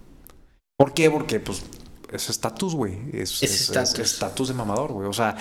¿Por 0.80 0.94
qué? 0.94 1.10
Porque, 1.10 1.40
pues, 1.40 1.62
es 2.10 2.30
estatus, 2.30 2.74
güey. 2.74 2.94
Es 3.12 3.42
Es 3.42 3.52
es- 3.52 3.60
estatus. 3.68 3.98
es 3.98 4.12
estatus 4.14 4.48
de 4.48 4.54
mamador, 4.54 4.92
güey. 4.92 5.06
O 5.06 5.12
sea, 5.12 5.36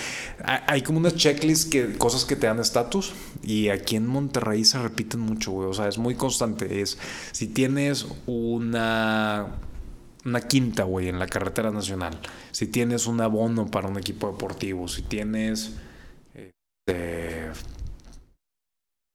hay, 0.68 0.82
como 0.82 1.00
una 1.00 1.12
checklist 1.16 1.72
que 1.72 1.98
cosas 1.98 2.26
que 2.26 2.36
te 2.36 2.46
dan 2.48 2.60
estatus 2.60 3.14
y 3.42 3.70
aquí 3.70 3.96
en 3.96 4.06
Monterrey 4.06 4.66
se 4.66 4.78
repiten 4.80 5.22
mucho, 5.22 5.52
güey. 5.52 5.70
O 5.70 5.74
sea, 5.74 5.88
es 5.88 5.98
muy 5.98 6.16
constante. 6.16 6.82
Es 6.82 6.98
si 7.32 7.48
tienes 7.48 8.06
una 8.26 9.48
una 10.26 10.42
quinta, 10.42 10.84
güey, 10.84 11.08
en 11.08 11.18
la 11.20 11.28
carretera 11.28 11.72
nacional. 11.72 12.20
Si 12.52 12.68
tienes 12.68 13.08
un 13.08 13.22
abono 13.22 13.72
para 13.72 13.88
un 13.88 13.98
equipo 13.98 14.30
deportivo, 14.30 14.90
si 14.90 15.04
tienes 15.04 15.72
este, 16.36 17.52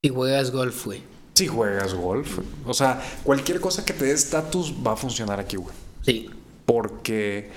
Y 0.03 0.09
juegas 0.09 0.51
golf, 0.51 0.87
güey. 0.87 1.03
si 1.35 1.47
juegas 1.47 1.93
golf, 1.95 2.39
o 2.65 2.73
sea, 2.73 3.03
cualquier 3.23 3.61
cosa 3.61 3.85
que 3.85 3.93
te 3.93 4.07
dé 4.07 4.13
estatus 4.13 4.73
va 4.85 4.93
a 4.93 4.97
funcionar 4.97 5.39
aquí, 5.39 5.57
güey. 5.57 5.75
Sí. 6.05 6.31
Porque 6.67 7.51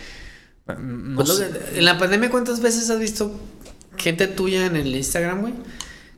no 0.80 1.16
Pues 1.24 1.30
sé- 1.38 1.50
que- 1.72 1.80
en 1.80 1.86
la 1.86 1.98
pandemia, 1.98 2.30
¿cuántas 2.30 2.60
veces 2.62 2.90
has 2.90 3.00
visto 3.00 3.32
gente 3.98 4.28
tuya 4.28 4.66
en 4.66 4.76
el 4.76 4.96
Instagram, 4.96 5.42
güey? 5.42 5.54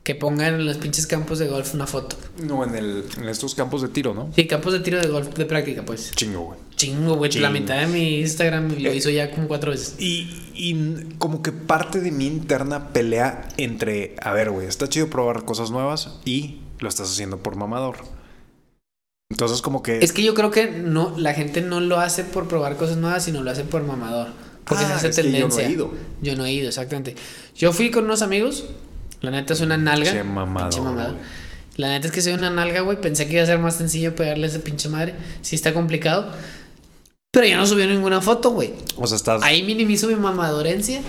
Que 0.04 0.16
pongan 0.16 0.56
en 0.56 0.66
los 0.66 0.78
pinches 0.78 1.06
campos 1.06 1.38
de 1.38 1.48
golf 1.48 1.74
una 1.76 1.86
foto. 1.86 2.16
no 2.42 2.64
en 2.64 2.74
el 2.74 3.04
en 3.18 3.28
estos 3.30 3.54
campos 3.54 3.82
de 3.84 3.90
tiro, 3.90 4.14
¿no? 4.16 4.32
Sí, 4.36 4.48
campos 4.48 4.74
de 4.74 4.80
tiro 4.80 5.00
de 5.00 5.08
golf 5.08 5.36
de 5.36 5.46
práctica, 5.46 5.84
pues. 5.86 6.12
Chingo, 6.16 6.40
güey. 6.46 6.60
Chingo, 6.76 7.16
güey. 7.16 7.32
La 7.34 7.50
mitad 7.52 7.80
de 7.80 7.86
mi 7.88 8.22
Instagram 8.22 8.70
lo 8.82 8.90
Eh, 8.90 8.96
hizo 8.96 9.10
ya 9.12 9.30
como 9.30 9.48
cuatro 9.48 9.70
veces. 9.72 9.96
Y, 10.00 10.52
y 10.56 11.10
como 11.20 11.44
que 11.44 11.52
parte 11.52 12.00
de 12.00 12.12
mi 12.12 12.26
interna 12.26 12.88
pelea 12.92 13.50
entre, 13.58 14.16
a 14.22 14.32
ver, 14.34 14.50
güey, 14.50 14.66
está 14.68 14.88
chido 14.90 15.10
probar 15.10 15.46
cosas 15.46 15.70
nuevas 15.70 16.18
y 16.26 16.62
lo 16.80 16.90
estás 16.90 17.12
haciendo 17.12 17.38
por 17.44 17.56
mamador. 17.56 17.98
Entonces 19.32 19.62
como 19.62 19.84
que... 19.84 20.00
Es 20.00 20.12
que 20.12 20.24
yo 20.24 20.34
creo 20.34 20.50
que 20.50 20.68
no, 20.72 21.14
la 21.18 21.34
gente 21.34 21.62
no 21.62 21.80
lo 21.80 22.00
hace 22.00 22.24
por 22.24 22.48
probar 22.48 22.78
cosas 22.78 22.98
nuevas, 22.98 23.24
sino 23.24 23.44
lo 23.44 23.52
hace 23.52 23.64
por 23.64 23.84
mamador. 23.84 24.30
Porque 24.66 24.84
Ah, 24.86 24.88
se 24.88 24.94
hace 24.94 25.08
es 25.10 25.16
que 25.18 25.24
yo 25.24 25.30
no 25.30 25.38
he 25.38 25.40
tendencia. 25.42 25.70
ido. 25.70 25.92
Yo 26.22 26.36
no 26.36 26.46
he 26.46 26.52
ido, 26.54 26.68
exactamente. 26.68 27.16
Yo 27.56 27.72
fui 27.72 27.92
con 27.92 28.06
unos 28.06 28.22
amigos. 28.24 28.66
La 29.22 29.30
neta 29.32 29.54
es 29.54 29.62
una 29.62 29.78
nalga. 29.78 30.12
Pinche 30.12 30.24
mamador, 30.24 30.74
Pinche. 30.74 31.24
La 31.78 31.90
neta 31.90 32.08
es 32.08 32.14
que 32.14 32.22
soy 32.22 32.34
una 32.34 32.50
nalga, 32.50 32.82
güey. 32.82 33.00
Pensé 33.00 33.28
que 33.28 33.34
iba 33.34 33.44
a 33.44 33.46
ser 33.46 33.60
más 33.60 33.76
sencillo 33.76 34.16
pegarle 34.16 34.48
a 34.48 34.50
esa 34.50 34.60
pinche 34.60 34.90
madre. 34.90 35.14
Sí 35.42 35.56
está 35.56 35.74
complicado. 35.74 36.32
Pero 37.32 37.46
yo 37.46 37.58
no 37.58 37.68
subí 37.68 37.86
ninguna 37.86 38.22
foto, 38.22 38.50
güey. 38.50 38.74
O 38.98 39.06
sea, 39.06 39.16
estás... 39.16 39.44
Ahí 39.44 39.62
minimizo 39.64 40.08
mi 40.08 40.16
mamadorencia. 40.16 41.02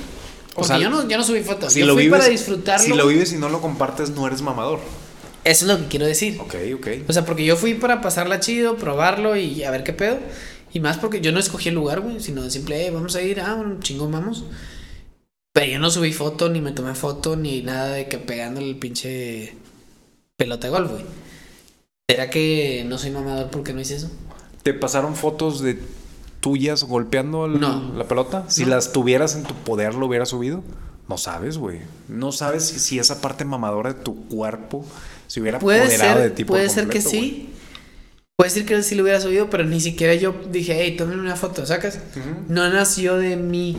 Porque 0.54 0.68
sea, 0.68 0.78
yo, 0.78 0.90
no, 0.90 1.08
yo 1.08 1.16
no 1.16 1.24
subí 1.24 1.40
fotos. 1.40 1.72
si 1.72 1.80
yo 1.80 1.86
lo 1.86 1.94
fui 1.94 2.04
vives, 2.04 2.18
para 2.18 2.30
disfrutarlo. 2.30 2.84
Si 2.84 2.92
lo 2.92 3.06
vives 3.06 3.32
y 3.32 3.36
no 3.36 3.48
lo 3.48 3.60
compartes, 3.62 4.10
no 4.10 4.26
eres 4.26 4.42
mamador. 4.42 4.80
Eso 5.44 5.64
es 5.64 5.70
lo 5.72 5.78
que 5.78 5.86
quiero 5.88 6.06
decir. 6.06 6.38
Ok, 6.40 6.54
ok. 6.76 6.86
O 7.08 7.12
sea, 7.12 7.24
porque 7.24 7.44
yo 7.44 7.56
fui 7.56 7.74
para 7.74 8.00
pasarla 8.00 8.40
chido, 8.40 8.76
probarlo 8.76 9.36
y 9.36 9.64
a 9.64 9.70
ver 9.70 9.84
qué 9.84 9.92
pedo. 9.92 10.18
Y 10.72 10.80
más 10.80 10.98
porque 10.98 11.20
yo 11.20 11.32
no 11.32 11.40
escogí 11.40 11.70
el 11.70 11.74
lugar, 11.74 12.00
güey, 12.00 12.20
sino 12.20 12.48
simple, 12.50 12.86
eh, 12.86 12.90
vamos 12.90 13.16
a 13.16 13.22
ir, 13.22 13.40
ah, 13.40 13.54
bueno, 13.54 13.78
chingón, 13.80 14.12
vamos. 14.12 14.44
Pero 15.52 15.66
yo 15.72 15.78
no 15.80 15.90
subí 15.90 16.12
foto, 16.12 16.48
ni 16.48 16.60
me 16.60 16.72
tomé 16.72 16.94
foto, 16.94 17.34
ni 17.36 17.62
nada 17.62 17.88
de 17.94 18.06
que 18.08 18.18
pegándole 18.18 18.68
el 18.68 18.76
pinche 18.76 19.56
pelota 20.36 20.68
de 20.68 20.70
golf, 20.72 20.90
güey. 20.92 21.04
¿Será 22.08 22.30
que 22.30 22.84
no 22.86 22.98
soy 22.98 23.10
mamador 23.10 23.50
porque 23.50 23.72
no 23.72 23.80
hice 23.80 23.96
eso? 23.96 24.10
¿Te 24.62 24.74
pasaron 24.74 25.16
fotos 25.16 25.60
de 25.60 25.80
tuyas 26.40 26.84
golpeando 26.84 27.46
el- 27.46 27.58
No. 27.60 27.92
la 27.96 28.04
pelota? 28.06 28.44
Si 28.48 28.62
No. 28.62 28.68
las 28.70 28.92
tuvieras 28.92 29.34
en 29.34 29.42
tu 29.42 29.54
poder, 29.54 29.94
¿lo 29.94 30.06
hubieras 30.06 30.28
subido? 30.28 30.62
No 31.08 31.18
sabes, 31.18 31.58
güey. 31.58 31.80
No 32.08 32.30
sabes 32.30 32.64
si 32.64 32.98
esa 33.00 33.20
parte 33.20 33.44
mamadora 33.44 33.92
de 33.94 34.00
tu 34.02 34.28
cuerpo 34.28 34.84
se 35.30 35.40
hubiera 35.40 35.60
Puede 35.60 35.82
apoderado 35.82 36.18
ser, 36.18 36.28
de 36.30 36.34
ti 36.34 36.44
puede 36.44 36.68
ser 36.68 36.88
que 36.88 36.98
güey. 36.98 37.10
sí. 37.12 37.50
Puede 38.36 38.50
ser 38.50 38.64
que 38.66 38.82
sí 38.82 38.96
lo 38.96 39.04
hubiera 39.04 39.20
subido, 39.20 39.48
pero 39.48 39.62
ni 39.64 39.80
siquiera 39.80 40.14
yo 40.14 40.34
dije, 40.50 40.76
hey, 40.76 40.96
tómenme 40.96 41.22
una 41.22 41.36
foto, 41.36 41.64
¿sacas? 41.66 42.00
No 42.48 42.68
nació 42.68 43.16
de 43.16 43.36
mí 43.36 43.76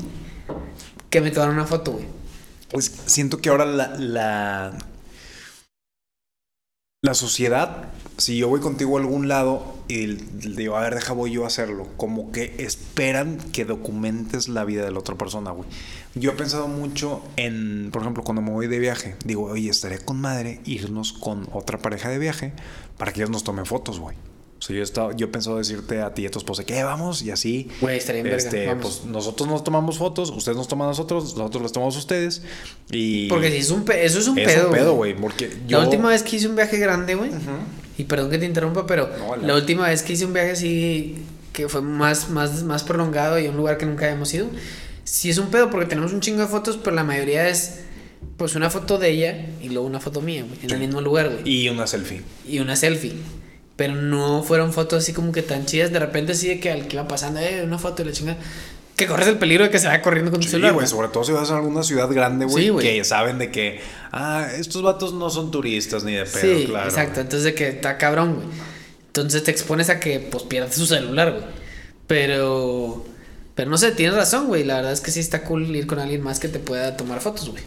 que 1.10 1.20
me 1.20 1.32
tomaron 1.32 1.56
una 1.56 1.66
foto, 1.66 1.92
güey. 1.92 2.06
Pues 2.70 2.90
siento 3.06 3.40
que 3.40 3.50
ahora 3.50 3.66
la, 3.66 3.98
la, 3.98 4.78
la 7.04 7.14
sociedad, 7.16 7.90
si 8.18 8.38
yo 8.38 8.48
voy 8.48 8.62
contigo 8.62 8.98
a 8.98 9.02
algún 9.02 9.28
lado 9.28 9.76
y 9.90 10.06
digo, 10.06 10.78
a 10.78 10.82
ver, 10.82 10.96
deja 10.96 11.12
voy 11.12 11.32
yo 11.32 11.44
a 11.44 11.48
hacerlo, 11.48 11.90
como 11.98 12.32
que 12.32 12.56
esperan 12.60 13.40
que 13.52 13.66
documentes 13.66 14.48
la 14.48 14.64
vida 14.64 14.86
de 14.86 14.92
la 14.92 15.00
otra 15.00 15.16
persona, 15.16 15.52
güey. 15.52 15.68
Yo 16.16 16.32
he 16.32 16.34
pensado 16.34 16.68
mucho 16.68 17.22
en, 17.38 17.90
por 17.92 18.02
ejemplo, 18.02 18.24
cuando 18.24 18.42
me 18.42 18.52
voy 18.52 18.68
de 18.68 18.80
viaje, 18.80 19.16
digo, 19.26 19.44
oye, 19.46 19.70
estaría 19.70 20.00
con 20.00 20.20
madre 20.20 20.60
irnos 20.66 21.14
con 21.14 21.48
otra 21.54 21.78
pareja 21.78 22.10
de 22.10 22.20
viaje 22.20 22.52
para 22.98 23.14
que 23.14 23.22
ellos 23.22 23.30
nos 23.30 23.44
tomen 23.44 23.66
fotos, 23.66 24.00
güey. 24.00 24.18
O 24.60 24.64
sea, 24.64 24.76
yo 24.76 24.82
he, 24.82 24.84
estado, 24.84 25.12
yo 25.14 25.26
he 25.26 25.30
pensado 25.30 25.58
decirte 25.58 26.02
a 26.02 26.14
ti 26.14 26.22
y 26.22 26.26
a 26.28 26.32
tu 26.32 26.38
esposa 26.38 26.64
que 26.64 26.84
vamos 26.84 27.24
y 27.24 27.32
así. 27.32 27.70
Güey, 27.82 27.98
estaría 27.98 28.20
en 28.22 28.26
verga, 28.26 28.38
Este, 28.38 28.76
pues 28.76 29.06
nosotros 29.06 29.48
nos 29.50 29.64
tomamos 29.64 29.98
fotos, 29.98 30.30
ustedes 30.30 30.56
nos 30.58 30.68
toman 30.68 30.86
a 30.86 30.90
nosotros, 30.92 31.36
nosotros 31.36 31.64
les 31.64 31.72
tomamos 31.72 31.96
a 31.96 32.00
ustedes. 32.00 32.44
Y 32.92 33.28
Porque 33.28 33.50
si 33.50 33.58
es 33.58 33.72
un 33.72 33.84
eso 33.92 34.20
es 34.20 34.28
un 34.28 34.38
es 34.38 34.46
pedo, 34.54 34.68
un 34.68 34.74
pedo, 34.74 34.94
güey. 34.94 35.16
Porque 35.16 35.50
yo. 35.68 35.80
La 35.80 35.86
última 35.86 36.10
vez 36.10 36.22
que 36.22 36.36
hice 36.36 36.48
un 36.48 36.56
viaje 36.56 36.78
grande, 36.78 37.16
güey, 37.16 37.30
Ujú. 37.32 37.40
y 37.98 38.04
perdón 38.04 38.30
que 38.30 38.38
te 38.38 38.46
interrumpa, 38.46 38.86
pero 38.86 39.10
No, 39.18 39.36
la- 39.38 39.48
la 39.48 39.56
última 39.56 39.88
vez 39.88 40.04
que 40.04 40.14
hice 40.14 40.26
un 40.26 40.34
viaje 40.34 40.52
así, 40.52 41.26
que 41.54 41.68
fue 41.68 41.82
más, 41.82 42.30
más, 42.30 42.62
más 42.64 42.84
prolongado 42.84 43.40
y 43.40 43.48
un 43.48 43.58
lugar 43.58 43.78
que 43.80 43.88
nunca 43.88 44.06
habíamos 44.06 44.32
ido, 44.32 44.46
sí 45.04 45.30
es 45.30 45.38
un 45.38 45.48
pedo 45.48 45.70
porque 45.70 45.86
tenemos 45.88 46.14
un 46.14 46.22
chingo 46.22 46.42
de 46.42 46.48
fotos, 46.48 46.78
pero 46.84 46.96
la 46.96 47.04
mayoría 47.04 47.48
es 47.50 47.82
pues 48.38 48.56
una 48.56 48.70
foto 48.70 48.98
de 48.98 49.10
ella 49.10 49.46
y 49.62 49.70
luego 49.70 49.86
una 49.88 50.00
foto 50.00 50.22
mía, 50.22 50.44
güey, 50.48 50.60
en 50.64 50.72
el 50.72 50.80
mismo 50.80 51.02
lugar, 51.02 51.30
güey. 51.30 51.42
Y 51.50 51.70
una 51.70 51.88
selfie. 51.88 52.22
y 52.48 52.60
una 52.60 52.76
selfie. 52.76 53.14
Pero 53.76 53.96
no 53.96 54.44
fueron 54.44 54.74
fotos 54.74 55.02
así 55.04 55.12
como 55.14 55.32
que 55.32 55.42
tan 55.42 55.66
chidas. 55.66 55.92
De 55.92 55.98
repente 56.00 56.34
así 56.34 56.48
de 56.48 56.60
que 56.60 56.70
al 56.72 56.88
que 56.88 56.98
iba 56.98 57.08
pasando, 57.08 57.40
eh, 57.40 57.64
una 57.64 57.80
foto 57.80 58.04
y 58.04 58.06
la 58.06 58.12
chinga. 58.12 58.38
Que 58.96 59.08
corres 59.08 59.28
el 59.28 59.40
peligro 59.40 59.64
de 59.64 59.72
que 59.72 59.80
se 59.80 59.88
vaya 59.88 60.04
corriendo 60.04 60.30
con 60.30 60.40
tu 60.40 60.46
Sí, 60.46 60.52
celular. 60.52 60.74
güey. 60.74 60.86
güey. 60.86 60.90
Sobre 60.90 61.08
todo 61.08 61.24
si 61.24 61.32
vas 61.32 61.50
a 61.50 61.58
alguna 61.58 61.82
ciudad 61.82 62.08
grande, 62.12 62.46
güey. 62.46 62.66
Sí, 62.66 62.70
güey. 62.70 62.86
que 62.98 63.04
saben 63.04 63.40
de 63.40 63.50
que. 63.50 63.80
Ah, 64.12 64.48
estos 64.56 64.84
vatos 64.84 65.14
no 65.14 65.32
son 65.32 65.50
turistas 65.50 66.04
ni 66.04 66.14
de 66.14 66.26
pedo, 66.26 66.60
Sí, 66.60 66.66
claro. 66.68 66.90
exacto. 66.90 67.22
Entonces 67.22 67.44
de 67.44 67.56
que 67.56 67.70
está 67.70 67.98
cabrón, 67.98 68.36
güey. 68.36 68.48
Entonces 69.08 69.44
te 69.44 69.50
expones 69.50 69.90
a 69.90 70.00
que 70.00 70.20
pues 70.20 70.44
pierdas 70.44 70.76
su 70.76 70.86
celular, 70.86 71.32
güey. 71.32 71.44
Pero. 72.06 73.04
Pero 73.56 73.70
no 73.70 73.78
sé, 73.78 73.92
tienes 73.92 74.16
razón, 74.16 74.48
güey. 74.48 74.64
La 74.64 74.76
verdad 74.78 74.92
es 74.94 75.02
que 75.02 75.12
sí 75.12 75.20
está 75.20 75.44
cool 75.44 75.76
ir 75.76 75.88
con 75.88 76.00
alguien 76.00 76.22
más 76.22 76.40
que 76.40 76.48
te 76.48 76.60
pueda 76.60 76.96
tomar 76.98 77.20
fotos, 77.22 77.50
güey. 77.50 77.64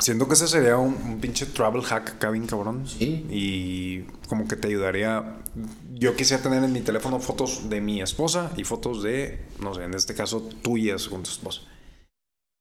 Siento 0.00 0.26
que 0.26 0.34
ese 0.34 0.48
sería 0.48 0.76
un, 0.76 0.94
un 0.94 1.20
pinche 1.20 1.46
travel 1.46 1.82
hack 1.82 2.10
acá 2.16 2.30
bien 2.30 2.46
cabrón. 2.46 2.86
Sí. 2.88 3.24
Y 3.30 4.00
como 4.28 4.48
que 4.48 4.56
te 4.56 4.68
ayudaría. 4.68 5.36
Yo 5.92 6.16
quisiera 6.16 6.42
tener 6.42 6.64
en 6.64 6.72
mi 6.72 6.80
teléfono 6.80 7.20
fotos 7.20 7.68
de 7.70 7.80
mi 7.80 8.02
esposa 8.02 8.50
y 8.56 8.64
fotos 8.64 9.02
de, 9.04 9.44
no 9.60 9.72
sé, 9.74 9.84
en 9.84 9.94
este 9.94 10.14
caso 10.14 10.40
tuyas 10.62 11.08
con 11.08 11.22
tu 11.22 11.30
esposa. 11.30 11.60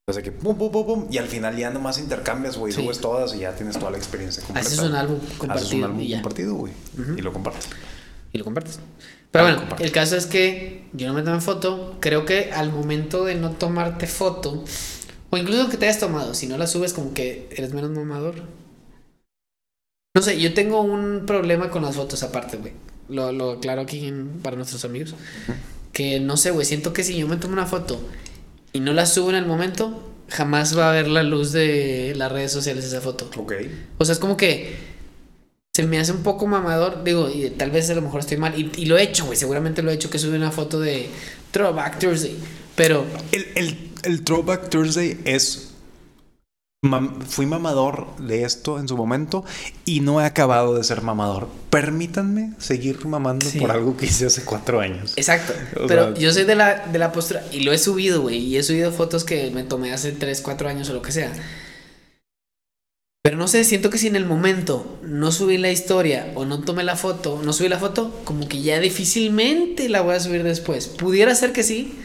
O 0.06 0.14
sea 0.14 0.22
que 0.22 0.32
pum, 0.32 0.58
pum, 0.58 0.72
pum, 0.72 0.86
pum. 0.86 1.08
Y 1.10 1.18
al 1.18 1.28
final 1.28 1.56
ya 1.58 1.70
nomás 1.72 1.98
intercambias, 1.98 2.58
güey. 2.58 2.72
Sí. 2.74 2.82
Subes 2.84 3.00
todas 3.00 3.34
y 3.36 3.40
ya 3.40 3.56
tienes 3.56 3.80
toda 3.80 3.90
la 3.92 3.98
experiencia 3.98 4.44
completa. 4.44 4.68
Haces 4.68 4.80
un 4.80 4.94
álbum 4.96 5.18
Haces 5.24 5.38
compartido 5.38 5.78
un 5.78 5.84
álbum 5.86 6.02
y 6.02 6.08
ya. 6.10 6.18
compartido, 6.18 6.54
güey. 6.56 6.74
Y 7.18 7.22
lo 7.22 7.34
compartes. 7.34 7.68
y 8.32 8.38
lo 8.38 8.44
compartes. 8.44 8.80
Pero 9.34 9.46
bueno, 9.46 9.60
comparte. 9.60 9.84
el 9.86 9.92
caso 9.92 10.16
es 10.16 10.28
que 10.28 10.86
yo 10.94 11.08
no 11.08 11.14
me 11.14 11.24
tomé 11.24 11.42
foto. 11.42 11.98
Creo 12.00 12.26
que 12.26 12.52
al 12.54 12.72
momento 12.72 13.26
de 13.26 13.36
no 13.36 13.52
tomarte 13.52 14.08
foto, 14.08 14.64
o 15.32 15.38
incluso 15.38 15.70
que 15.70 15.78
te 15.78 15.88
hayas 15.88 16.00
tomado, 16.00 16.34
si 16.36 16.48
no 16.48 16.58
la 16.58 16.68
subes, 16.68 16.94
como 16.94 17.14
que 17.14 17.48
eres 17.52 17.74
menos 17.74 17.92
mamador. 17.92 18.36
No 20.16 20.22
sé, 20.22 20.40
yo 20.40 20.54
tengo 20.54 20.82
un 20.82 21.26
problema 21.26 21.70
con 21.72 21.82
las 21.84 21.96
fotos 21.96 22.22
aparte, 22.24 22.58
güey. 22.58 22.74
Lo, 23.10 23.32
lo 23.32 23.54
aclaro 23.54 23.82
aquí 23.82 24.06
en- 24.08 24.40
para 24.44 24.56
nuestros 24.56 24.86
amigos. 24.86 25.16
Que 25.92 26.20
no 26.20 26.38
sé, 26.38 26.52
güey, 26.52 26.66
siento 26.66 26.94
que 26.94 27.04
si 27.04 27.18
yo 27.18 27.28
me 27.28 27.38
tomo 27.38 27.54
una 27.54 27.66
foto 27.66 28.00
y 28.74 28.80
no 28.80 28.94
la 28.94 29.06
subo 29.06 29.30
en 29.32 29.36
el 29.38 29.46
momento, 29.46 30.04
jamás 30.30 30.78
va 30.78 30.90
a 30.90 30.94
ver 30.94 31.08
la 31.08 31.24
luz 31.24 31.52
de 31.52 32.14
las 32.16 32.32
redes 32.32 32.52
sociales 32.52 32.86
esa 32.86 33.02
foto. 33.02 33.30
Ok. 33.38 33.54
O 33.98 34.06
sea, 34.06 34.14
es 34.14 34.20
como 34.20 34.38
que 34.38 34.76
se 35.76 35.84
me 35.88 36.00
hace 36.00 36.12
un 36.12 36.22
poco 36.24 36.46
mamador. 36.48 37.04
Digo, 37.04 37.30
y 37.30 37.50
tal 37.52 37.72
vez 37.72 37.90
a 37.90 37.96
lo 37.96 38.02
mejor 38.02 38.20
estoy 38.20 38.38
mal. 38.38 38.60
Y, 38.60 38.72
y 38.78 38.86
lo 38.86 38.98
he 38.98 39.04
hecho, 39.04 39.26
güey. 39.26 39.38
Seguramente 39.38 39.82
lo 39.82 39.90
he 39.92 39.96
hecho 39.96 40.10
que 40.10 40.20
sube 40.20 40.36
una 40.38 40.52
foto 40.52 40.80
de 40.80 41.10
Throwback 41.52 42.00
Thursday. 42.00 42.36
Pero 42.76 43.06
El, 43.32 43.48
el, 43.56 43.92
el 44.04 44.24
Throwback 44.24 44.70
Thursday 44.70 45.20
es. 45.26 45.70
mam- 46.86 47.22
fui 47.24 47.46
mamador 47.48 48.16
de 48.18 48.44
esto 48.44 48.78
en 48.80 48.88
su 48.88 48.98
momento 48.98 49.46
y 49.86 50.02
no 50.02 50.22
he 50.22 50.26
acabado 50.26 50.76
de 50.76 50.84
ser 50.84 51.02
mamador. 51.02 51.48
Permítanme 51.72 52.54
seguir 52.60 53.04
mamando 53.08 53.48
Sí. 53.50 53.60
por 53.60 53.72
algo 53.72 53.98
que 53.98 54.06
hice 54.06 54.28
hace 54.28 54.44
cuatro 54.44 54.80
años. 54.80 55.14
Exacto. 55.16 55.54
O 55.84 55.88
Pero 55.88 56.14
sea- 56.14 56.22
yo 56.22 56.32
soy 56.34 56.44
de 56.44 56.54
la, 56.56 56.86
de 56.88 57.00
la 57.00 57.12
postura. 57.12 57.44
Y 57.52 57.62
lo 57.62 57.72
he 57.74 57.80
subido, 57.80 58.22
güey. 58.22 58.38
Y 58.38 58.58
he 58.58 58.64
subido 58.64 58.92
fotos 58.92 59.24
que 59.24 59.50
me 59.50 59.64
tomé 59.64 59.92
hace 59.94 60.12
3, 60.12 60.40
4 60.42 60.70
años 60.70 60.90
o 60.90 60.94
lo 60.94 61.02
que 61.02 61.12
sea. 61.12 61.32
Pero 63.24 63.38
no 63.38 63.48
sé, 63.48 63.64
siento 63.64 63.90
que 63.90 63.98
si 63.98 64.08
en 64.08 64.18
el 64.18 64.26
momento 64.26 65.00
no 65.02 65.32
subí 65.32 65.58
la 65.58 65.72
historia 65.72 66.30
o 66.36 66.44
no 66.44 66.60
tomé 66.60 66.84
la 66.84 66.98
foto, 66.98 67.42
no 67.42 67.54
subí 67.54 67.70
la 67.70 67.80
foto, 67.80 68.14
como 68.26 68.50
que 68.50 68.62
ya 68.62 68.82
difícilmente 68.82 69.88
la 69.88 70.02
voy 70.02 70.16
a 70.16 70.20
subir 70.20 70.44
después. 70.44 70.90
Pudiera 70.90 71.34
ser 71.34 71.54
que 71.54 71.64
sí, 71.64 71.98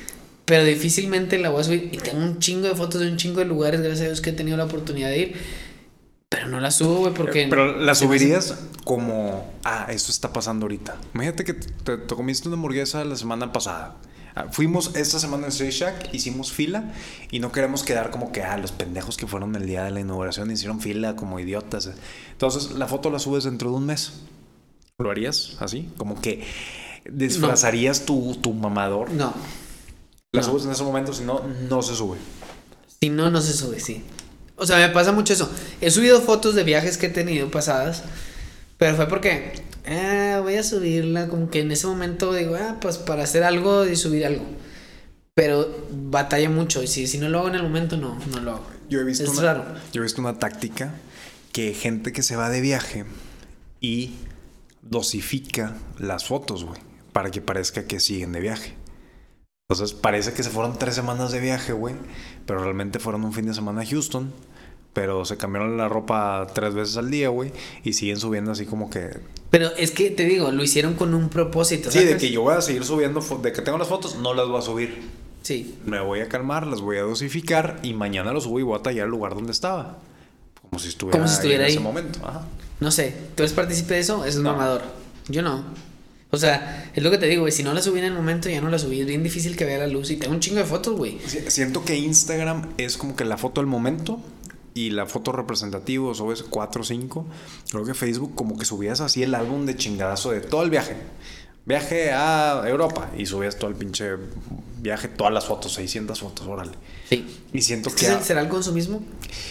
pero 0.45 0.63
difícilmente 0.63 1.37
la 1.39 1.51
voy 1.51 1.63
a 1.63 1.65
subir. 1.65 1.91
Y 1.91 1.97
tengo 1.97 2.23
un 2.23 2.39
chingo 2.39 2.69
de 2.69 2.77
fotos 2.77 3.01
de 3.01 3.11
un 3.11 3.17
chingo 3.17 3.41
de 3.41 3.47
lugares, 3.47 3.81
gracias 3.81 4.03
a 4.03 4.05
Dios 4.05 4.21
que 4.21 4.31
he 4.31 4.33
tenido 4.33 4.57
la 4.57 4.67
oportunidad 4.67 5.09
de 5.09 5.19
ir. 5.19 5.35
Pero 6.29 6.47
no 6.47 6.61
la 6.61 6.71
subo, 6.71 6.99
güey, 6.99 7.15
porque... 7.15 7.49
Pero 7.51 7.77
la 7.77 7.93
me 7.93 7.95
subirías 7.97 8.55
como, 8.85 9.53
ah, 9.65 9.89
esto 9.91 10.13
está 10.13 10.33
pasando 10.33 10.67
ahorita. 10.67 10.99
Imagínate 11.15 11.43
que 11.43 11.55
te, 11.55 11.97
te 11.97 12.15
comiste 12.15 12.47
una 12.47 12.55
hamburguesa 12.55 13.05
la 13.05 13.17
semana 13.17 13.53
pasada. 13.53 13.97
Ah, 14.39 14.47
Fuimos 14.53 14.95
esta 14.95 15.19
semana 15.19 15.47
en 15.47 15.53
Shake 15.53 15.73
Shack, 15.73 16.15
hicimos 16.15 16.53
fila 16.53 16.93
y 17.33 17.41
no 17.41 17.51
queremos 17.51 17.83
quedar 17.83 18.11
como 18.11 18.31
que, 18.31 18.45
ah, 18.45 18.57
los 18.57 18.71
pendejos 18.71 19.17
que 19.17 19.27
fueron 19.27 19.57
el 19.57 19.67
día 19.67 19.83
de 19.83 19.91
la 19.91 19.99
inauguración 19.99 20.49
hicieron 20.53 20.81
fila 20.81 21.17
como 21.17 21.41
idiotas. 21.41 21.91
Entonces, 22.31 22.71
la 22.73 22.87
foto 22.87 23.11
la 23.11 23.19
subes 23.19 23.45
dentro 23.45 23.71
de 23.71 23.77
un 23.77 23.87
mes. 23.87 24.13
¿Lo 24.99 25.11
harías 25.11 25.57
así? 25.59 25.89
Como 25.97 26.21
que 26.21 26.47
disfrazarías 27.11 28.07
tu, 28.07 28.37
tu 28.41 28.53
mamador. 28.55 29.11
No. 29.11 29.35
La 30.31 30.41
no. 30.41 30.47
subes 30.47 30.67
en 30.67 30.71
ese 30.71 30.85
momento, 30.85 31.13
si 31.13 31.25
no, 31.25 31.43
no 31.69 31.83
se 31.83 31.97
sube. 31.97 32.19
Si 33.01 33.09
no, 33.09 33.31
no 33.31 33.41
se 33.41 33.53
sube, 33.53 33.81
sí. 33.81 34.05
O 34.55 34.67
sea, 34.67 34.77
me 34.79 34.93
pasa 34.95 35.11
mucho 35.11 35.33
eso. 35.33 35.51
He 35.81 35.91
subido 35.91 36.21
fotos 36.21 36.55
de 36.55 36.63
viajes 36.63 36.97
que 36.97 37.07
he 37.07 37.11
tenido 37.11 37.51
pasadas, 37.51 38.05
pero 38.79 38.97
fue 38.97 39.09
porque, 39.09 39.53
ah, 39.87 40.41
voy 40.43 40.55
a 40.55 40.63
subirla, 40.63 41.29
como 41.29 41.51
que 41.51 41.61
en 41.61 41.71
ese 41.73 41.87
momento 41.87 42.33
digo, 42.33 42.55
ah, 42.55 42.79
pues 42.81 42.97
para 42.97 43.25
hacer 43.25 43.43
algo 43.43 43.87
y 43.87 43.97
subir 43.97 44.25
algo. 44.25 44.45
Pero 45.35 45.69
batalla 45.91 46.49
mucho, 46.49 46.83
y 46.83 46.87
si, 46.87 47.07
si 47.07 47.19
no 47.19 47.29
lo 47.29 47.41
hago 47.41 47.49
en 47.49 47.57
el 47.57 47.63
momento, 47.63 47.97
no, 47.97 48.19
no 48.33 48.41
lo 48.41 48.53
hago. 48.53 48.67
Yo 48.89 49.01
he 49.01 49.05
visto 49.05 49.25
Es 49.25 49.31
una, 49.31 49.43
raro. 49.43 49.65
Yo 49.93 50.01
he 50.01 50.05
visto 50.05 50.21
una 50.21 50.39
táctica 50.39 50.95
que 51.53 51.75
gente 51.75 52.13
que 52.13 52.23
se 52.23 52.37
va 52.37 52.51
de 52.51 52.61
viaje 52.61 53.05
y 53.81 54.15
dosifica 54.83 55.77
las 55.99 56.25
fotos, 56.25 56.65
güey, 56.65 56.81
para 57.13 57.31
que 57.31 57.41
parezca 57.41 57.85
que 57.85 58.01
siguen 58.01 58.33
de 58.33 58.41
viaje. 58.41 58.75
Entonces 59.69 59.95
parece 59.95 60.33
que 60.33 60.43
se 60.43 60.51
fueron 60.51 60.79
tres 60.79 60.95
semanas 60.95 61.31
de 61.31 61.41
viaje, 61.41 61.73
güey, 61.73 61.95
pero 62.47 62.63
realmente 62.63 62.99
fueron 62.99 63.25
un 63.25 63.35
fin 63.35 63.47
de 63.47 63.55
semana 63.55 63.83
a 63.83 63.87
Houston, 63.87 64.33
pero 65.01 65.25
se 65.25 65.37
cambiaron 65.37 65.77
la 65.77 65.89
ropa 65.89 66.47
tres 66.55 66.75
veces 66.75 66.97
al 66.97 67.09
día, 67.11 67.29
güey, 67.29 67.53
y 67.85 67.93
siguen 67.93 68.17
subiendo 68.19 68.51
así 68.51 68.67
como 68.67 68.91
que... 68.91 69.11
Pero 69.51 69.69
es 69.77 69.93
que 69.93 70.11
te 70.11 70.25
digo, 70.25 70.51
lo 70.51 70.63
hicieron 70.65 70.95
con 70.95 71.15
un 71.15 71.29
propósito. 71.29 71.89
Sí, 71.91 72.01
de 72.05 72.17
que 72.17 72.31
yo 72.33 72.43
voy 72.43 72.55
a 72.55 72.61
seguir 72.61 72.85
subiendo, 72.85 73.21
de 73.21 73.53
que 73.53 73.63
tengo 73.63 73.79
las 73.79 73.87
fotos, 73.87 74.17
no 74.17 74.35
las 74.35 74.49
voy 74.49 74.59
a 74.59 74.63
subir. 74.63 75.03
Sí. 75.43 75.77
Me 75.87 76.01
voy 76.01 76.19
a 76.21 76.29
calmar, 76.29 76.67
las 76.67 76.81
voy 76.81 76.97
a 76.97 77.03
dosificar 77.03 77.79
y 77.85 77.95
mañana 77.95 78.33
los 78.33 78.43
subo 78.43 78.59
y 78.59 78.65
voy 78.65 78.77
a 78.79 78.83
tallar 78.83 79.05
el 79.05 79.11
lugar 79.11 79.35
donde 79.37 79.53
estaba. 79.53 79.99
Como 80.63 80.81
si 80.81 80.89
estuviera, 80.89 81.19
Como 81.19 81.29
si 81.29 81.35
estuviera 81.37 81.65
ahí 81.65 81.71
en 81.73 81.79
ese 81.79 81.83
momento. 81.85 82.19
Ajá. 82.27 82.43
No 82.81 82.91
sé, 82.91 83.15
¿tú 83.37 83.45
eres 83.45 83.53
partícipe 83.53 83.95
de 83.95 84.01
eso? 84.01 84.25
Eso 84.25 84.39
es 84.39 84.43
No. 84.45 84.51
mamador. 84.53 84.83
Yo 85.29 85.43
no. 85.43 85.65
O 86.31 86.37
sea, 86.37 86.91
es 86.95 87.03
lo 87.03 87.11
que 87.11 87.17
te 87.17 87.27
digo, 87.27 87.43
güey. 87.43 87.53
Si 87.53 87.63
no 87.63 87.73
la 87.73 87.81
subí 87.81 88.01
en 88.01 88.05
el 88.05 88.13
momento, 88.13 88.51
ya 88.51 88.61
no 88.61 88.69
la 88.69 88.79
subí. 88.79 89.01
Es 89.01 89.07
bien 89.07 89.23
difícil 89.23 89.57
que 89.57 89.65
vea 89.65 89.79
la 89.79 89.87
luz. 89.87 90.11
Y 90.11 90.17
tengo 90.17 90.35
un 90.35 90.41
chingo 90.41 90.59
de 90.59 90.65
fotos, 90.65 90.95
güey. 90.95 91.19
Si- 91.27 91.51
Siento 91.51 91.85
que 91.85 91.97
Instagram 91.97 92.69
es 92.77 92.99
como 92.99 93.17
que 93.17 93.25
la 93.25 93.39
foto 93.39 93.63
del 93.63 93.67
momento 93.69 94.21
y 94.75 94.91
la 94.91 95.07
foto 95.07 95.33
representativa, 95.33 96.15
subes 96.15 96.43
4 96.43 96.83
o 96.83 96.85
5. 96.85 97.27
Creo 97.71 97.85
que 97.85 97.95
Facebook 97.95 98.35
como 98.35 98.59
que 98.59 98.65
subías 98.65 99.01
así 99.01 99.23
el 99.23 99.35
álbum 99.35 99.67
de 99.67 99.77
chingadazo 99.77 100.31
de 100.31 100.41
todo 100.41 100.63
el 100.63 100.71
viaje. 100.71 100.97
Viaje 101.65 102.13
a 102.13 102.63
Europa 102.67 103.11
y 103.17 103.27
subías 103.27 103.59
todo 103.59 103.71
el 103.71 103.77
pinche 103.77 104.17
viaje, 104.81 105.09
todas 105.09 105.33
las 105.33 105.47
fotos, 105.47 105.75
600 105.75 106.19
fotos, 106.19 106.47
órale. 106.47 106.73
Sí. 107.09 107.43
Y 107.53 107.61
siento 107.63 107.91
Es 107.91 107.95
que... 107.95 108.07
que 108.07 108.23
¿Será 108.23 108.41
el 108.41 108.49
consumismo? 108.49 109.03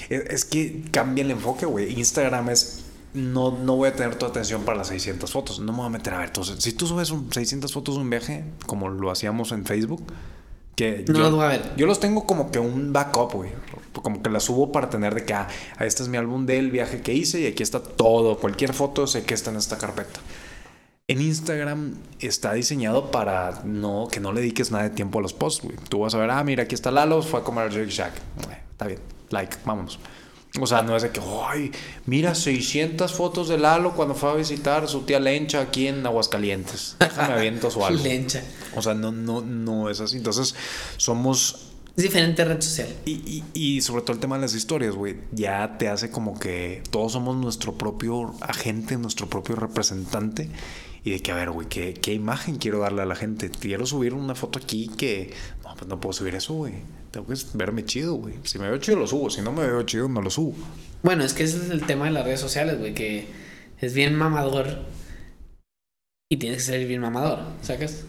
Es, 0.09 0.21
es 0.29 0.45
que 0.45 0.83
cambia 0.91 1.23
el 1.23 1.31
enfoque, 1.31 1.65
güey. 1.65 1.99
Instagram 1.99 2.49
es 2.49 2.85
no, 3.13 3.51
no 3.51 3.75
voy 3.75 3.89
a 3.89 3.95
tener 3.95 4.15
tu 4.15 4.25
atención 4.25 4.63
para 4.63 4.77
las 4.77 4.87
600 4.87 5.31
fotos. 5.31 5.59
No 5.59 5.71
me 5.71 5.79
voy 5.79 5.87
a 5.87 5.89
meter 5.89 6.13
a 6.13 6.19
ver. 6.19 6.27
Entonces, 6.27 6.63
si 6.63 6.73
tú 6.73 6.87
subes 6.87 7.09
un 7.09 7.31
600 7.31 7.71
fotos 7.71 7.95
de 7.95 8.01
un 8.01 8.09
viaje, 8.09 8.43
como 8.65 8.89
lo 8.89 9.11
hacíamos 9.11 9.51
en 9.51 9.65
Facebook, 9.65 10.03
que 10.77 11.03
No 11.07 11.15
yo, 11.15 11.23
las 11.23 11.31
voy 11.31 11.43
a 11.43 11.47
ver. 11.47 11.75
yo 11.75 11.87
los 11.87 11.99
tengo 11.99 12.25
como 12.25 12.51
que 12.51 12.59
un 12.59 12.93
backup, 12.93 13.33
güey. 13.33 13.49
Como 13.91 14.21
que 14.21 14.29
las 14.29 14.43
subo 14.43 14.71
para 14.71 14.89
tener 14.91 15.15
de 15.15 15.25
que, 15.25 15.33
ah, 15.33 15.47
este 15.79 16.03
es 16.03 16.09
mi 16.09 16.17
álbum 16.17 16.45
del 16.45 16.69
viaje 16.69 17.01
que 17.01 17.13
hice 17.13 17.41
y 17.41 17.47
aquí 17.47 17.63
está 17.63 17.81
todo. 17.81 18.37
Cualquier 18.37 18.73
foto 18.73 19.07
sé 19.07 19.23
que 19.23 19.33
está 19.33 19.49
en 19.49 19.57
esta 19.57 19.79
carpeta. 19.79 20.19
En 21.07 21.19
Instagram 21.19 21.95
está 22.19 22.53
diseñado 22.53 23.09
para 23.09 23.61
no, 23.63 24.07
que 24.11 24.19
no 24.19 24.31
le 24.33 24.41
dediques 24.41 24.71
nada 24.71 24.83
de 24.83 24.89
tiempo 24.91 25.17
a 25.17 25.21
los 25.23 25.33
posts, 25.33 25.63
güey. 25.63 25.75
Tú 25.89 25.99
vas 25.99 26.13
a 26.13 26.19
ver, 26.19 26.29
ah, 26.29 26.43
mira, 26.43 26.63
aquí 26.63 26.75
está 26.75 26.91
Lalo, 26.91 27.23
fue 27.23 27.39
a 27.39 27.43
comer 27.43 27.63
al 27.65 27.71
Shake 27.71 27.89
Shack. 27.89 28.13
Está 28.71 28.85
bien, 28.85 28.99
like, 29.31 29.57
vámonos. 29.65 29.99
O 30.59 30.65
sea, 30.67 30.81
no 30.81 30.95
es 30.95 31.03
de 31.03 31.11
que, 31.11 31.21
ay, 31.47 31.71
mira, 32.05 32.33
600 32.35 33.13
fotos 33.13 33.47
de 33.49 33.57
Lalo 33.57 33.93
cuando 33.95 34.15
fue 34.15 34.31
a 34.31 34.33
visitar 34.33 34.87
su 34.87 35.01
tía 35.01 35.19
Lencha 35.19 35.61
aquí 35.61 35.87
en 35.87 36.05
Aguascalientes. 36.05 36.95
Déjame 36.99 37.33
aviento 37.39 37.69
su 37.71 37.85
algo. 37.85 38.03
Lencha. 38.03 38.43
O 38.75 38.81
sea, 38.81 38.93
no, 38.93 39.11
no, 39.11 39.41
no 39.41 39.89
es 39.89 39.99
así. 39.99 40.17
Entonces, 40.17 40.55
somos 40.97 41.67
Es 41.95 42.03
diferente 42.03 42.43
red 42.45 42.61
social. 42.61 42.87
y, 43.05 43.11
y- 43.11 43.43
y 43.53 43.81
sobre 43.81 44.01
todo 44.01 44.13
el 44.13 44.19
tema 44.19 44.35
de 44.35 44.41
las 44.41 44.53
historias, 44.55 44.95
güey, 44.95 45.17
ya 45.31 45.77
te 45.77 45.87
hace 45.89 46.09
como 46.11 46.39
que 46.39 46.81
todos 46.91 47.11
somos 47.13 47.35
nuestro 47.35 47.73
propio 47.77 48.33
agente, 48.41 48.97
nuestro 48.97 49.27
propio 49.27 49.55
representante. 49.55 50.49
Y 51.03 51.11
de 51.11 51.19
que, 51.21 51.31
a 51.31 51.35
ver, 51.35 51.51
güey, 51.51 51.67
¿qué, 51.69 51.93
¿qué 51.93 52.13
imagen 52.13 52.57
quiero 52.57 52.79
darle 52.79 53.01
a 53.01 53.05
la 53.05 53.15
gente? 53.15 53.49
Quiero 53.49 53.85
subir 53.85 54.13
una 54.13 54.35
foto 54.35 54.59
aquí 54.59 54.89
que... 54.97 55.33
No, 55.63 55.73
pues 55.75 55.87
no 55.87 56.01
puedo 56.01 56.11
subir 56.11 56.35
eso, 56.35 56.53
güey. 56.55 56.73
Tengo 57.17 57.29
que 57.29 57.35
verme 57.55 57.83
chido, 57.83 58.13
güey. 58.13 58.35
Si 58.43 58.59
me 58.59 58.69
veo 58.69 58.77
chido, 58.77 58.99
lo 58.99 59.07
subo. 59.07 59.31
Si 59.31 59.41
no 59.41 59.51
me 59.51 59.65
veo 59.65 59.81
chido, 59.81 60.07
no 60.07 60.21
lo 60.21 60.29
subo. 60.29 60.53
Bueno, 61.01 61.23
es 61.23 61.33
que 61.33 61.45
ese 61.45 61.57
es 61.57 61.71
el 61.71 61.83
tema 61.83 62.05
de 62.05 62.11
las 62.11 62.23
redes 62.23 62.39
sociales, 62.39 62.77
güey, 62.77 62.93
que 62.93 63.27
es 63.81 63.95
bien 63.95 64.13
mamador 64.13 64.85
y 66.29 66.37
tienes 66.37 66.59
que 66.59 66.63
ser 66.73 66.85
bien 66.85 67.01
mamador, 67.01 67.39
¿sacas? 67.63 68.03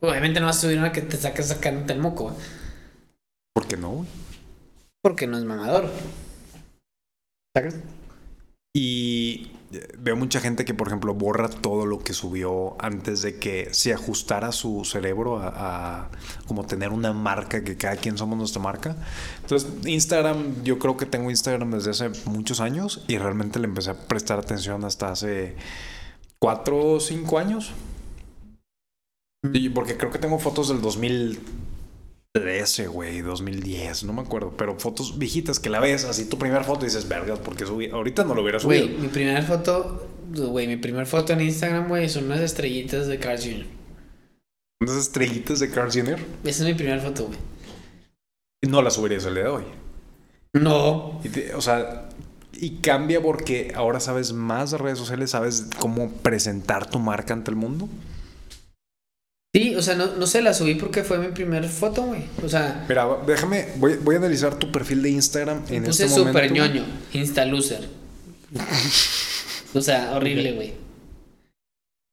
Obviamente 0.00 0.38
no 0.38 0.44
vas 0.44 0.58
a 0.58 0.60
subir 0.60 0.76
una 0.76 0.92
que 0.92 1.00
te 1.00 1.16
saques 1.16 1.46
sacándote 1.48 1.94
el 1.94 2.00
moco, 2.00 2.24
güey, 2.24 2.36
¿Por 3.54 3.66
qué 3.66 3.78
no, 3.78 3.90
güey? 3.90 4.08
porque 5.02 5.26
no 5.26 5.38
es 5.38 5.44
mamador. 5.44 5.90
¿Sacas? 7.56 7.76
Y 8.74 9.50
eh, 9.72 9.86
veo 9.98 10.16
mucha 10.16 10.40
gente 10.40 10.64
que, 10.64 10.72
por 10.72 10.86
ejemplo, 10.86 11.12
borra 11.12 11.48
todo 11.48 11.84
lo 11.84 11.98
que 11.98 12.14
subió 12.14 12.74
antes 12.82 13.20
de 13.20 13.38
que 13.38 13.68
se 13.72 13.92
ajustara 13.92 14.50
su 14.50 14.84
cerebro 14.84 15.38
a, 15.38 16.04
a 16.04 16.10
como 16.46 16.64
tener 16.64 16.88
una 16.90 17.12
marca, 17.12 17.64
que 17.64 17.76
cada 17.76 17.96
quien 17.96 18.16
somos 18.16 18.38
nuestra 18.38 18.62
marca. 18.62 18.96
Entonces, 19.42 19.70
Instagram, 19.84 20.64
yo 20.64 20.78
creo 20.78 20.96
que 20.96 21.04
tengo 21.04 21.30
Instagram 21.30 21.72
desde 21.72 21.90
hace 21.90 22.10
muchos 22.24 22.60
años 22.60 23.04
y 23.08 23.18
realmente 23.18 23.58
le 23.58 23.66
empecé 23.66 23.90
a 23.90 24.08
prestar 24.08 24.38
atención 24.38 24.84
hasta 24.84 25.10
hace 25.10 25.54
cuatro 26.38 26.94
o 26.94 27.00
cinco 27.00 27.38
años. 27.38 27.72
Y 29.52 29.68
porque 29.68 29.96
creo 29.96 30.10
que 30.10 30.18
tengo 30.18 30.38
fotos 30.38 30.68
del 30.68 30.80
2013, 32.42 32.86
güey, 32.86 33.20
2010, 33.20 34.04
no 34.04 34.14
me 34.14 34.22
acuerdo, 34.22 34.54
pero 34.56 34.78
fotos 34.78 35.18
viejitas 35.18 35.60
que 35.60 35.68
la 35.68 35.80
ves, 35.80 36.06
así 36.06 36.24
tu 36.24 36.38
primera 36.38 36.64
foto 36.64 36.86
y 36.86 36.88
dices, 36.88 37.06
vergas, 37.06 37.38
porque 37.40 37.66
subí, 37.66 37.90
ahorita 37.90 38.24
no 38.24 38.34
lo 38.34 38.40
hubiera 38.42 38.58
subido. 38.58 38.86
Güey, 38.86 38.98
mi 38.98 39.08
primera 39.08 39.42
foto, 39.42 40.08
güey, 40.34 40.66
mi 40.66 40.78
primera 40.78 41.04
foto 41.04 41.34
en 41.34 41.42
Instagram, 41.42 41.88
güey, 41.88 42.08
son 42.08 42.24
unas 42.24 42.40
estrellitas 42.40 43.06
de 43.06 43.18
Carl 43.18 43.38
Jr. 43.38 43.66
Unas 44.80 44.96
estrellitas 44.96 45.60
de 45.60 45.70
Carl 45.70 45.90
Jr. 45.92 46.18
Esa 46.44 46.62
es 46.62 46.68
mi 46.68 46.74
primera 46.74 47.00
foto, 47.02 47.26
güey. 47.26 47.38
No 48.66 48.80
las 48.80 48.94
subirías 48.94 49.26
el 49.26 49.34
día 49.34 49.42
de 49.44 49.48
hoy. 49.50 49.64
No. 50.54 51.20
Y 51.24 51.28
te- 51.28 51.54
o 51.54 51.60
sea, 51.60 52.08
y 52.54 52.76
cambia 52.76 53.20
porque 53.20 53.72
ahora 53.74 54.00
sabes 54.00 54.32
más 54.32 54.70
de 54.70 54.78
redes 54.78 54.98
sociales, 54.98 55.30
sabes 55.30 55.66
cómo 55.78 56.10
presentar 56.10 56.88
tu 56.88 56.98
marca 56.98 57.34
ante 57.34 57.50
el 57.50 57.56
mundo. 57.56 57.88
Sí, 59.54 59.74
o 59.76 59.82
sea, 59.82 59.94
no, 59.96 60.16
no 60.16 60.26
sé, 60.26 60.40
la 60.40 60.54
subí 60.54 60.76
porque 60.76 61.04
fue 61.04 61.18
mi 61.18 61.28
primera 61.28 61.68
foto, 61.68 62.02
güey. 62.04 62.22
O 62.42 62.48
sea, 62.48 62.86
Mira, 62.88 63.06
déjame, 63.26 63.68
voy, 63.76 63.96
voy 63.96 64.14
a 64.14 64.18
analizar 64.18 64.58
tu 64.58 64.72
perfil 64.72 65.02
de 65.02 65.10
Instagram 65.10 65.62
en 65.68 65.84
puse 65.84 66.04
este 66.04 66.18
momento. 66.18 66.38
super 66.38 66.52
ñoño, 66.52 66.84
insta 67.12 67.44
loser. 67.44 67.86
o 69.74 69.80
sea, 69.82 70.12
horrible, 70.16 70.52
güey. 70.52 70.72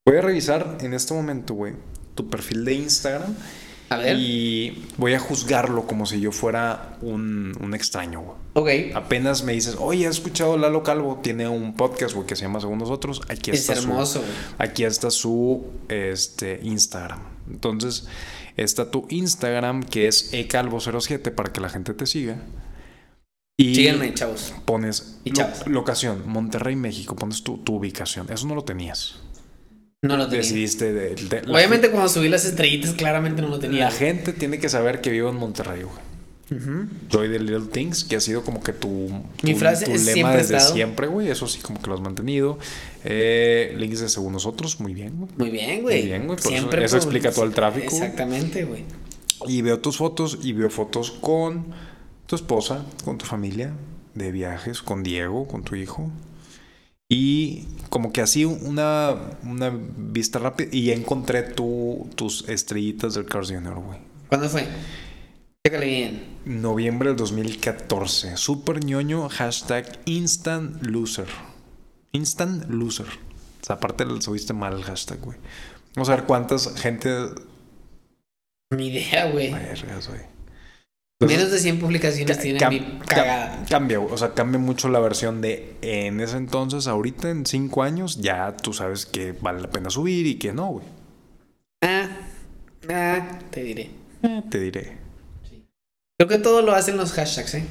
Voy 0.06 0.18
a 0.18 0.22
revisar 0.22 0.80
en 0.82 0.94
este 0.94 1.14
momento, 1.14 1.54
güey, 1.54 1.76
tu 2.14 2.30
perfil 2.30 2.66
de 2.66 2.74
Instagram. 2.74 3.34
A 3.90 3.98
ver. 3.98 4.16
Y 4.20 4.86
voy 4.98 5.14
a 5.16 5.20
juzgarlo 5.20 5.88
como 5.88 6.06
si 6.06 6.20
yo 6.20 6.32
fuera 6.32 6.98
un, 7.02 7.56
un 7.60 7.74
extraño, 7.74 8.22
güey. 8.22 8.90
Ok. 8.92 8.96
Apenas 8.96 9.44
me 9.44 9.54
dices, 9.54 9.78
oye, 9.80 10.06
¿has 10.08 10.16
escuchado 10.18 10.58
Lalo 10.58 10.84
Calvo? 10.84 11.20
Tiene 11.24 11.48
un 11.48 11.76
podcast, 11.76 12.14
güey, 12.14 12.28
que 12.28 12.36
se 12.36 12.44
llama 12.44 12.60
Según 12.60 12.78
Nosotros. 12.80 13.22
Aquí 13.30 13.52
Es 13.52 13.62
está 13.62 13.76
su- 13.76 13.82
hermoso, 13.90 14.20
güey. 14.20 14.32
Aquí 14.60 14.84
está 14.84 15.10
su 15.10 15.66
este, 15.88 16.60
Instagram. 16.64 17.20
Entonces, 17.50 18.08
está 18.58 18.92
tu 18.92 19.08
Instagram, 19.10 19.84
que 19.84 20.08
es 20.08 20.34
ecalvo07, 20.34 21.34
para 21.34 21.52
que 21.52 21.60
la 21.62 21.70
gente 21.70 21.94
te 21.96 22.06
siga. 22.06 22.38
Y 23.58 23.76
Síganme, 23.76 24.14
chavos. 24.14 24.54
pones 24.66 25.20
Y 25.26 25.32
lo- 25.32 25.36
chavos. 25.38 25.68
locación, 25.68 26.24
Monterrey, 26.28 26.76
México. 26.76 27.16
Pones 27.16 27.44
tu, 27.44 27.58
tu 27.58 27.76
ubicación. 27.76 28.28
Eso 28.32 28.48
no 28.48 28.56
lo 28.56 28.64
tenías. 28.64 29.20
No 30.02 30.16
lo 30.16 30.26
tenía. 30.28 30.38
Decidiste 30.44 30.94
de, 30.94 31.16
de- 31.16 31.42
Obviamente 31.52 31.90
cuando 31.92 32.08
subí 32.08 32.30
las 32.30 32.46
estrellitas 32.46 32.94
claramente 32.94 33.42
no 33.42 33.50
lo 33.50 33.60
tenía. 33.60 33.86
la 33.86 33.92
gente 33.92 34.32
tiene 34.32 34.58
que 34.60 34.70
saber 34.70 35.02
que 35.02 35.10
vivo 35.10 35.30
en 35.30 35.36
Monterrey, 35.36 35.84
güey. 35.84 36.10
Ujú. 36.52 36.88
Joy 37.12 37.30
the 37.30 37.38
Little 37.40 37.68
Things, 37.72 38.06
que 38.06 38.16
ha 38.16 38.22
sido 38.22 38.44
como 38.44 38.64
que 38.64 38.72
tu, 38.72 39.10
Mi 39.44 39.54
tu- 39.54 39.60
frase 39.60 39.86
tu 39.86 39.92
es 39.92 40.06
lema 40.06 40.14
siempre 40.14 40.38
desde 40.38 40.56
estado. 40.58 40.74
siempre, 40.74 41.08
güey. 41.08 41.28
Eso 41.30 41.48
sí, 41.48 41.60
como 41.60 41.82
que 41.82 41.88
lo 41.88 41.96
has 41.96 42.00
mantenido. 42.02 42.58
Eh, 43.04 43.76
links 43.78 44.00
de 44.00 44.08
según 44.10 44.32
nosotros, 44.34 44.80
muy 44.80 44.94
bien, 44.94 45.18
güey. 45.18 45.32
Muy 45.38 45.50
bien, 45.50 45.82
güey. 45.82 46.00
Muy 46.00 46.08
bien, 46.08 46.28
güey, 46.28 46.40
eso- 46.40 46.50
Siempre 46.50 46.86
eso 46.86 46.96
explica 46.96 47.32
todo 47.34 47.44
el 47.46 47.54
tráfico. 47.54 47.94
Exactamente, 47.94 48.64
güey. 48.64 48.86
Y 49.48 49.62
veo 49.62 49.80
tus 49.80 49.98
fotos 49.98 50.40
y 50.42 50.54
veo 50.54 50.70
fotos 50.70 51.12
con 51.12 51.66
tu 52.26 52.36
esposa, 52.38 52.86
con 53.04 53.18
tu 53.18 53.26
familia, 53.26 53.74
de 54.16 54.32
viajes, 54.32 54.82
con 54.82 55.04
Diego, 55.04 55.46
con 55.46 55.64
tu 55.64 55.76
hijo. 55.76 56.10
Y 57.10 57.66
como 57.90 58.14
que 58.14 58.22
así 58.22 58.46
una, 58.46 59.16
una 59.44 59.72
vista 59.98 60.38
rápida. 60.40 60.70
Y 60.72 60.86
ya 60.86 60.94
encontré 60.94 61.42
tu, 61.42 62.08
tus 62.16 62.48
estrellitas 62.48 63.16
del 63.16 63.26
Cars 63.26 63.50
Jr., 63.50 63.76
güey. 63.76 64.00
¿Cuándo 64.30 64.48
fue? 64.48 64.68
Chécale 65.66 65.86
bien. 65.88 66.24
Noviembre 66.46 67.10
del 67.10 67.18
2014. 67.18 68.38
Super 68.38 68.86
ñoño, 68.86 69.28
hashtag 69.28 70.00
instant 70.06 70.82
loser. 70.84 71.28
Instant 72.12 72.70
loser. 72.70 73.08
O 73.08 73.66
sea, 73.66 73.76
aparte 73.78 74.06
le 74.06 74.22
subiste 74.22 74.54
mal 74.54 74.74
el 74.74 74.84
hashtag, 74.84 75.20
güey. 75.20 75.38
Vamos 75.96 76.10
a 76.10 76.16
ver 76.16 76.26
cuántas 76.26 76.76
gente. 76.80 77.10
Ni 78.70 78.88
idea, 78.88 79.32
güey. 79.32 79.52
Vergas, 79.52 80.08
güey. 80.08 80.22
Menos 81.22 81.52
de 81.52 81.60
100 81.60 81.80
publicaciones 81.80 82.38
Ca- 82.38 82.42
tienen 82.42 82.70
mi 82.70 83.00
cagada. 83.06 83.66
Cambia, 83.70 84.00
o 84.00 84.18
sea, 84.18 84.34
cambia 84.34 84.58
mucho 84.58 84.88
la 84.88 85.00
versión 85.00 85.42
de 85.42 85.76
en 85.82 86.22
ese 86.22 86.38
entonces, 86.38 86.88
ahorita 86.88 87.30
en 87.30 87.46
cinco 87.46 87.84
años, 87.84 88.22
ya 88.22 88.56
tú 88.56 88.72
sabes 88.74 89.06
que 89.06 89.34
vale 89.34 89.60
la 89.62 89.70
pena 89.70 89.90
subir 89.90 90.26
y 90.28 90.36
que 90.40 90.54
no, 90.54 90.68
güey. 90.68 90.86
Ah, 91.84 92.10
ah, 92.90 93.40
te 93.52 93.64
diré. 93.64 93.90
Te 94.50 94.60
diré. 94.60 94.98
Creo 96.18 96.30
que 96.30 96.38
todo 96.38 96.62
lo 96.62 96.74
hacen 96.74 96.96
los 96.96 97.12
hashtags, 97.12 97.54
¿eh? 97.56 97.66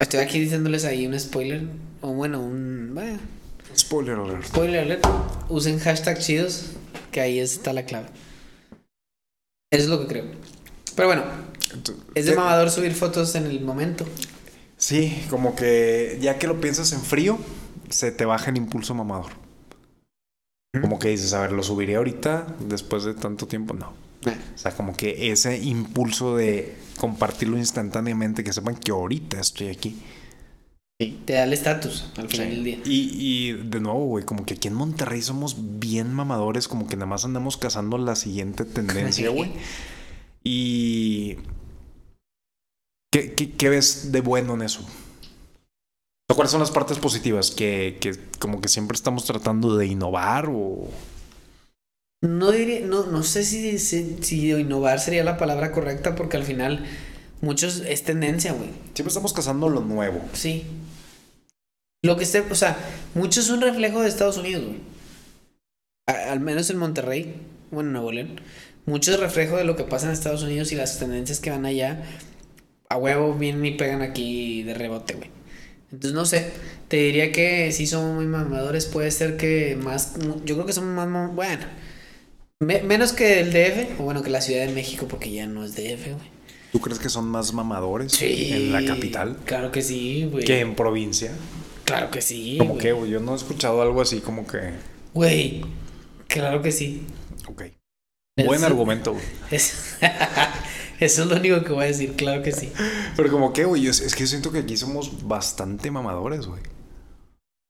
Estoy 0.00 0.20
aquí 0.20 0.38
diciéndoles 0.40 0.84
ahí 0.84 1.06
un 1.06 1.18
spoiler. 1.18 1.62
O 2.00 2.12
bueno, 2.12 2.40
un. 2.40 2.90
bueno, 2.94 3.18
Spoiler 3.76 4.16
alert. 4.16 4.44
spoiler 4.44 4.80
alert. 4.80 5.04
Usen 5.48 5.78
hashtags 5.78 6.24
chidos. 6.26 6.72
Que 7.12 7.20
ahí 7.20 7.38
está 7.38 7.72
la 7.72 7.84
clave. 7.84 8.08
Eso 9.72 9.84
es 9.84 9.88
lo 9.88 10.00
que 10.00 10.06
creo. 10.06 10.24
Pero 10.96 11.08
bueno, 11.08 11.24
es 12.14 12.26
de 12.26 12.32
¿Qué- 12.32 12.36
mamador 12.36 12.70
subir 12.70 12.94
fotos 12.94 13.34
en 13.34 13.46
el 13.46 13.60
momento. 13.60 14.04
Sí, 14.76 15.22
como 15.30 15.54
que 15.54 16.18
ya 16.20 16.38
que 16.38 16.46
lo 16.46 16.60
piensas 16.60 16.92
en 16.92 17.00
frío, 17.02 17.38
se 17.88 18.10
te 18.10 18.24
baja 18.24 18.50
el 18.50 18.56
impulso 18.56 18.94
mamador. 18.94 19.30
Como 20.80 20.98
que 20.98 21.08
dices, 21.08 21.32
a 21.34 21.40
ver, 21.42 21.52
lo 21.52 21.62
subiré 21.62 21.96
ahorita, 21.96 22.46
después 22.60 23.04
de 23.04 23.14
tanto 23.14 23.46
tiempo, 23.46 23.74
no. 23.74 23.92
Ah, 24.24 24.34
O 24.54 24.58
sea, 24.58 24.72
como 24.72 24.96
que 24.96 25.30
ese 25.30 25.58
impulso 25.58 26.36
de 26.36 26.74
compartirlo 26.96 27.58
instantáneamente, 27.58 28.42
que 28.42 28.52
sepan 28.52 28.76
que 28.76 28.90
ahorita 28.92 29.38
estoy 29.40 29.68
aquí. 29.68 29.98
sí, 31.00 31.20
te 31.26 31.34
da 31.34 31.44
el 31.44 31.52
estatus 31.52 32.06
al 32.16 32.28
final 32.28 32.50
del 32.50 32.64
día. 32.64 32.78
Y, 32.84 33.10
y 33.18 33.52
de 33.52 33.80
nuevo, 33.80 34.06
güey, 34.06 34.24
como 34.24 34.46
que 34.46 34.54
aquí 34.54 34.68
en 34.68 34.74
Monterrey 34.74 35.20
somos 35.20 35.56
bien 35.78 36.12
mamadores, 36.14 36.68
como 36.68 36.86
que 36.86 36.96
nada 36.96 37.06
más 37.06 37.24
andamos 37.24 37.56
cazando 37.58 37.98
la 37.98 38.16
siguiente 38.16 38.64
tendencia, 38.64 39.28
güey. 39.30 39.52
Y... 40.44 41.36
¿Qué, 43.12 43.34
qué, 43.34 43.52
qué 43.52 43.68
ves 43.68 44.10
de 44.10 44.20
bueno 44.22 44.54
en 44.54 44.62
eso? 44.62 44.86
¿Cuáles 46.34 46.50
son 46.50 46.60
las 46.60 46.70
partes 46.70 46.98
positivas? 46.98 47.50
Que, 47.50 47.98
que 48.00 48.16
como 48.38 48.62
que 48.62 48.68
siempre 48.68 48.94
estamos 48.96 49.26
tratando 49.26 49.76
de 49.76 49.86
innovar 49.86 50.48
o... 50.50 50.88
No 52.22 52.52
diría, 52.52 52.86
no, 52.86 53.04
no 53.06 53.22
sé 53.22 53.44
si, 53.44 53.78
si, 53.78 54.16
si 54.22 54.50
innovar 54.50 54.98
sería 55.00 55.24
la 55.24 55.36
palabra 55.36 55.72
correcta 55.72 56.14
porque 56.14 56.36
al 56.38 56.44
final 56.44 56.86
muchos 57.42 57.80
es 57.80 58.04
tendencia, 58.04 58.52
güey. 58.52 58.70
Siempre 58.94 59.08
estamos 59.08 59.32
cazando 59.34 59.68
lo 59.68 59.80
nuevo. 59.80 60.22
Sí. 60.32 60.64
Lo 62.02 62.16
que 62.16 62.24
esté, 62.24 62.40
o 62.40 62.54
sea, 62.54 62.78
mucho 63.14 63.40
es 63.40 63.50
un 63.50 63.60
reflejo 63.60 64.00
de 64.00 64.08
Estados 64.08 64.38
Unidos, 64.38 64.64
güey. 64.64 64.80
A- 66.08 66.32
al 66.32 66.40
menos 66.40 66.70
en 66.70 66.78
Monterrey, 66.78 67.36
bueno, 67.70 67.88
en 67.90 67.92
Nuevo 67.92 68.12
León. 68.12 68.40
Mucho 68.86 69.12
es 69.12 69.20
reflejo 69.20 69.56
de 69.56 69.64
lo 69.64 69.76
que 69.76 69.84
pasa 69.84 70.06
en 70.06 70.12
Estados 70.12 70.42
Unidos 70.42 70.72
y 70.72 70.74
las 70.76 70.98
tendencias 70.98 71.40
que 71.40 71.50
van 71.50 71.66
allá. 71.66 72.02
A 72.88 72.96
huevo 72.96 73.34
vienen 73.34 73.64
y 73.64 73.70
pegan 73.72 74.02
aquí 74.02 74.62
de 74.64 74.74
rebote, 74.74 75.14
güey. 75.14 75.30
Entonces, 75.92 76.12
no 76.14 76.24
sé. 76.24 76.50
Te 76.88 76.96
diría 76.96 77.32
que 77.32 77.70
sí 77.72 77.86
somos 77.86 78.14
muy 78.14 78.26
mamadores. 78.26 78.86
Puede 78.86 79.10
ser 79.10 79.36
que 79.36 79.76
más. 79.80 80.14
Yo 80.44 80.54
creo 80.56 80.66
que 80.66 80.72
somos 80.72 81.06
más. 81.08 81.34
Bueno. 81.34 81.64
me- 82.60 82.82
menos 82.82 83.12
que 83.12 83.40
el 83.40 83.52
DF. 83.52 84.00
O 84.00 84.04
bueno, 84.04 84.22
que 84.22 84.30
la 84.30 84.40
Ciudad 84.40 84.66
de 84.66 84.72
México, 84.72 85.06
porque 85.08 85.30
ya 85.32 85.46
no 85.46 85.64
es 85.64 85.74
DF, 85.74 86.12
güey. 86.14 86.32
¿Tú 86.72 86.80
crees 86.80 86.98
que 86.98 87.08
son 87.08 87.26
más 87.28 87.52
mamadores 87.52 88.12
Sí. 88.12 88.50
en 88.52 88.72
la 88.72 88.82
capital 88.84 89.36
Claro 89.44 89.70
que 89.72 89.82
sí, 89.82 90.26
güey. 90.30 90.44
que 90.44 90.60
en 90.60 90.74
provincia? 90.74 91.30
Claro 91.84 92.10
que 92.10 92.22
sí. 92.22 92.58
güey. 92.58 92.78
que, 92.78 92.92
güey, 92.92 93.10
yo 93.10 93.20
no 93.20 93.32
he 93.32 93.36
escuchado 93.36 93.82
algo 93.82 94.00
así 94.00 94.20
como 94.20 94.46
que. 94.46 94.70
Güey. 95.12 95.62
Claro 96.28 96.62
que 96.62 96.72
sí. 96.72 97.02
Ok. 97.46 97.64
Buen 98.36 98.64
argumento, 98.64 99.12
güey. 99.12 99.24
Es- 99.50 99.96
Eso 101.00 101.22
es 101.24 101.28
lo 101.28 101.36
único 101.36 101.62
que 101.64 101.72
voy 101.72 101.84
a 101.84 101.86
decir, 101.88 102.14
claro 102.14 102.42
que 102.42 102.52
sí. 102.52 102.72
Pero 103.16 103.30
como 103.30 103.52
que, 103.52 103.64
güey, 103.64 103.88
es, 103.88 104.00
es 104.00 104.14
que 104.14 104.20
yo 104.20 104.26
siento 104.28 104.52
que 104.52 104.60
aquí 104.60 104.76
somos 104.76 105.26
bastante 105.26 105.90
mamadores, 105.90 106.46
güey. 106.46 106.62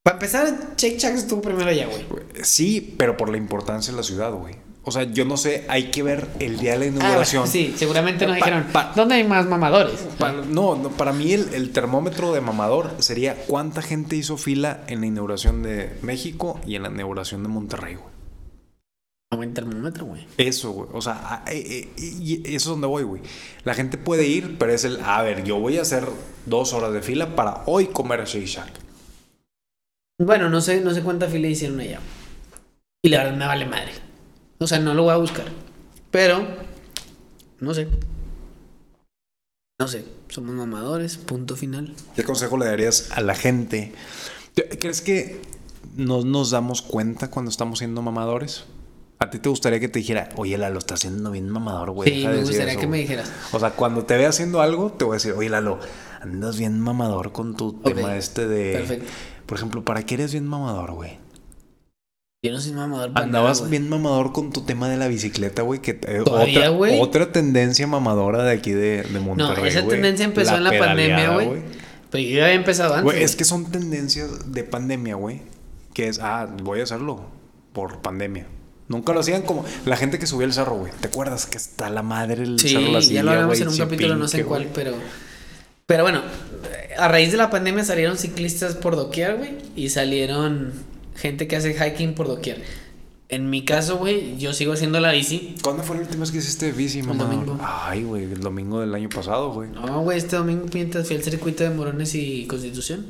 Para 0.05 0.17
empezar, 0.17 0.75
Shake 0.77 0.99
Shack 0.99 1.15
estuvo 1.15 1.41
primero 1.41 1.71
allá, 1.71 1.87
güey. 1.87 2.05
Sí, 2.43 2.95
pero 2.99 3.17
por 3.17 3.31
la 3.31 3.39
importancia 3.39 3.91
de 3.93 3.97
la 3.97 4.03
ciudad, 4.03 4.33
güey. 4.33 4.57
O 4.85 4.91
sea, 4.91 5.05
yo 5.05 5.25
no 5.25 5.37
sé, 5.37 5.65
hay 5.69 5.91
que 5.93 6.03
ver 6.03 6.27
el 6.41 6.59
día 6.59 6.73
de 6.73 6.79
la 6.81 6.85
Ah, 6.85 6.89
inauguración. 6.89 7.47
sí, 7.49 7.73
seguramente 7.77 8.27
nos 8.27 8.39
Pa- 8.39 8.45
dijeron, 8.47 8.67
pa- 8.73 8.93
¿dónde 8.95 9.15
hay 9.15 9.25
más 9.25 9.47
mamadores? 9.47 10.01
Pa- 10.19 10.33
no, 10.33 10.77
no, 10.77 10.91
para 10.91 11.13
mí 11.13 11.33
el, 11.33 11.55
el 11.55 11.71
termómetro 11.73 12.33
de 12.35 12.41
mamador 12.43 12.91
sería 12.99 13.37
cuánta 13.47 13.81
gente 13.81 14.17
hizo 14.17 14.37
fila 14.37 14.83
en 14.89 15.01
la 15.01 15.07
inauguración 15.07 15.63
de 15.63 15.97
México 16.03 16.61
y 16.67 16.75
en 16.75 16.83
la 16.83 16.91
inauguración 16.91 17.45
de 17.45 17.49
Monterrey, 17.49 17.95
güey. 17.95 18.12
Aumenta 19.33 19.63
el 19.63 19.67
termómetro, 19.69 20.05
güey. 20.05 20.27
Eso, 20.37 20.73
güey. 20.73 20.89
O 20.93 21.01
sea, 21.01 21.15
a- 21.45 21.45
eh, 21.51 21.89
eh, 21.97 22.43
eso 22.45 22.55
es 22.55 22.65
donde 22.67 22.87
voy, 22.87 23.03
güey. 23.03 23.23
La 23.65 23.73
gente 23.73 23.97
puede 23.97 24.27
ir, 24.27 24.59
pero 24.59 24.73
es 24.75 24.85
el, 24.85 25.01
a 25.01 25.23
ver, 25.23 25.43
yo 25.43 25.59
voy 25.59 25.79
a 25.79 25.83
hacer 25.83 26.07
dos 26.45 26.75
horas 26.75 26.93
de 26.93 27.01
fila 27.01 27.35
para 27.35 27.63
hoy 27.67 27.87
comer 27.87 28.21
a 28.21 28.25
Shake 28.27 28.45
Shack. 28.47 28.71
Bueno, 30.21 30.51
no 30.51 30.61
sé, 30.61 30.83
no 30.83 30.93
sé 30.93 31.03
cuánta 31.03 31.29
fila 31.29 31.49
hicieron 31.49 31.81
allá. 31.81 31.99
Y 33.03 33.09
la 33.09 33.25
verdad 33.25 33.39
me 33.39 33.47
vale 33.47 33.65
madre. 33.67 33.93
O 34.59 34.67
sea, 34.67 34.79
no 34.79 34.93
lo 34.93 35.05
voy 35.05 35.13
a 35.13 35.17
buscar. 35.17 35.47
Pero, 36.11 36.47
no 37.61 37.73
sé. 37.73 37.89
No 39.81 39.89
sé. 39.89 40.05
Somos 40.29 40.55
mamadores, 40.55 41.17
punto 41.17 41.57
final. 41.57 41.95
¿Qué 42.15 42.23
consejo 42.23 42.59
le 42.59 42.67
darías 42.67 43.11
a 43.13 43.23
la 43.23 43.35
gente? 43.35 43.93
¿Te- 44.55 44.69
¿Crees 44.79 45.01
que 45.01 45.41
no 45.97 46.23
nos 46.23 46.51
damos 46.51 46.83
cuenta 46.83 47.31
cuando 47.31 47.51
estamos 47.51 47.79
siendo 47.79 48.03
mamadores? 48.03 48.65
¿A 49.23 49.31
ti 49.31 49.39
te 49.39 49.49
gustaría 49.49 49.79
que 49.79 49.89
te 49.89 50.01
dijera, 50.01 50.31
oye, 50.35 50.59
Lalo, 50.59 50.81
estás 50.81 50.99
haciendo 50.99 51.31
bien 51.31 51.49
mamador, 51.49 51.93
güey? 51.93 52.11
sí, 52.11 52.27
me 52.27 52.39
gustaría 52.39 52.73
eso, 52.73 52.81
que 52.81 52.87
me 52.87 52.91
güey"? 52.91 53.03
dijeras. 53.03 53.31
O 53.53 53.61
sea, 53.61 53.71
cuando 53.71 54.05
te 54.05 54.17
vea 54.17 54.29
haciendo 54.29 54.61
algo, 54.61 54.91
te 54.91 55.05
voy 55.05 55.13
a 55.13 55.17
decir, 55.19 55.33
oye, 55.35 55.49
Lalo, 55.49 55.79
andas 56.21 56.59
bien 56.59 56.81
mamador 56.81 57.31
con 57.31 57.57
tu 57.57 57.75
tema 57.75 58.17
este 58.17 58.49
de... 58.49 58.73
Perfecto. 58.73 59.07
Por 59.47 59.59
ejemplo, 59.59 59.85
¿para 59.85 60.03
qué 60.03 60.15
eres 60.15 60.33
bien 60.33 60.49
mamador, 60.49 60.91
güey? 60.95 61.19
Yo 62.45 62.51
no 62.51 62.61
soy 62.61 62.73
mamador 62.73 63.13
para 63.13 63.27
Andabas 63.27 63.59
nada, 63.59 63.71
bien 63.71 63.89
mamador 63.89 64.33
con 64.33 64.53
tu 64.53 64.63
tema 64.63 64.89
de 64.89 64.97
la 64.97 65.07
bicicleta, 65.07 65.63
güey. 65.63 65.81
Que 65.81 65.93
eh, 65.93 66.23
¿Todavía, 66.25 66.59
otra, 66.59 66.69
güey? 66.71 67.01
otra 67.01 67.31
tendencia 67.31 67.87
mamadora 67.87 68.43
de 68.43 68.51
aquí 68.51 68.73
de, 68.73 69.05
de 69.05 69.21
Monterrey. 69.21 69.63
No, 69.63 69.65
esa 69.69 69.87
tendencia 69.87 70.25
empezó 70.25 70.57
en 70.57 70.65
la 70.65 70.77
pandemia, 70.77 71.35
güey. 71.35 71.63
Pero 72.11 72.25
yo 72.25 72.39
ya 72.39 72.45
había 72.47 72.57
empezado 72.57 72.95
antes. 72.95 73.05
Güey. 73.05 73.23
es 73.23 73.37
que 73.37 73.45
son 73.45 73.71
tendencias 73.71 74.51
de 74.51 74.65
pandemia, 74.65 75.15
güey. 75.15 75.43
Que 75.95 76.09
es, 76.09 76.19
ah, 76.19 76.49
voy 76.65 76.81
a 76.81 76.83
hacerlo 76.83 77.21
por 77.73 78.03
pandemia. 78.03 78.49
Nunca 78.93 79.15
lo 79.15 79.21
hacían 79.21 79.41
como 79.41 79.65
la 79.87 79.97
gente 79.97 80.19
que 80.19 80.27
subía 80.27 80.47
el 80.47 80.53
cerro, 80.53 80.75
güey. 80.77 80.93
¿Te 81.01 81.09
acuerdas 81.09 81.47
que 81.47 81.57
está 81.57 81.89
la 81.89 82.03
madre 82.03 82.43
el 82.43 82.61
Sí, 82.61 82.69
cerro 82.69 82.93
La 82.93 83.01
ya 83.01 83.23
lo 83.23 83.31
hablamos 83.31 83.59
en 83.59 83.69
un 83.69 83.77
capítulo, 83.79 84.17
no 84.17 84.29
sé 84.29 84.41
en 84.41 84.47
cuál, 84.47 84.69
pero. 84.75 84.93
Pero 85.87 86.03
bueno, 86.03 86.21
a 86.99 87.09
raíz 87.09 87.33
de 87.33 87.39
la 87.39 87.49
pandemia 87.49 87.85
salieron 87.85 88.19
ciclistas 88.19 88.75
por 88.75 88.97
doquier, 88.97 89.39
güey. 89.39 89.53
Y 89.77 89.89
salieron 89.89 90.75
gente 91.17 91.49
que 91.49 91.57
hace 91.57 91.73
hiking 91.75 92.15
por 92.15 92.29
doquier. 92.29 92.63
En 93.31 93.49
mi 93.49 93.65
caso, 93.65 93.97
güey, 93.97 94.37
yo 94.37 94.53
sigo 94.53 94.75
haciendo 94.75 95.01
la 95.01 95.11
bici. 95.13 95.55
¿Cuándo 95.63 95.83
fue 95.83 95.97
la 95.97 96.03
última 96.03 96.21
vez 96.21 96.31
que 96.31 96.39
hiciste 96.39 96.71
bici, 96.71 97.03
mamá? 97.03 97.25
domingo. 97.25 97.59
Ay, 97.63 98.03
güey, 98.03 98.25
el 98.25 98.41
domingo 98.41 98.81
del 98.81 98.95
año 98.95 99.09
pasado, 99.09 99.55
güey. 99.55 99.71
No, 99.71 100.03
güey, 100.03 100.19
este 100.19 100.37
domingo 100.37 100.67
mientras 100.71 101.07
fui 101.07 101.17
al 101.17 101.23
circuito 101.23 101.65
de 101.65 101.71
Morones 101.71 102.15
y 102.15 102.47
Constitución. 102.47 103.07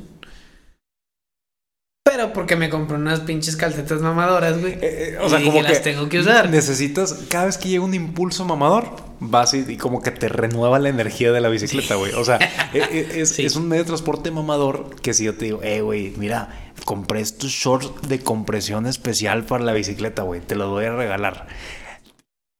Pero 2.15 2.31
porque 2.31 2.55
me 2.55 2.69
compré 2.69 2.95
unas 2.97 3.21
pinches 3.21 3.55
calcetas 3.55 4.01
mamadoras, 4.01 4.59
güey. 4.61 4.73
Eh, 4.73 4.79
eh, 4.83 5.17
Y 5.19 5.25
o 5.25 5.29
sea, 5.29 5.39
dije, 5.39 5.49
como 5.49 5.63
que 5.63 5.69
las 5.73 5.81
tengo 5.81 6.07
que 6.09 6.19
usar. 6.19 6.47
Necesitas, 6.47 7.13
cada 7.27 7.45
vez 7.45 7.57
que 7.57 7.69
llega 7.69 7.83
un 7.83 7.95
impulso 7.95 8.45
mamador, 8.45 8.85
vas 9.19 9.55
y, 9.55 9.65
y 9.67 9.77
como 9.77 10.03
que 10.03 10.11
te 10.11 10.29
renueva 10.29 10.77
la 10.77 10.89
energía 10.89 11.31
de 11.31 11.41
la 11.41 11.49
bicicleta, 11.49 11.95
güey. 11.95 12.13
O 12.13 12.23
sea, 12.23 12.37
eh, 12.73 13.13
es, 13.15 13.29
Sí. 13.29 13.43
es 13.45 13.55
un 13.55 13.67
medio 13.67 13.81
de 13.83 13.87
transporte 13.87 14.29
mamador 14.29 14.95
que 15.01 15.15
si 15.15 15.23
yo 15.23 15.33
te 15.35 15.45
digo, 15.45 15.61
eh, 15.63 15.81
güey, 15.81 16.13
mira, 16.17 16.71
compré 16.85 17.19
estos 17.21 17.49
shorts 17.49 18.07
de 18.07 18.19
compresión 18.19 18.85
especial 18.85 19.43
para 19.43 19.63
la 19.63 19.73
bicicleta, 19.73 20.21
güey, 20.21 20.39
te 20.39 20.55
los 20.55 20.69
voy 20.69 20.85
a 20.85 20.93
regalar. 20.93 21.47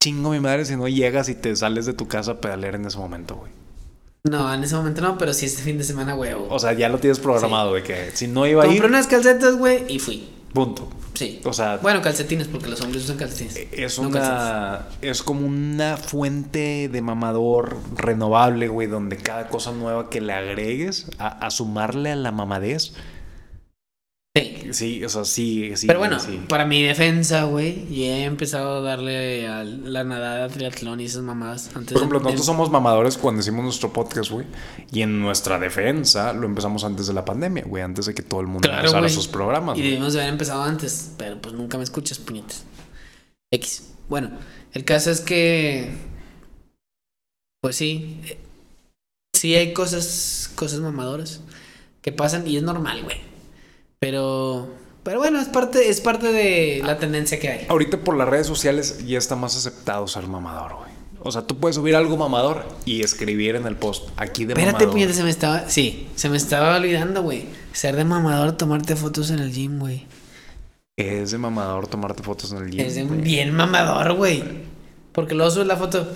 Chingo 0.04 0.32
mi 0.32 0.40
madre 0.40 0.66
si 0.66 0.76
no 0.76 0.88
llegas 0.88 1.30
y 1.30 1.36
te 1.36 1.56
sales 1.56 1.86
de 1.86 1.94
tu 1.94 2.08
casa 2.08 2.32
a 2.32 2.42
pedalear 2.42 2.74
en 2.74 2.86
ese 2.86 2.98
momento, 2.98 3.36
güey. 3.36 3.52
No, 4.26 4.54
en 4.54 4.64
ese 4.64 4.74
momento 4.78 5.02
no, 5.02 5.18
pero 5.18 5.34
sí 5.34 5.46
este 5.48 5.62
fin 5.64 5.78
de 5.78 5.84
semana, 5.84 6.14
güey. 6.14 6.32
O 6.34 6.58
sea, 6.58 6.72
ya 6.72 6.88
lo 6.88 6.98
tienes 6.98 7.20
programado, 7.20 7.72
güey, 7.72 7.84
que 7.84 8.12
si 8.14 8.30
no 8.30 8.48
iba 8.48 8.64
a 8.64 8.66
Compré 8.68 8.86
ir, 8.86 8.90
unas 8.90 9.08
calcetas, 9.08 9.58
güey, 9.58 9.84
y 9.90 10.00
fui. 10.00 10.30
punto. 10.54 10.88
Sí. 11.14 11.42
O 11.44 11.52
sea, 11.52 11.78
Bueno, 11.82 12.02
calcetines, 12.02 12.48
porque 12.48 12.70
los 12.70 12.80
hombres 12.80 13.04
usan 13.04 13.18
calcetines. 13.18 13.68
Es 13.74 14.00
no 14.00 14.08
una. 14.08 14.88
Es 15.02 15.24
como 15.24 15.46
una 15.46 15.98
fuente 15.98 16.88
de 16.90 17.02
mamador 17.02 17.76
renovable, 17.98 18.70
güey, 18.70 18.88
donde 18.88 19.18
cada 19.18 19.50
cosa 19.50 19.74
nueva 19.74 20.10
que 20.10 20.22
le 20.22 20.32
agregues 20.32 21.08
a, 21.20 21.28
a 21.46 21.52
sumarle 21.52 22.12
a 22.14 22.16
la 22.16 22.32
mamadez. 22.32 22.94
Sí. 24.36 24.64
Sí, 24.72 25.06
o 25.06 25.10
sea, 25.10 25.26
sí, 25.26 25.74
sí. 25.76 25.86
Pero 25.86 26.00
bueno, 26.00 26.20
sí. 26.20 26.42
para 26.50 26.66
mi 26.66 26.82
defensa, 26.82 27.44
güey, 27.44 27.86
ya 27.94 28.18
he 28.18 28.24
empezado 28.24 28.78
a 28.78 28.82
darle 28.82 29.48
a 29.48 29.64
la 29.64 30.04
nadada, 30.04 30.48
triatlón 30.50 31.00
y 31.02 31.06
esas 31.06 31.22
mamadas. 31.22 31.70
Antes 31.76 31.94
Por 31.94 31.98
ejemplo, 32.02 32.18
de- 32.18 32.24
nosotros 32.24 32.46
somos 32.48 32.72
mamadores 32.72 33.16
cuando 33.18 33.42
hicimos 33.42 33.64
nuestro 33.64 33.94
podcast, 33.94 34.32
güey. 34.32 34.48
Y 34.92 35.04
en 35.04 35.20
nuestra 35.20 35.60
defensa 35.60 36.34
lo 36.34 36.48
empezamos 36.48 36.84
antes 36.84 37.06
de 37.06 37.14
la 37.14 37.24
pandemia, 37.24 37.64
güey. 37.68 37.84
Antes 37.84 38.08
de 38.08 38.16
que 38.16 38.24
todo 38.24 38.42
el 38.42 38.48
mundo 38.48 38.62
Claro, 38.68 38.80
empezara 38.80 39.08
sus 39.10 39.28
programas. 39.28 39.78
Y 39.78 39.84
debimos 39.84 40.14
de 40.14 40.22
haber 40.22 40.34
empezado 40.34 40.64
antes, 40.64 41.12
pero 41.16 41.40
pues 41.40 41.54
nunca 41.54 41.78
me 41.78 41.84
escuchas, 41.84 42.18
puñetes. 42.18 42.64
X. 43.52 43.94
Bueno, 44.10 44.32
el 44.72 44.84
caso 44.84 45.12
es 45.12 45.22
que. 45.22 45.92
Pues 47.62 47.76
sí. 47.76 48.20
eh, 48.26 48.40
Sí 49.36 49.54
hay 49.56 49.74
cosas, 49.74 50.50
cosas 50.56 50.80
mamadoras 50.80 51.42
que 52.02 52.12
pasan 52.12 52.48
y 52.48 52.58
es 52.58 52.64
normal, 52.64 53.04
güey. 53.04 53.18
Pero. 54.06 54.68
Pero 55.04 55.20
bueno, 55.20 55.40
es 55.42 55.50
parte, 55.50 55.90
es 55.90 56.00
parte 56.00 56.32
de 56.32 56.82
la 56.86 56.98
tendencia 56.98 57.38
que 57.40 57.50
hay. 57.50 57.66
Ahorita 57.68 57.98
por 58.00 58.16
las 58.16 58.28
redes 58.28 58.48
sociales 58.48 59.06
ya 59.06 59.18
está 59.18 59.36
más 59.36 59.56
aceptado 59.58 60.08
ser 60.08 60.28
mamador, 60.28 60.76
güey. 60.78 60.92
O 61.26 61.32
sea, 61.32 61.42
tú 61.42 61.58
puedes 61.58 61.76
subir 61.76 61.96
algo 61.96 62.16
mamador 62.18 62.66
y 62.86 63.02
escribir 63.02 63.56
en 63.56 63.66
el 63.66 63.76
post 63.76 64.10
aquí 64.18 64.46
de 64.46 64.54
Espérate, 64.54 64.74
mamador. 64.74 64.92
puñetes, 64.92 65.16
se 65.18 65.24
me 65.24 65.30
estaba. 65.30 65.70
Sí, 65.70 66.08
se 66.16 66.30
me 66.30 66.38
estaba 66.38 66.76
olvidando, 66.78 67.22
güey. 67.22 67.46
Ser 67.74 67.96
de 67.98 68.06
mamador, 68.06 68.54
tomarte 68.54 68.96
fotos 68.96 69.30
en 69.30 69.40
el 69.40 69.52
gym, 69.52 69.80
güey. 69.80 70.06
Es 70.96 71.32
de 71.32 71.38
mamador 71.38 71.88
tomarte 71.88 72.24
fotos 72.24 72.52
en 72.54 72.60
el 72.60 72.70
gym. 72.72 72.80
Es 72.82 72.96
de 72.96 73.04
güey. 73.04 73.22
bien 73.22 73.54
mamador, 73.54 74.14
güey. 74.14 74.44
Porque 75.12 75.34
luego 75.36 75.52
subes 75.52 75.68
la 75.68 75.76
foto. 75.78 76.08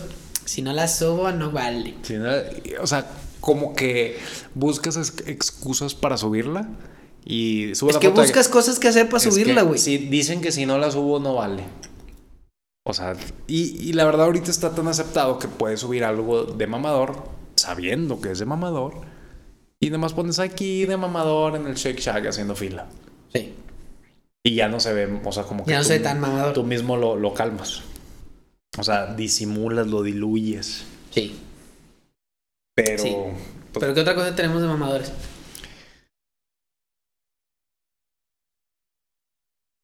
Si 0.45 0.61
no 0.61 0.71
la 0.71 0.87
subo, 0.87 1.31
no 1.31 1.51
vale. 1.51 1.95
Sí, 2.03 2.13
¿no? 2.13 2.29
O 2.81 2.87
sea, 2.87 3.05
como 3.41 3.73
que 3.75 4.17
buscas 4.55 4.95
ex- 4.97 5.27
excusas 5.27 5.93
para 5.93 6.15
subirla 6.17 6.67
y 7.29 7.71
Es 7.71 7.81
la 7.83 7.99
que 7.99 8.07
foto 8.07 8.21
de- 8.21 8.27
buscas 8.27 8.47
cosas 8.47 8.79
que 8.79 8.87
hacer 8.87 9.09
para 9.09 9.19
subirla, 9.19 9.61
güey. 9.63 9.77
Si 9.79 9.97
dicen 9.97 10.39
que 10.41 10.51
si 10.53 10.65
no 10.65 10.77
la 10.77 10.89
subo 10.91 11.19
no 11.19 11.35
vale. 11.35 11.63
O 12.85 12.93
sea, 12.93 13.15
y, 13.47 13.89
y 13.89 13.93
la 13.93 14.05
verdad 14.05 14.27
ahorita 14.27 14.49
está 14.49 14.73
tan 14.73 14.87
aceptado 14.87 15.37
que 15.39 15.49
puedes 15.49 15.81
subir 15.81 16.05
algo 16.05 16.43
de 16.45 16.67
mamador 16.67 17.21
sabiendo 17.57 18.21
que 18.21 18.31
es 18.31 18.39
de 18.39 18.45
mamador 18.45 19.01
y 19.81 19.87
nada 19.87 19.97
más 19.99 20.13
pones 20.13 20.39
aquí 20.39 20.85
de 20.85 20.95
mamador 20.95 21.55
en 21.57 21.67
el 21.67 21.75
Shake 21.75 21.99
Shack 21.99 22.27
haciendo 22.27 22.55
fila. 22.55 22.87
Sí. 23.33 23.53
Y 24.45 24.55
ya 24.55 24.69
no 24.69 24.79
se 24.79 24.93
ve, 24.93 25.19
o 25.25 25.31
sea, 25.33 25.43
como 25.43 25.65
que 25.65 25.71
Ya 25.71 25.77
no 25.77 25.83
tú- 25.83 25.89
soy 25.89 25.99
tan 25.99 26.21
mamador. 26.21 26.53
Tú 26.53 26.63
mismo 26.63 26.95
lo, 26.95 27.17
lo 27.17 27.33
calmas. 27.33 27.81
O 28.79 28.83
sea, 28.83 29.13
disimulas, 29.15 29.87
lo 29.87 30.01
diluyes. 30.03 30.85
Sí. 31.11 31.35
Pero. 32.73 33.03
Sí. 33.03 33.13
pues, 33.73 33.81
Pero 33.81 33.93
¿qué 33.93 34.01
otra 34.01 34.15
cosa 34.15 34.33
tenemos 34.35 34.61
de 34.61 34.67
mamadores? 34.69 35.11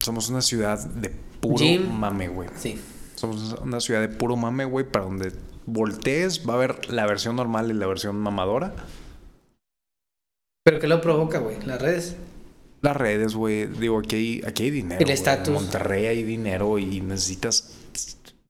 Somos 0.03 0.29
una 0.29 0.41
ciudad 0.41 0.79
de 0.85 1.09
puro 1.39 1.57
Gym. 1.57 1.89
mame, 1.91 2.27
güey. 2.27 2.49
Sí. 2.55 2.79
Somos 3.15 3.53
una 3.61 3.79
ciudad 3.79 4.01
de 4.01 4.09
puro 4.09 4.35
mame, 4.35 4.65
güey, 4.65 4.85
para 4.85 5.05
donde 5.05 5.31
voltees 5.65 6.47
va 6.47 6.53
a 6.53 6.55
haber 6.57 6.91
la 6.91 7.05
versión 7.05 7.35
normal 7.35 7.71
y 7.71 7.73
la 7.73 7.87
versión 7.87 8.17
mamadora. 8.17 8.73
¿Pero 10.65 10.79
qué 10.79 10.87
lo 10.87 11.01
provoca, 11.01 11.39
güey? 11.39 11.57
Las 11.65 11.81
redes. 11.81 12.15
las 12.81 12.97
redes, 12.97 13.33
güey. 13.33 13.65
Digo, 13.65 13.99
aquí 13.99 14.15
hay, 14.15 14.41
aquí 14.45 14.63
hay 14.63 14.71
dinero. 14.71 15.01
El 15.01 15.09
estatus. 15.09 15.47
En 15.47 15.53
Monterrey 15.53 16.05
hay 16.05 16.23
dinero 16.23 16.77
y 16.77 16.99
necesitas. 17.01 17.77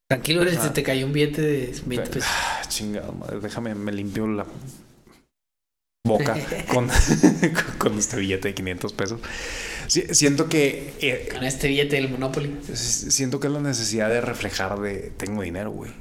Tranquilo, 0.10 0.44
se 0.50 0.70
te 0.70 0.84
cayó 0.84 1.06
un 1.06 1.14
billete 1.14 1.42
de 1.42 1.82
20 1.86 2.10
pesos. 2.10 2.30
Ah, 2.32 2.62
chingada 2.68 3.12
madre. 3.12 3.40
Déjame, 3.40 3.74
me 3.76 3.92
limpio 3.92 4.28
la 4.28 4.46
boca 6.08 6.36
con, 6.68 6.90
con 7.78 7.98
este 7.98 8.18
billete 8.18 8.50
de 8.50 8.54
500 8.54 8.94
pesos. 8.94 9.20
Siento 9.88 10.50
que. 10.50 10.94
eh, 11.02 11.30
Con 11.32 11.44
este 11.44 11.68
billete 11.68 11.96
del 11.98 12.10
Monopoly. 12.10 12.58
siento 12.74 13.40
que 13.40 13.48
es 13.48 13.54
la 13.54 13.60
necesidad 13.62 14.10
de 14.10 14.22
reflejar 14.22 14.80
de 14.80 15.12
tengo 15.18 15.42
dinero, 15.42 15.72
güey. 15.72 15.92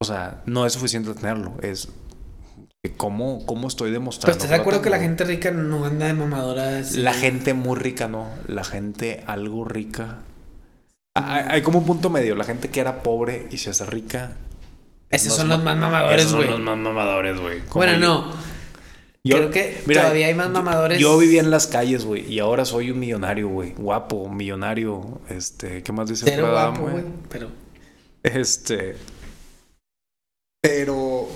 O 0.00 0.04
sea, 0.04 0.42
no 0.46 0.66
es 0.66 0.72
suficiente 0.74 1.14
tenerlo. 1.14 1.54
Es. 1.62 1.88
que 2.82 2.92
¿Cómo, 2.96 3.44
cómo 3.46 3.68
estoy 3.68 3.88
Pero 3.90 4.00
demostrando? 4.00 4.32
estás 4.36 4.50
de 4.50 4.56
acuerdo 4.56 4.82
que 4.82 4.90
la 4.90 4.98
gente 4.98 5.24
rica 5.24 5.50
no 5.50 5.84
anda 5.84 6.06
de 6.06 6.12
mamadoras. 6.14 6.92
La 6.96 7.14
gente 7.14 7.54
muy 7.54 7.76
rica, 7.78 8.06
no. 8.08 8.28
La 8.46 8.64
gente 8.64 9.24
algo 9.26 9.64
rica. 9.64 10.18
Ah, 11.16 11.36
Hay, 11.36 11.44
hay 11.48 11.62
como 11.62 11.78
un 11.78 11.86
punto 11.86 12.10
medio. 12.10 12.34
La 12.34 12.44
gente 12.44 12.68
que 12.68 12.80
era 12.80 13.02
pobre 13.02 13.46
y 13.50 13.56
se 13.58 13.70
hace 13.70 13.86
rica. 13.86 14.32
Esos 15.08 15.34
son 15.36 15.48
los 15.48 15.62
más 15.62 15.76
mamadores, 15.76 16.18
esos 16.20 16.30
son 16.32 16.40
güey. 16.40 16.50
los 16.50 16.60
más 16.60 16.76
mamadores, 16.76 17.38
güey. 17.40 17.60
Bueno, 17.72 17.92
yo. 17.94 17.98
no. 18.00 18.55
Yo- 19.26 19.36
Creo 19.36 19.50
que 19.50 19.82
todavía 19.92 20.26
hay 20.26 20.34
más 20.34 20.50
mamadores. 20.50 20.98
Yo 21.00 21.16
vivía 21.18 21.40
en 21.40 21.50
las 21.50 21.66
calles, 21.66 22.04
güey, 22.04 22.30
y 22.32 22.38
ahora 22.38 22.64
soy 22.64 22.90
un 22.90 22.98
millonario, 22.98 23.48
güey. 23.48 23.72
Guapo, 23.74 24.28
millonario. 24.28 25.20
Este, 25.28 25.82
¿qué 25.82 25.92
más 25.92 26.08
dice 26.08 26.32
Adam, 26.34 26.50
guapo, 26.74 26.90
güey. 26.90 27.04
Pero. 27.28 27.48
Este. 28.22 28.96
Pero. 30.62 31.28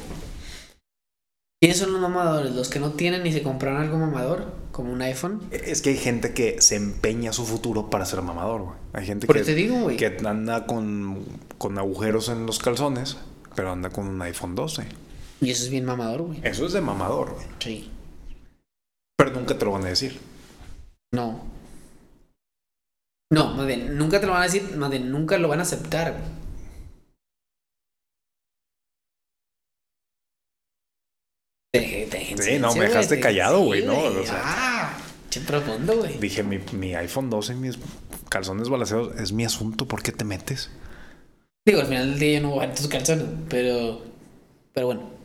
¿Quiénes 1.62 1.78
son 1.78 1.93
los 1.93 2.01
mamadores? 2.01 2.53
Los 2.55 2.70
que 2.70 2.80
no 2.80 2.93
tienen 2.93 3.22
ni 3.22 3.32
se 3.32 3.43
compraron 3.43 3.82
algo 3.82 3.99
mamador, 3.99 4.47
como 4.72 4.93
un 4.93 5.03
iPhone. 5.03 5.43
Es 5.51 5.82
que 5.82 5.91
hay 5.91 5.99
gente 5.99 6.32
que 6.32 6.62
se 6.62 6.76
empeña 6.76 7.34
su 7.34 7.45
futuro 7.45 7.91
para 7.91 8.07
ser 8.07 8.22
mamador, 8.22 8.62
güey. 8.62 8.74
Hay 8.95 9.05
gente 9.07 9.26
Por 9.26 9.36
que, 9.36 9.43
eso 9.43 9.51
te 9.51 9.55
digo, 9.57 9.78
güey. 9.80 9.97
que 9.99 10.16
anda 10.24 10.64
con, 10.66 11.22
con 11.59 11.76
agujeros 11.78 12.30
en 12.30 12.47
los 12.47 12.59
calzones, 12.61 13.18
pero 13.55 13.72
anda 13.72 13.91
con 13.91 14.07
un 14.09 14.22
iPhone 14.22 14.55
12. 14.55 14.84
Y 15.41 15.51
eso 15.51 15.64
es 15.64 15.70
bien 15.70 15.84
mamador, 15.84 16.22
güey. 16.22 16.41
Eso 16.43 16.66
es 16.66 16.72
de 16.72 16.80
mamador, 16.80 17.34
güey. 17.34 17.47
Sí. 17.61 17.91
Pero 19.16 19.30
nunca 19.32 19.57
te 19.57 19.64
lo 19.64 19.72
van 19.72 19.84
a 19.84 19.88
decir. 19.88 20.18
No. 21.12 21.41
No, 23.32 23.55
más 23.55 23.66
bien, 23.66 23.97
nunca 23.97 24.20
te 24.20 24.26
lo 24.26 24.32
van 24.32 24.43
a 24.43 24.47
decir, 24.47 24.76
más 24.76 24.91
bien, 24.91 25.11
nunca 25.11 25.38
lo 25.38 25.49
van 25.49 25.61
a 25.61 25.62
aceptar, 25.62 26.12
güey. 26.12 26.24
Te 31.72 32.09
te 32.11 32.43
Sí, 32.43 32.59
no, 32.59 32.74
me 32.74 32.86
dejaste 32.88 33.16
te- 33.16 33.20
callado, 33.22 33.61
sí, 33.61 33.66
güey, 33.66 33.84
¿no? 33.86 33.97
O 33.99 34.24
sea- 34.24 34.43
ah, 34.45 34.99
qué 35.30 35.41
profundo, 35.41 35.97
güey. 35.99 36.18
Dije, 36.18 36.43
mi, 36.43 36.59
mi 36.72 36.95
iPhone 36.95 37.30
12 37.30 37.53
y 37.53 37.57
mis 37.57 37.78
calzones 38.28 38.68
balanceados 38.68 39.14
es 39.20 39.32
mi 39.32 39.45
asunto. 39.45 39.86
¿Por 39.86 40.03
qué 40.03 40.11
te 40.11 40.24
metes? 40.24 40.70
Digo, 41.64 41.80
al 41.80 41.86
final 41.86 42.11
del 42.11 42.18
día 42.18 42.41
yo 42.41 42.47
no 42.49 42.55
voy 42.55 42.64
a 42.66 42.74
tus 42.74 42.88
calzones, 42.88 43.26
pero. 43.49 44.03
Pero 44.72 44.86
bueno. 44.86 45.19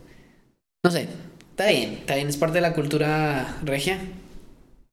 No 0.85 0.91
sé. 0.91 1.07
Está 1.51 1.67
bien, 1.67 1.93
está 1.93 2.15
bien, 2.15 2.27
es 2.29 2.37
parte 2.37 2.55
de 2.55 2.61
la 2.61 2.73
cultura 2.73 3.57
regia. 3.63 3.97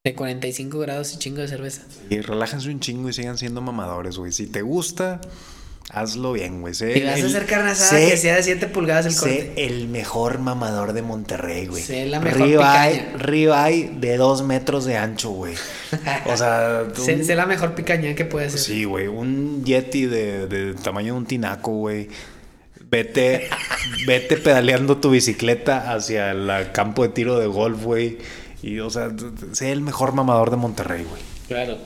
De 0.05 0.15
45 0.15 0.79
grados 0.81 1.13
y 1.15 1.19
chingo 1.19 1.41
de 1.43 1.49
cerveza. 1.49 1.83
Y 2.11 2.21
relájense 2.21 2.69
un 2.71 2.81
chingo 2.81 3.09
y 3.09 3.13
sigan 3.13 3.39
siendo 3.39 3.61
mamadores, 3.61 4.17
güey. 4.19 4.33
Si 4.33 4.47
te 4.49 4.63
gusta, 4.63 5.21
hazlo 5.91 6.33
bien, 6.33 6.61
güey. 6.61 6.75
Sé 6.75 6.95
Si 6.95 7.01
vas 7.03 7.15
a 7.15 7.19
el- 7.19 7.27
hacer 7.27 7.47
carne 7.47 7.71
asada 7.71 8.01
sé- 8.01 8.11
que 8.11 8.17
sea 8.17 8.35
de 8.37 8.43
7 8.43 8.67
pulgadas 8.67 9.07
el 9.07 9.13
Sé 9.13 9.19
corte. 9.21 9.65
el 9.67 9.87
mejor 9.89 10.41
mamador 10.41 10.93
de 10.93 11.03
Monterrey, 11.03 11.67
güey. 11.69 11.83
Sé 11.85 12.07
la 12.07 12.19
mejor 12.19 12.41
Ribeye, 12.41 13.07
ribeye 13.17 13.91
de 14.01 14.17
dos 14.17 14.43
metros 14.43 14.85
de 14.87 14.97
ancho, 14.97 15.31
güey. 15.31 15.55
O 16.27 16.37
sea, 16.37 16.85
Sé, 16.97 17.15
un- 17.17 17.25
sé 17.25 17.37
la 17.37 17.47
mejor 17.47 17.75
picaña 17.77 18.15
que 18.17 18.25
puede 18.25 18.51
ser. 18.51 18.59
sí, 18.59 18.83
güey. 18.85 19.07
Un 19.07 19.65
yeti 19.65 20.07
de, 20.07 20.47
de 20.49 20.75
tamaño 20.75 21.13
de 21.15 21.19
un 21.19 21.27
tinaco, 21.27 21.71
güey. 21.73 22.09
Vete, 22.93 23.49
vete 24.07 24.37
pedaleando 24.37 24.99
tu 24.99 25.09
bicicleta 25.09 25.95
hacia 25.95 26.31
el 26.33 26.73
campo 26.73 27.03
de 27.03 27.09
tiro 27.09 27.39
de 27.39 27.47
golf, 27.47 27.83
güey. 27.83 28.19
Y, 28.63 28.81
o 28.81 28.91
sea, 28.91 29.11
sé 29.53 29.73
el 29.73 29.81
mejor 29.81 30.13
mamador 30.13 30.51
de 30.51 30.59
Monterrey, 30.59 31.07
güey. 31.09 31.23
Claro. 31.49 31.79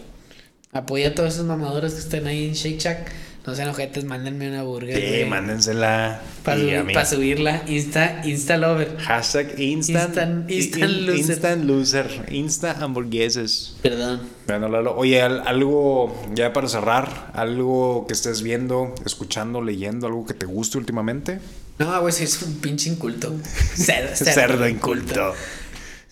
Apoya 0.73 1.11
a 1.11 1.15
todos 1.15 1.35
esos 1.35 1.47
mamadores 1.47 1.95
que 1.95 2.01
estén 2.01 2.27
ahí 2.27 2.49
en 2.49 2.55
Shake 2.55 2.81
Shack. 2.81 3.13
No 3.47 3.55
sean 3.55 3.69
ojetes, 3.69 4.05
mándenme 4.05 4.49
una 4.49 4.65
burger. 4.65 4.97
Sí, 5.01 5.25
mándensela. 5.31 6.21
Para 6.43 6.59
Y 6.59 6.75
a 6.75 6.83
mí. 6.83 6.93
subirla. 7.09 7.63
Insta, 7.69 8.23
Insta 8.25 8.57
Lover. 8.57 8.97
Hashtag 8.99 9.59
instant, 9.61 10.17
Instant- 10.17 10.51
instant 10.51 10.91
in- 10.91 11.07
loser. 11.07 11.17
instant 11.31 11.65
loser. 11.65 12.27
Insta 12.33 12.73
hamburgueses. 12.73 13.77
Perdón. 13.83 14.23
Bueno, 14.49 14.69
Lalo, 14.69 14.97
oye, 14.97 15.23
al- 15.23 15.47
algo 15.47 16.25
ya 16.35 16.53
para 16.53 16.67
cerrar, 16.69 17.31
algo 17.35 18.07
que 18.09 18.15
estés 18.15 18.43
viendo, 18.43 18.93
escuchando, 19.05 19.63
leyendo, 19.63 20.09
algo 20.09 20.27
que 20.27 20.35
te 20.35 20.47
guste 20.47 20.79
últimamente. 20.79 21.39
No, 21.79 22.01
güey, 22.01 22.13
es 22.21 22.43
un 22.43 22.55
pinche 22.57 22.91
inculto. 22.91 23.33
Cerdo, 23.77 24.17
Cerdo 24.17 24.69
inculto. 24.69 25.35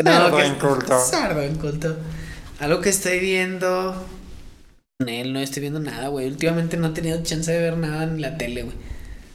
No, 0.05 0.11
Cerdo 0.13 0.45
inculto. 0.45 1.01
Cerdo 1.01 1.45
inculto. 1.45 1.97
Algo 2.61 2.81
que 2.81 2.91
estoy 2.91 3.19
viendo. 3.19 4.07
Nel, 5.05 5.33
no 5.33 5.39
estoy 5.41 5.61
viendo 5.61 5.81
nada, 5.81 6.09
güey. 6.09 6.27
Últimamente 6.27 6.77
no 6.77 6.89
he 6.89 6.91
tenido 6.91 7.23
chance 7.23 7.51
de 7.53 7.59
ver 7.59 7.77
nada 7.79 8.05
en 8.05 8.21
la 8.21 8.37
tele, 8.37 8.63
güey. 8.65 8.77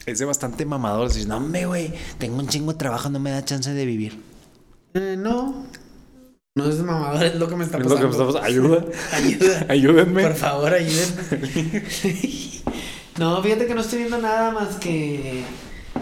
Es 0.06 0.20
de 0.20 0.26
bastante 0.26 0.66
mamador. 0.66 1.08
Dices, 1.10 1.28
no, 1.28 1.38
hombre, 1.38 1.66
güey, 1.66 1.94
tengo 2.18 2.38
un 2.40 2.48
chingo 2.48 2.72
de 2.74 2.78
trabajo, 2.78 3.10
no 3.10 3.20
me 3.20 3.32
da 3.32 3.46
chance 3.46 3.72
de 3.74 3.86
vivir. 3.86 4.20
Eh, 4.96 5.16
no. 5.18 5.66
No 6.56 6.68
es 6.68 6.78
de 6.78 6.84
mamador, 6.84 7.24
es 7.24 7.36
lo 7.36 7.48
que 7.48 7.56
me 7.56 7.64
está 7.64 7.78
Es 7.78 7.84
pasando. 7.84 8.08
lo 8.08 8.12
que 8.12 8.18
me 8.18 8.24
está 8.24 8.40
pasando. 8.40 8.48
Ayuda. 8.48 8.86
Ayuda. 9.14 9.66
Ayúdenme. 9.70 10.24
Por 10.24 10.36
favor, 10.36 10.74
ayúdenme. 10.74 11.84
no, 13.20 13.42
fíjate 13.44 13.68
que 13.68 13.76
no 13.76 13.82
estoy 13.82 14.00
viendo 14.00 14.18
nada 14.18 14.52
más 14.52 14.76
que. 14.78 15.44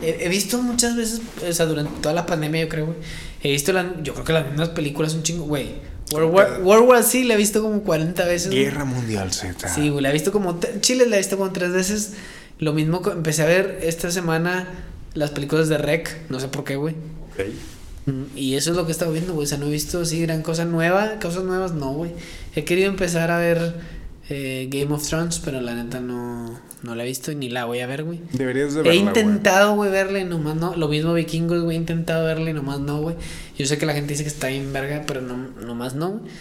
He, 0.01 0.25
he 0.25 0.29
visto 0.29 0.61
muchas 0.61 0.95
veces, 0.95 1.21
o 1.47 1.51
sea, 1.51 1.65
durante 1.65 1.99
toda 2.01 2.13
la 2.13 2.25
pandemia, 2.25 2.61
yo 2.61 2.69
creo, 2.69 2.85
güey. 2.87 2.97
He 3.41 3.51
visto, 3.51 3.73
las, 3.73 3.85
yo 4.03 4.13
creo 4.13 4.25
que 4.25 4.33
las 4.33 4.47
mismas 4.47 4.69
películas 4.69 5.13
un 5.15 5.23
chingo, 5.23 5.45
güey. 5.45 5.75
World 6.13 6.33
War, 6.33 6.61
World 6.63 6.87
War 6.89 7.03
Z 7.03 7.25
la 7.25 7.33
he 7.33 7.37
visto 7.37 7.61
como 7.61 7.81
40 7.83 8.25
veces. 8.25 8.47
güey. 8.51 8.63
Guerra 8.63 8.85
Mundial 8.85 9.31
Z. 9.33 9.67
Sí, 9.67 9.89
güey, 9.89 10.01
la 10.01 10.09
he 10.09 10.13
visto 10.13 10.31
como. 10.31 10.59
Chile 10.79 11.05
la 11.07 11.15
he 11.17 11.19
visto 11.19 11.37
como 11.37 11.51
tres 11.51 11.71
veces. 11.71 12.13
Lo 12.59 12.73
mismo, 12.73 13.01
empecé 13.11 13.43
a 13.43 13.45
ver 13.45 13.79
esta 13.83 14.09
semana 14.09 14.67
las 15.13 15.31
películas 15.31 15.69
de 15.69 15.77
Rec. 15.77 16.17
No 16.29 16.39
sé 16.39 16.47
por 16.47 16.63
qué, 16.63 16.75
güey. 16.75 16.95
Ok. 17.33 17.45
Mm, 18.07 18.23
Y 18.37 18.55
eso 18.55 18.71
es 18.71 18.77
lo 18.77 18.85
que 18.85 18.91
he 18.91 18.93
estado 18.93 19.11
viendo, 19.11 19.33
güey. 19.33 19.45
O 19.45 19.47
sea, 19.47 19.57
no 19.57 19.67
he 19.67 19.71
visto 19.71 20.01
así 20.01 20.21
gran 20.21 20.41
cosa 20.41 20.63
nueva. 20.65 21.19
Cosas 21.21 21.43
nuevas, 21.43 21.73
no, 21.73 21.91
güey. 21.93 22.11
He 22.55 22.63
querido 22.63 22.87
empezar 22.89 23.29
a 23.31 23.37
ver 23.37 23.75
eh, 24.29 24.67
Game 24.69 24.93
of 24.93 25.07
Thrones, 25.07 25.39
pero 25.39 25.61
la 25.61 25.73
neta 25.73 25.99
no, 25.99 26.59
no 26.83 26.95
la 26.95 27.03
he 27.03 27.07
visto 27.07 27.31
y 27.31 27.35
ni 27.35 27.49
la 27.49 27.65
voy 27.65 27.79
a 27.79 27.87
ver, 27.87 28.03
güey. 28.03 28.21
Deberías 28.33 28.73
de 28.73 28.81
verla, 28.81 28.93
He 28.93 28.95
intentado, 28.95 29.75
güey, 29.75 29.89
verla 29.89 30.19
y 30.19 30.25
nomás 30.25 30.55
no. 30.55 30.75
Lo 30.75 30.87
mismo 30.87 31.13
Vikingos, 31.13 31.63
güey, 31.63 31.77
he 31.77 31.79
intentado 31.79 32.25
verla 32.25 32.49
y 32.49 32.53
nomás 32.53 32.79
no, 32.79 33.01
güey. 33.01 33.15
Yo 33.57 33.65
sé 33.65 33.77
que 33.77 33.85
la 33.85 33.93
gente 33.93 34.13
dice 34.13 34.23
que 34.23 34.29
está 34.29 34.47
bien 34.47 34.73
verga, 34.73 35.03
pero 35.07 35.21
no, 35.21 35.37
nomás 35.37 35.95
no, 35.95 36.11
güey. 36.11 36.31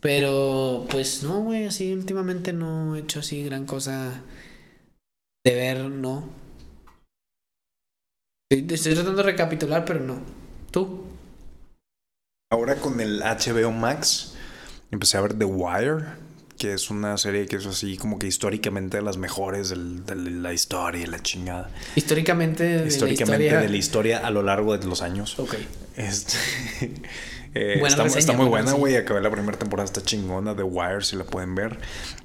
Pero, 0.00 0.86
pues 0.90 1.22
no, 1.22 1.42
güey, 1.42 1.64
así 1.64 1.92
últimamente 1.92 2.52
no 2.52 2.96
he 2.96 3.00
hecho 3.00 3.20
así 3.20 3.44
gran 3.44 3.66
cosa 3.66 4.20
de 5.44 5.54
ver, 5.54 5.84
no. 5.84 6.28
Estoy, 8.50 8.74
estoy 8.74 8.94
tratando 8.94 9.22
de 9.22 9.30
recapitular, 9.30 9.84
pero 9.84 10.00
no. 10.00 10.18
¿Tú? 10.72 11.04
Ahora 12.50 12.76
con 12.76 13.00
el 13.00 13.20
HBO 13.20 13.70
Max 13.70 14.34
empecé 14.90 15.16
a 15.16 15.22
ver 15.22 15.38
The 15.38 15.46
Wire, 15.46 16.04
que 16.58 16.74
es 16.74 16.90
una 16.90 17.16
serie 17.18 17.46
que 17.46 17.56
es 17.56 17.66
así 17.66 17.96
como 17.96 18.18
que 18.18 18.26
históricamente 18.28 18.98
de 18.98 19.02
las 19.02 19.16
mejores 19.16 19.70
del- 19.70 20.04
de 20.06 20.14
la 20.14 20.52
historia 20.52 21.02
y 21.02 21.06
la 21.06 21.20
chingada. 21.20 21.70
Históricamente 21.96 22.62
de 22.64 22.86
históricamente 22.86 23.38
la 23.38 23.44
historia. 23.46 23.60
de 23.60 23.68
la 23.68 23.76
historia 23.76 24.18
a 24.26 24.30
lo 24.30 24.42
largo 24.42 24.76
de 24.78 24.86
los 24.86 25.02
años. 25.02 25.38
Ok. 25.38 25.56
Este, 25.96 26.36
eh, 27.54 27.80
está, 27.86 28.02
reseña, 28.04 28.18
está 28.20 28.32
muy 28.34 28.46
buena 28.46 28.72
güey. 28.72 28.96
Acabé 28.96 29.20
la 29.20 29.30
primera 29.30 29.58
temporada, 29.58 29.84
está 29.86 30.02
chingona. 30.02 30.54
The 30.54 30.62
Wire, 30.62 31.02
si 31.02 31.16
la 31.16 31.24
pueden 31.24 31.54
ver. 31.54 31.78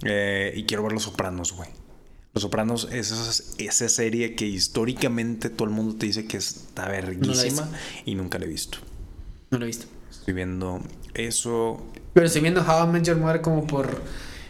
Eh, 0.03 0.53
y 0.55 0.63
quiero 0.63 0.83
ver 0.83 0.91
Los 0.93 1.03
Sopranos, 1.03 1.53
güey. 1.53 1.69
Los 2.33 2.43
Sopranos 2.43 2.87
es 2.91 3.11
esa, 3.11 3.43
esa 3.57 3.89
serie 3.89 4.35
que 4.35 4.45
históricamente 4.45 5.49
todo 5.49 5.67
el 5.67 5.73
mundo 5.73 5.95
te 5.95 6.05
dice 6.05 6.27
que 6.27 6.37
está 6.37 6.87
verguísima 6.87 7.67
y 8.05 8.13
nunca 8.13 8.37
la 8.37 8.45
he 8.45 8.47
visto. 8.47 8.77
No 9.49 9.57
lo 9.57 9.65
he 9.65 9.67
visto. 9.67 9.87
Estoy 10.11 10.33
viendo 10.35 10.81
eso. 11.17 11.85
Pero 12.13 12.25
estoy 12.25 12.41
viendo 12.41 12.61
How 12.61 12.87
I 12.87 12.91
Met 12.91 13.03
Your 13.03 13.17
Mother 13.17 13.41
como 13.41 13.67
por 13.67 14.01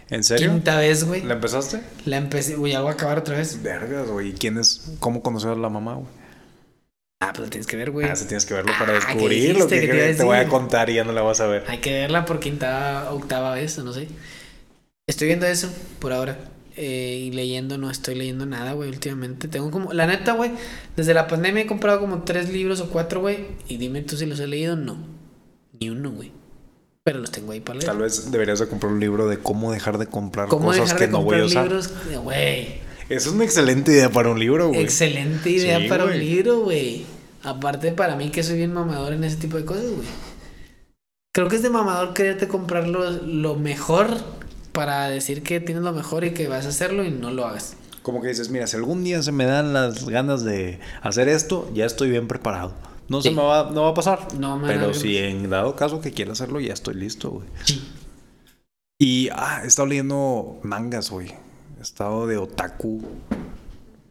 ¿En 0.09 0.23
serio? 0.23 0.51
quinta 0.51 0.77
vez, 0.77 1.03
güey. 1.03 1.23
¿La 1.23 1.33
empezaste? 1.33 1.81
La 2.05 2.17
empecé, 2.17 2.55
güey, 2.55 2.73
ya 2.73 2.81
voy 2.81 2.91
a 2.91 2.93
acabar 2.93 3.19
otra 3.19 3.37
vez. 3.37 3.61
Vergas, 3.61 4.07
güey. 4.07 4.29
¿Y 4.29 4.33
¿Quién 4.33 4.57
es? 4.57 4.93
¿Cómo 4.99 5.21
conocer 5.21 5.51
a 5.51 5.55
la 5.55 5.69
mamá, 5.69 5.95
güey? 5.95 6.07
Ah, 7.19 7.33
pues 7.33 7.45
lo 7.45 7.49
tienes 7.49 7.67
que 7.67 7.77
ver, 7.77 7.91
güey. 7.91 8.07
Ah, 8.07 8.15
sí 8.15 8.25
tienes 8.25 8.45
que 8.45 8.53
verlo 8.53 8.71
para 8.77 8.95
Ah, 8.95 8.99
¿qué 8.99 9.05
descubrir 9.07 9.57
lo 9.57 9.65
dijiste 9.65 9.81
que, 9.81 9.87
que 9.87 10.13
te 10.13 10.23
voy 10.23 10.37
a 10.37 10.47
contar 10.47 10.89
y 10.89 10.95
ya 10.95 11.03
no 11.03 11.11
la 11.13 11.23
vas 11.23 11.41
a 11.41 11.47
ver. 11.47 11.63
Hay 11.67 11.79
que 11.79 11.91
verla 11.91 12.25
por 12.25 12.39
quinta, 12.39 13.11
octava 13.11 13.55
vez, 13.55 13.77
no 13.79 13.91
sé. 13.91 14.07
Estoy 15.07 15.27
viendo 15.27 15.45
eso 15.47 15.69
por 15.99 16.13
ahora. 16.13 16.37
Eh, 16.75 17.23
y 17.25 17.31
leyendo, 17.31 17.79
no 17.79 17.89
estoy 17.89 18.13
leyendo 18.13 18.45
nada, 18.45 18.73
güey, 18.73 18.89
últimamente. 18.89 19.47
Tengo 19.47 19.71
como, 19.71 19.93
la 19.93 20.05
neta, 20.05 20.33
güey, 20.33 20.51
desde 20.95 21.15
la 21.15 21.27
pandemia 21.27 21.63
he 21.63 21.65
comprado 21.65 21.99
como 21.99 22.21
tres 22.23 22.49
libros 22.51 22.81
o 22.81 22.89
cuatro, 22.91 23.19
güey. 23.21 23.47
Y 23.67 23.77
dime 23.77 24.03
tú 24.03 24.15
si 24.15 24.27
los 24.27 24.39
he 24.39 24.45
leído, 24.45 24.75
no. 24.75 24.97
Ni 25.79 25.89
uno, 25.89 26.11
güey. 26.11 26.31
Pero 27.07 27.19
los 27.19 27.31
tengo 27.31 27.53
ahí 27.53 27.61
para 27.61 27.79
leer. 27.79 27.85
Tal 27.89 27.99
vez 27.99 28.29
deberías 28.31 28.59
de 28.59 28.67
comprar 28.67 28.91
un 28.91 28.99
libro 28.99 29.29
de 29.29 29.37
cómo 29.39 29.71
dejar 29.71 29.97
de 29.97 30.07
comprar 30.07 30.49
¿Cómo 30.49 30.65
cosas 30.65 30.81
dejar 30.87 30.97
que 30.97 31.05
de 31.05 31.11
no 31.13 31.21
voy 31.23 31.37
a 31.37 31.41
comprar 31.43 31.45
usar. 31.45 31.63
libros? 31.63 31.89
Güey. 32.21 32.81
Esa 33.07 33.29
es 33.29 33.33
una 33.33 33.45
excelente 33.45 33.93
idea 33.93 34.09
para 34.09 34.29
un 34.29 34.37
libro, 34.37 34.67
güey. 34.67 34.81
Excelente 34.81 35.49
idea 35.49 35.79
Sí, 35.79 35.87
para 35.87 36.03
un 36.03 36.09
güey. 36.09 36.19
libro, 36.19 36.59
güey. 36.59 37.05
Aparte, 37.43 37.93
para 37.93 38.17
mí 38.17 38.29
que 38.29 38.43
soy 38.43 38.57
bien 38.57 38.73
mamador 38.73 39.13
en 39.13 39.23
ese 39.23 39.37
tipo 39.37 39.55
de 39.55 39.63
cosas, 39.63 39.85
güey. 39.85 40.05
Creo 41.33 41.47
que 41.47 41.55
es 41.55 41.61
de 41.61 41.69
mamador 41.69 42.13
quererte 42.13 42.49
comprar 42.49 42.89
lo, 42.89 43.09
lo 43.09 43.55
mejor 43.55 44.09
para 44.73 45.07
decir 45.07 45.43
que 45.43 45.61
tienes 45.61 45.85
lo 45.85 45.93
mejor 45.93 46.25
y 46.25 46.31
que 46.31 46.49
vas 46.49 46.65
a 46.65 46.69
hacerlo 46.69 47.05
y 47.05 47.09
no 47.09 47.31
lo 47.31 47.45
hagas. 47.45 47.77
Como 48.01 48.21
que 48.21 48.27
dices, 48.27 48.49
mira, 48.49 48.67
si 48.67 48.75
algún 48.75 49.05
día 49.05 49.23
se 49.23 49.31
me 49.31 49.45
dan 49.45 49.71
las 49.71 50.09
ganas 50.09 50.43
de 50.43 50.81
hacer 51.01 51.29
esto, 51.29 51.71
ya 51.73 51.85
estoy 51.85 52.09
bien 52.09 52.27
preparado. 52.27 52.73
No 53.09 53.21
se 53.21 53.31
me 53.31 53.41
va, 53.41 53.69
no 53.71 53.83
va 53.83 53.89
a 53.89 53.93
pasar. 53.93 54.33
No 54.37 54.61
Pero 54.65 54.93
si 54.93 55.17
en 55.17 55.49
dado 55.49 55.75
caso 55.75 56.01
que 56.01 56.11
quiera 56.11 56.33
hacerlo, 56.33 56.59
ya 56.59 56.73
estoy 56.73 56.95
listo, 56.95 57.29
güey. 57.31 57.47
Sí. 57.63 57.87
Y 58.99 59.29
ah, 59.31 59.61
he 59.63 59.67
estado 59.67 59.87
leyendo 59.87 60.59
mangas, 60.63 61.09
güey. 61.09 61.33
He 61.77 61.81
estado 61.81 62.27
de 62.27 62.37
otaku. 62.37 63.01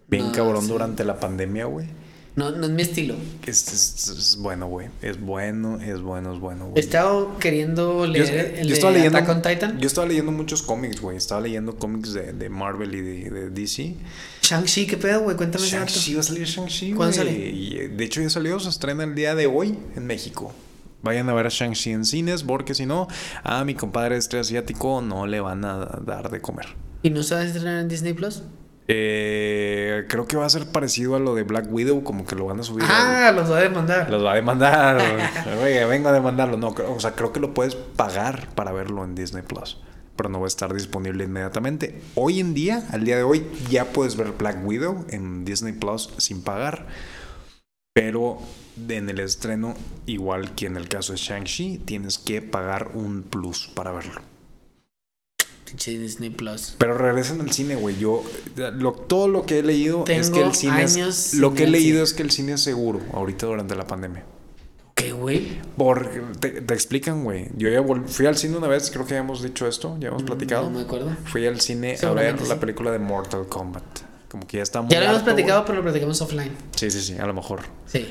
Bien 0.09 0.27
Ah, 0.29 0.33
cabrón 0.35 0.63
sí. 0.63 0.69
durante 0.69 1.05
la 1.05 1.19
pandemia, 1.19 1.67
güey. 1.67 1.89
No, 2.37 2.51
no 2.51 2.67
es 2.67 2.71
mi 2.73 2.83
estilo. 2.83 3.15
Es, 3.47 3.67
es- 3.73 4.09
es 4.09 4.37
bueno, 4.37 4.67
güey. 4.69 4.89
Es 5.01 5.19
bueno, 5.19 5.81
es 5.81 6.01
bueno, 6.03 6.35
es 6.35 6.39
bueno, 6.39 6.67
He 6.67 6.71
güey. 6.71 6.81
estado 6.85 7.39
queriendo 7.39 8.05
Yo, 8.05 8.13
leer 8.13 8.57
el 8.59 8.69
yo 8.69 8.75
estaba 8.75 8.93
de 8.93 8.99
leyendo. 8.99 9.19
Attack 9.19 9.37
on 9.37 9.43
Titan. 9.43 9.79
Yo 9.81 9.87
estaba 9.87 10.07
leyendo 10.07 10.33
muchos 10.33 10.63
cómics, 10.63 11.01
güey. 11.01 11.17
Estaba 11.17 11.41
leyendo 11.41 11.77
cómics 11.77 12.13
de, 12.13 12.33
de 12.35 12.49
Marvel 12.51 12.95
y 12.95 13.01
de, 13.01 13.31
de 13.31 13.51
DC. 13.51 13.95
Shang-Chi, 14.43 14.87
¿qué 14.87 14.99
pedo, 14.99 15.23
güey? 15.23 15.35
Cuéntame. 15.37 15.65
Shang-Chi 15.67 16.15
va 16.15 16.21
a 16.21 16.23
salir 16.23 16.47
Shang-Chi. 16.47 16.93
¿Cuándo 16.93 17.17
sale? 17.17 17.33
Y, 17.33 17.89
de 17.89 18.05
hecho 18.05 18.21
ya 18.21 18.29
salió, 18.29 18.61
se 18.61 18.69
estrena 18.69 19.05
el 19.05 19.15
día 19.15 19.35
de 19.35 19.47
hoy 19.47 19.79
en 19.97 20.07
México. 20.07 20.53
Vayan 21.03 21.29
a 21.31 21.35
ver 21.35 21.47
a 21.47 21.49
Shang-Chi 21.49 21.91
en 21.93 22.05
cines, 22.05 22.43
porque 22.43 22.75
si 22.75 22.85
no, 22.85 23.09
a 23.45 23.65
mi 23.65 23.75
compadre 23.75 24.19
este 24.19 24.39
asiático 24.39 25.01
no 25.01 25.27
le 25.27 25.41
van 25.41 25.65
a 25.65 25.77
dar 26.05 26.31
de 26.31 26.41
comer. 26.43 26.67
¿Y 27.03 27.11
no 27.11 27.23
se 27.23 27.35
va 27.35 27.41
a 27.41 27.45
estrenar 27.45 27.81
en 27.81 27.89
Disney 27.89 28.13
Plus? 28.13 28.43
Eh, 28.89 30.05
creo 30.09 30.27
que 30.27 30.37
va 30.37 30.47
a 30.47 30.51
ser 30.51 30.67
parecido 30.67 31.17
a 31.17 31.19
lo 31.19 31.35
de 31.35 31.43
Black 31.43 31.67
Widow, 31.71 32.05
como 32.05 32.25
que 32.25 32.37
lo 32.37 32.47
van 32.47 32.61
a 32.61 32.63
subir. 32.63 32.85
al- 32.85 32.91
Ah, 32.91 33.33
los 33.33 33.51
va 33.51 33.59
a 33.59 33.63
demandar. 33.63 34.11
Los 34.11 34.25
va 34.25 34.33
a 34.33 34.37
demandar. 34.37 34.99
Oye, 35.63 35.85
vengo 35.87 36.09
a 36.09 36.13
demandarlo. 36.13 36.57
No, 36.57 36.73
creo- 36.75 36.95
o 36.95 37.01
sea, 37.01 37.13
creo 37.13 37.33
que 37.33 37.41
lo 37.41 37.53
puedes 37.55 37.75
pagar 37.75 38.49
para 38.55 38.73
verlo 38.73 39.05
en 39.05 39.15
Disney 39.15 39.43
Plus. 39.43 39.79
Pero 40.17 40.29
no 40.31 40.41
va 40.41 40.47
a 40.47 40.49
estar 40.49 40.73
disponible 40.73 41.25
inmediatamente. 41.25 42.01
Hoy 42.15 42.41
en 42.41 42.55
día, 42.55 42.85
al 42.91 43.05
día 43.05 43.17
de 43.17 43.23
hoy, 43.23 43.45
ya 43.69 43.85
puedes 43.87 44.17
ver 44.17 44.33
Black 44.33 44.65
Widow 44.65 45.05
en 45.11 45.45
Disney 45.45 45.73
Plus 45.75 46.11
sin 46.19 46.43
pagar. 46.43 46.87
Pero 47.95 48.39
en 48.89 49.09
el 49.11 49.21
estreno, 49.21 49.75
igual 50.07 50.55
que 50.55 50.67
en 50.67 50.77
el 50.77 50.89
caso 50.89 51.13
de 51.13 51.19
Shang-Chi, 51.19 51.79
tienes 51.85 52.19
que 52.19 52.41
pagar 52.43 52.91
un 52.95 53.23
plus 53.25 53.69
para 53.75 53.91
verlo. 53.93 54.21
Pinche 55.67 55.99
Disney 55.99 56.31
Plus. 56.31 56.75
Pero 56.79 56.97
regresan 56.97 57.41
al 57.43 57.51
cine, 57.53 57.75
güey. 57.77 57.99
Yo, 57.99 58.23
lo- 58.75 58.93
todo 58.93 59.29
lo 59.29 59.45
que 59.45 59.59
he 59.59 59.63
leído 59.63 60.05
es 60.07 60.29
que 60.31 60.35
Tengo 60.37 60.49
el 60.49 60.55
cine 60.55 60.83
es, 60.85 60.95
años 60.97 61.35
Lo 61.35 61.49
sin 61.49 61.57
que 61.57 61.65
he 61.65 61.67
leído 61.67 62.03
es 62.03 62.15
que 62.15 62.23
el 62.23 62.31
cine 62.31 62.53
es 62.53 62.63
seguro 62.63 63.01
ahorita 63.13 63.47
durante 63.47 63.75
la 63.75 63.87
pandemia. 63.87 64.25
¿Qué, 64.95 65.13
güey? 65.13 65.59
Por, 65.77 66.09
te, 66.41 66.49
te 66.63 66.73
explican, 66.73 67.23
güey. 67.25 67.49
Yo 67.57 67.69
ya 67.69 67.83
fui 68.07 68.25
al 68.27 68.37
cine 68.37 68.57
una 68.57 68.67
vez, 68.69 68.91
creo 68.91 69.05
que 69.05 69.13
ya 69.13 69.19
hemos 69.21 69.43
dicho 69.43 69.67
esto, 69.69 69.97
ya 70.01 70.09
hemos 70.09 70.23
platicado. 70.23 70.71
Mm, 70.71 70.73
No 70.73 70.79
me 70.79 70.85
acuerdo. 70.87 71.11
Fui 71.27 71.47
al 71.47 71.61
cine 71.61 71.89
a 71.89 71.91
ver 71.91 71.99
Seguramente 71.99 72.43
la 72.49 72.55
sí. 72.55 72.61
película 72.61 72.91
de 72.93 72.99
Mortal 72.99 73.47
Kombat. 73.47 73.83
Como 74.31 74.47
que 74.47 74.57
ya 74.59 74.63
está 74.63 74.81
muy 74.83 74.91
Ya 74.91 75.01
lo 75.01 75.07
hemos 75.11 75.23
platicado, 75.23 75.61
güey. 75.61 75.67
pero 75.67 75.77
lo 75.79 75.83
platicamos 75.83 76.21
offline. 76.23 76.51
Sí, 76.75 76.91
sí, 76.91 77.01
sí, 77.03 77.15
a 77.19 77.27
lo 77.27 77.35
mejor. 77.35 77.61
Sí. 77.87 78.09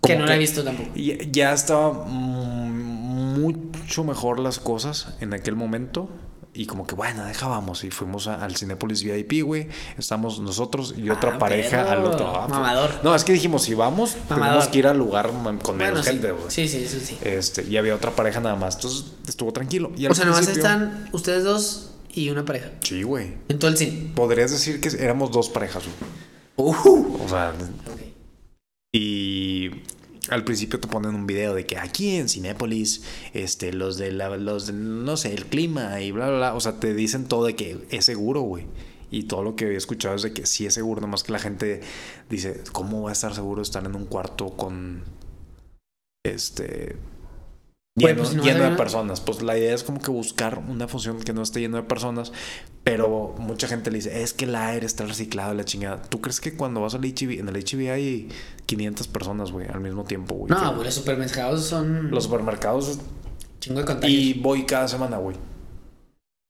Como 0.00 0.12
Que 0.14 0.18
no 0.18 0.26
la 0.26 0.34
he 0.34 0.38
visto 0.38 0.64
tampoco. 0.64 0.90
Y 0.94 1.30
ya 1.30 1.52
estaba 1.52 1.92
mm, 2.06 3.40
mucho 3.40 4.04
mejor 4.04 4.38
las 4.40 4.58
cosas 4.58 5.14
en 5.20 5.32
aquel 5.34 5.56
momento. 5.56 6.08
Y 6.56 6.66
como 6.66 6.86
que, 6.86 6.94
bueno, 6.94 7.24
dejábamos. 7.24 7.84
Y 7.84 7.90
fuimos 7.90 8.26
a- 8.26 8.42
al 8.42 8.56
Cinépolis 8.56 9.02
VIP, 9.02 9.42
güey. 9.42 9.68
Estamos 9.98 10.40
nosotros 10.40 10.94
y 10.96 11.10
otra 11.10 11.34
Ah, 11.34 11.38
pareja 11.38 11.84
perro. 11.84 11.90
al 11.90 12.04
otro. 12.04 12.26
Ah, 12.34 12.48
Mamador. 12.48 12.90
No, 13.02 13.14
es 13.14 13.24
que 13.24 13.32
dijimos, 13.32 13.62
si 13.62 13.74
vamos, 13.74 14.16
Mamador. 14.30 14.44
tenemos 14.46 14.68
que 14.68 14.78
ir 14.78 14.86
al 14.86 14.96
lugar 14.98 15.30
con 15.62 15.76
menos 15.76 15.76
Bueno, 15.76 16.02
sí. 16.02 16.10
gente, 16.10 16.30
güey. 16.32 16.44
Sí, 16.50 16.66
sí, 16.68 16.84
eso 16.84 16.98
sí. 17.00 17.18
Este, 17.22 17.62
y 17.64 17.76
había 17.76 17.94
otra 17.94 18.10
pareja 18.12 18.40
nada 18.40 18.56
más. 18.56 18.76
Entonces 18.76 19.04
estuvo 19.28 19.52
tranquilo. 19.52 19.92
Y 19.96 20.06
O 20.06 20.14
sea, 20.14 20.24
nomás 20.24 20.48
están 20.48 21.08
ustedes 21.12 21.44
dos 21.44 21.90
y 22.14 22.30
una 22.30 22.44
pareja. 22.44 22.70
Sí, 22.80 23.02
güey. 23.02 23.34
En 23.48 23.58
todo 23.58 23.70
el 23.70 23.76
cine. 23.76 24.12
Podrías 24.14 24.50
decir 24.50 24.80
que 24.80 24.88
éramos 25.02 25.30
dos 25.32 25.48
parejas, 25.50 25.82
güey. 25.84 26.68
Uh. 26.68 27.18
O 27.24 27.28
sea, 27.28 27.52
Ok. 27.92 28.00
y 28.92 29.68
al 30.30 30.44
principio 30.44 30.80
te 30.80 30.88
ponen 30.88 31.14
un 31.14 31.26
video 31.26 31.54
de 31.54 31.66
que 31.66 31.78
aquí 31.78 32.16
en 32.16 32.28
Cinépolis, 32.28 33.02
este, 33.32 33.72
los 33.72 33.96
de 33.96 34.12
la, 34.12 34.36
los 34.36 34.66
de, 34.66 34.72
no 34.72 35.16
sé, 35.16 35.32
el 35.34 35.46
clima 35.46 36.00
y 36.00 36.10
bla, 36.10 36.28
bla, 36.28 36.36
bla. 36.36 36.54
O 36.54 36.60
sea, 36.60 36.80
te 36.80 36.94
dicen 36.94 37.26
todo 37.26 37.46
de 37.46 37.54
que 37.54 37.78
es 37.90 38.04
seguro, 38.04 38.40
güey. 38.40 38.66
Y 39.10 39.24
todo 39.24 39.42
lo 39.42 39.54
que 39.54 39.66
había 39.66 39.78
escuchado 39.78 40.16
es 40.16 40.22
de 40.22 40.32
que 40.32 40.46
sí 40.46 40.66
es 40.66 40.74
seguro, 40.74 41.00
nomás 41.00 41.22
que 41.22 41.32
la 41.32 41.38
gente 41.38 41.80
dice, 42.28 42.62
¿cómo 42.72 43.02
va 43.02 43.10
a 43.10 43.12
estar 43.12 43.34
seguro 43.34 43.62
estar 43.62 43.84
en 43.84 43.94
un 43.94 44.06
cuarto 44.06 44.56
con 44.56 45.04
este 46.24 46.96
lleno, 47.96 48.22
pues, 48.22 48.34
no 48.34 48.42
lleno 48.42 48.58
vas 48.60 48.66
a 48.66 48.70
de 48.70 48.76
personas? 48.76 49.20
Pues 49.20 49.42
la 49.42 49.58
idea 49.58 49.74
es 49.74 49.82
como 49.82 50.00
que 50.00 50.10
buscar 50.10 50.62
una 50.68 50.86
función 50.88 51.20
que 51.20 51.32
no 51.32 51.42
esté 51.42 51.60
lleno 51.60 51.76
de 51.76 51.82
personas, 51.82 52.32
pero 52.84 53.34
mucha 53.38 53.68
gente 53.68 53.90
le 53.90 53.98
dice, 53.98 54.22
es 54.22 54.32
que 54.32 54.44
el 54.44 54.54
aire 54.54 54.86
está 54.86 55.04
reciclado, 55.04 55.54
la 55.54 55.64
chingada. 55.64 56.02
¿Tú 56.02 56.20
crees 56.20 56.40
que 56.40 56.56
cuando 56.56 56.80
vas 56.80 56.94
al 56.94 57.00
HB, 57.02 57.40
en 57.40 57.48
el 57.48 57.56
HB 57.56 57.90
hay 57.92 58.28
500 58.66 59.08
personas, 59.08 59.50
güey, 59.50 59.66
al 59.68 59.80
mismo 59.80 60.04
tiempo, 60.04 60.34
güey? 60.34 60.50
No, 60.50 60.72
güey, 60.74 60.84
los 60.84 60.94
supermercados 60.94 61.64
son 61.64 62.10
Los 62.10 62.24
supermercados 62.24 62.98
chingo 63.60 63.80
de 63.80 63.86
contagios. 63.86 64.20
y 64.20 64.34
voy 64.34 64.64
cada 64.64 64.88
semana, 64.88 65.16
güey. 65.18 65.36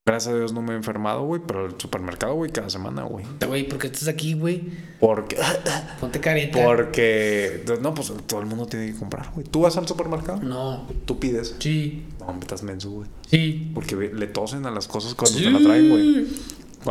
Gracias 0.08 0.32
a 0.32 0.36
Dios 0.36 0.52
no 0.52 0.62
me 0.62 0.72
he 0.72 0.76
enfermado, 0.76 1.24
güey, 1.24 1.42
pero 1.44 1.66
el 1.66 1.74
supermercado, 1.78 2.34
güey, 2.34 2.52
cada 2.52 2.70
semana, 2.70 3.02
güey. 3.02 3.24
Güey, 3.44 3.66
¿por 3.66 3.80
qué 3.80 3.88
estás 3.88 4.06
aquí, 4.06 4.34
güey? 4.34 4.62
Porque, 5.00 5.36
Ponte 6.00 6.20
careta. 6.20 6.64
porque, 6.64 7.64
no, 7.80 7.92
pues 7.92 8.12
todo 8.24 8.38
el 8.38 8.46
mundo 8.46 8.66
tiene 8.66 8.86
que 8.92 8.96
comprar, 8.96 9.32
güey. 9.34 9.44
¿Tú 9.44 9.62
vas 9.62 9.76
al 9.76 9.88
supermercado? 9.88 10.40
No. 10.40 10.86
Tú 11.06 11.18
pides. 11.18 11.56
Sí. 11.58 12.04
No, 12.20 12.32
me 12.32 12.38
estás 12.38 12.62
menso, 12.62 12.90
güey. 12.90 13.08
Sí. 13.28 13.72
Porque 13.74 13.96
le 13.96 14.28
tosen 14.28 14.64
a 14.66 14.70
las 14.70 14.86
cosas 14.86 15.16
cuando 15.16 15.38
te 15.38 15.50
la 15.50 15.58
traen, 15.58 15.88
güey. 15.88 16.28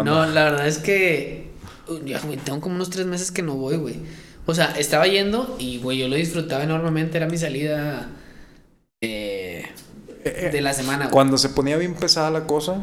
No, 0.03 0.25
la 0.25 0.43
verdad 0.43 0.67
es 0.67 0.79
que. 0.79 1.51
Ya, 2.05 2.19
güey, 2.19 2.35
tengo 2.35 2.59
como 2.59 2.75
unos 2.75 2.89
tres 2.89 3.05
meses 3.05 3.31
que 3.31 3.43
no 3.43 3.55
voy, 3.55 3.77
güey. 3.77 3.95
O 4.45 4.53
sea, 4.53 4.71
estaba 4.77 5.07
yendo 5.07 5.55
y, 5.57 5.77
güey, 5.77 5.99
yo 5.99 6.09
lo 6.09 6.17
disfrutaba 6.17 6.65
enormemente. 6.65 7.15
Era 7.15 7.27
mi 7.27 7.37
salida 7.37 8.09
eh, 8.99 9.69
de 10.51 10.61
la 10.61 10.73
semana, 10.73 11.05
güey. 11.05 11.11
Cuando 11.11 11.37
se 11.37 11.47
ponía 11.47 11.77
bien 11.77 11.93
pesada 11.93 12.29
la 12.29 12.45
cosa, 12.45 12.81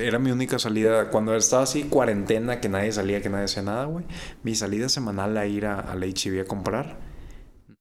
era 0.00 0.18
mi 0.18 0.30
única 0.30 0.58
salida. 0.58 1.10
Cuando 1.10 1.34
estaba 1.36 1.62
así, 1.64 1.84
cuarentena, 1.84 2.60
que 2.60 2.68
nadie 2.68 2.92
salía, 2.92 3.20
que 3.22 3.28
nadie 3.28 3.44
hacía 3.44 3.62
nada, 3.62 3.84
güey. 3.86 4.04
Mi 4.42 4.54
salida 4.54 4.88
semanal 4.88 5.36
a 5.36 5.46
ir 5.46 5.66
a, 5.66 5.80
al 5.80 6.00
HB 6.02 6.40
a 6.40 6.44
comprar. 6.44 6.96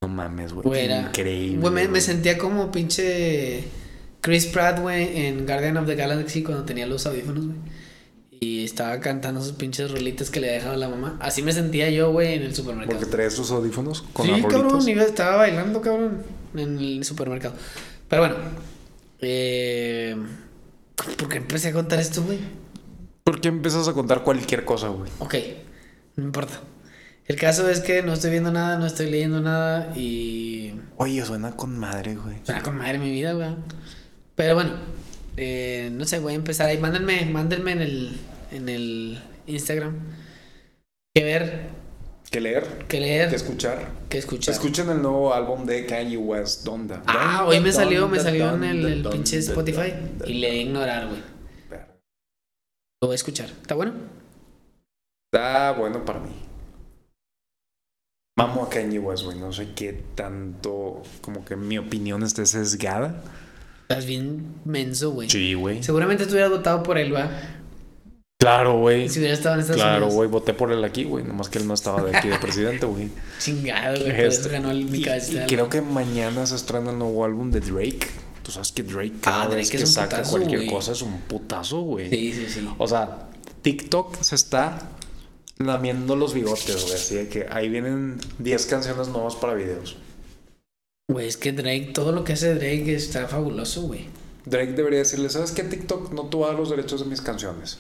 No 0.02 0.08
mames, 0.08 0.54
güey. 0.54 0.92
Increíble. 0.92 1.60
Güey, 1.60 1.74
me, 1.74 1.88
me 1.88 2.02
sentía 2.02 2.38
como 2.38 2.72
pinche 2.72 3.64
Chris 4.22 4.46
Pratt, 4.48 4.80
güey, 4.80 5.26
en 5.28 5.46
Guardian 5.46 5.78
of 5.78 5.86
the 5.88 5.96
Galaxy 5.96 6.44
cuando 6.44 6.64
tenía 6.66 6.86
los 6.88 7.06
audífonos, 7.06 7.46
güey. 7.46 7.58
Y 8.38 8.66
estaba 8.66 9.00
cantando 9.00 9.42
sus 9.42 9.54
pinches 9.54 9.90
rolitas 9.92 10.30
que 10.30 10.40
le 10.42 10.48
dejaba 10.48 10.76
la 10.76 10.90
mamá. 10.90 11.18
Así 11.22 11.42
me 11.42 11.54
sentía 11.54 11.90
yo, 11.90 12.12
güey, 12.12 12.34
en 12.34 12.44
el 12.44 12.54
supermercado. 12.54 13.00
Porque 13.00 13.10
traes 13.12 13.36
tus 13.36 13.50
audífonos 13.50 14.02
con 14.14 14.26
sí, 14.26 14.32
las 14.34 14.42
cabrón, 14.46 14.88
iba- 14.90 15.04
estaba 15.04 15.38
bailando, 15.38 15.80
cabrón, 15.82 16.22
en 16.54 16.78
el 16.78 17.04
supermercado. 17.06 17.56
Pero 18.10 18.22
bueno, 18.24 18.36
eh, 19.22 20.16
¿por 20.96 21.30
qué 21.30 21.38
empecé 21.38 21.70
a 21.70 21.74
contar 21.74 22.00
esto, 22.00 22.24
güey? 22.24 22.40
Porque 23.24 23.48
empiezas 23.48 23.88
a 23.88 23.94
contar 23.94 24.24
cualquier 24.24 24.66
cosa, 24.66 24.90
güey. 24.90 25.10
Ok, 25.20 25.36
no 26.16 26.24
importa. 26.24 26.62
El 27.26 27.38
caso 27.38 27.68
es 27.70 27.80
que 27.80 28.04
no 28.04 28.14
estoy 28.14 28.30
viendo 28.30 28.52
nada, 28.52 28.78
no 28.78 28.86
estoy 28.86 29.10
leyendo 29.10 29.42
nada 29.42 29.92
y... 29.96 30.76
Oye, 30.98 31.26
suena 31.26 31.56
con 31.56 31.78
madre, 31.78 32.16
güey. 32.16 32.38
Suena 32.44 32.62
con 32.62 32.78
madre 32.78 33.00
mi 33.00 33.10
vida, 33.12 33.34
güey. 33.34 33.50
Pero 34.36 34.54
bueno, 34.54 34.74
eh, 35.38 35.90
no 35.92 36.06
sé, 36.06 36.20
voy 36.20 36.34
a 36.34 36.36
empezar 36.36 36.68
ahí. 36.68 36.78
Mándenme, 36.78 37.26
mándenme 37.26 37.72
en 37.72 37.82
el, 37.82 38.20
en 38.52 38.70
el 38.70 39.24
Instagram. 39.48 39.96
Que 41.16 41.24
ver, 41.24 41.70
Que 42.30 42.42
leer, 42.42 42.86
que 42.88 43.00
leer, 43.00 43.30
que 43.30 43.36
escuchar. 43.36 43.92
que 44.10 44.18
escuchar. 44.18 44.54
Escuchen 44.54 44.90
el 44.90 45.02
nuevo 45.02 45.34
álbum 45.34 45.66
de 45.66 45.86
Kanye 45.86 46.18
West, 46.18 46.64
Donda. 46.64 47.02
Ah, 47.06 47.46
hoy 47.48 47.60
me 47.60 47.72
salió, 47.72 48.08
me 48.08 48.20
salió 48.20 48.54
en 48.56 48.64
el, 48.64 49.08
pinche 49.10 49.38
Spotify 49.38 49.94
y 50.26 50.34
le 50.36 50.52
di 50.52 50.60
a 50.60 50.62
ignorar, 50.62 51.08
güey. 51.08 51.22
Lo 53.02 53.08
voy 53.08 53.14
a 53.14 53.16
escuchar. 53.16 53.50
¿Está 53.50 53.76
bueno? 53.76 53.94
Está 55.32 55.72
bueno 55.74 56.04
para 56.04 56.20
mí. 56.20 56.32
Mamo 58.38 58.64
a 58.64 58.70
Kanye 58.70 59.00
West, 59.00 59.24
güey. 59.24 59.38
No 59.38 59.54
sé 59.54 59.74
qué 59.76 59.94
tanto, 60.16 61.04
como 61.22 61.46
que 61.46 61.56
mi 61.56 61.78
opinión 61.78 62.24
esté 62.24 62.46
sesgada. 62.46 63.22
Estás 63.84 64.06
bien 64.06 64.56
menso, 64.66 65.12
güey. 65.12 65.30
Sí, 65.30 65.54
güey. 65.54 65.84
Seguramente 65.84 66.26
tú 66.26 66.32
hubieras 66.32 66.50
votado 66.50 66.84
por 66.84 66.98
él, 66.98 67.14
¿va? 67.14 67.30
Claro, 68.38 68.80
güey. 68.80 69.10
Si 69.10 69.20
hubiera 69.20 69.34
estado 69.34 69.56
en 69.56 69.62
Estados 69.62 69.82
Claro, 69.82 70.10
güey. 70.10 70.30
Voté 70.30 70.54
por 70.54 70.72
él 70.72 70.84
aquí, 70.84 71.04
güey. 71.04 71.24
Nomás 71.24 71.50
que 71.50 71.60
él 71.60 71.68
no 71.68 71.74
estaba 71.74 72.04
de 72.04 72.16
aquí 72.16 72.28
de 72.28 72.38
presidente, 72.38 72.86
güey. 72.86 73.10
Chingado, 73.40 74.00
güey. 74.00 74.12
Por 74.12 74.20
Este, 74.20 74.42
eso 74.42 74.50
ganó 74.50 74.72
el 74.72 74.86
mi 74.86 75.00
Y, 75.00 75.46
creo 75.48 75.70
que 75.70 75.82
mañana 75.82 76.46
se 76.46 76.56
estrena 76.56 76.92
el 76.92 77.00
nuevo 77.00 77.24
álbum 77.24 77.50
de 77.50 77.62
Drake. 77.62 78.08
Tú 78.44 78.52
sabes 78.52 78.72
que 78.72 78.84
Drake 78.84 79.14
cada 79.22 79.44
Ah, 79.44 79.46
Drake 79.46 79.56
vez 79.56 79.72
que 79.72 79.78
es 79.78 79.92
saca 79.92 80.18
putazo, 80.18 80.32
cualquier 80.32 80.68
cosa 80.68 80.92
es 80.92 81.02
un 81.02 81.22
putazo, 81.22 81.82
güey. 81.82 82.10
Sí, 82.10 82.34
sí, 82.34 82.46
sí. 82.48 82.70
O 82.78 82.88
sea, 82.88 83.30
TikTok 83.64 84.22
se 84.22 84.36
está 84.36 84.90
lamiendo 85.58 86.16
los 86.16 86.34
bigotes, 86.34 86.84
güey. 86.84 86.94
Así 86.94 87.16
de 87.16 87.28
que 87.30 87.48
ahí 87.50 87.70
vienen 87.70 88.20
10 88.38 88.66
canciones 88.68 89.08
nuevas 89.08 89.36
para 89.36 89.54
videos. 89.56 89.98
Güey, 91.10 91.28
es 91.28 91.38
que 91.38 91.52
Drake, 91.54 91.92
todo 91.94 92.12
lo 92.12 92.24
que 92.24 92.34
hace 92.34 92.54
Drake 92.54 92.94
está 92.94 93.28
fabuloso, 93.28 93.84
güey. 93.84 94.06
Drake 94.46 94.74
debería 94.74 95.00
decirle, 95.00 95.30
¿sabes 95.30 95.52
qué? 95.52 95.64
TikTok 95.64 96.12
no 96.14 96.24
te 96.28 96.38
va 96.38 96.48
a 96.48 96.50
dar 96.50 96.60
los 96.60 96.70
derechos 96.70 97.00
de 97.00 97.08
mis 97.08 97.22
canciones. 97.22 97.80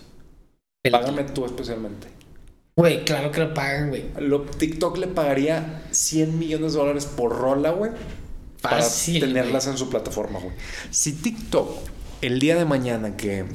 Págame 0.91 1.23
tú 1.23 1.45
especialmente. 1.45 2.07
Güey, 2.77 3.05
claro 3.05 3.31
que 3.31 3.39
lo 3.39 3.53
pagan, 3.53 3.89
güey. 3.89 4.11
Lo, 4.19 4.41
TikTok 4.41 4.97
le 4.97 5.07
pagaría 5.07 5.87
100 5.91 6.37
millones 6.37 6.73
de 6.73 6.79
dólares 6.79 7.05
por 7.05 7.31
rola, 7.31 7.71
güey. 7.71 7.91
Para 8.61 8.85
tenerlas 9.05 9.67
en 9.67 9.77
su 9.77 9.89
plataforma, 9.89 10.39
güey. 10.39 10.55
Si 10.91 11.13
TikTok, 11.13 11.69
el 12.21 12.39
día 12.39 12.55
de 12.55 12.65
mañana 12.65 13.15
que 13.15 13.45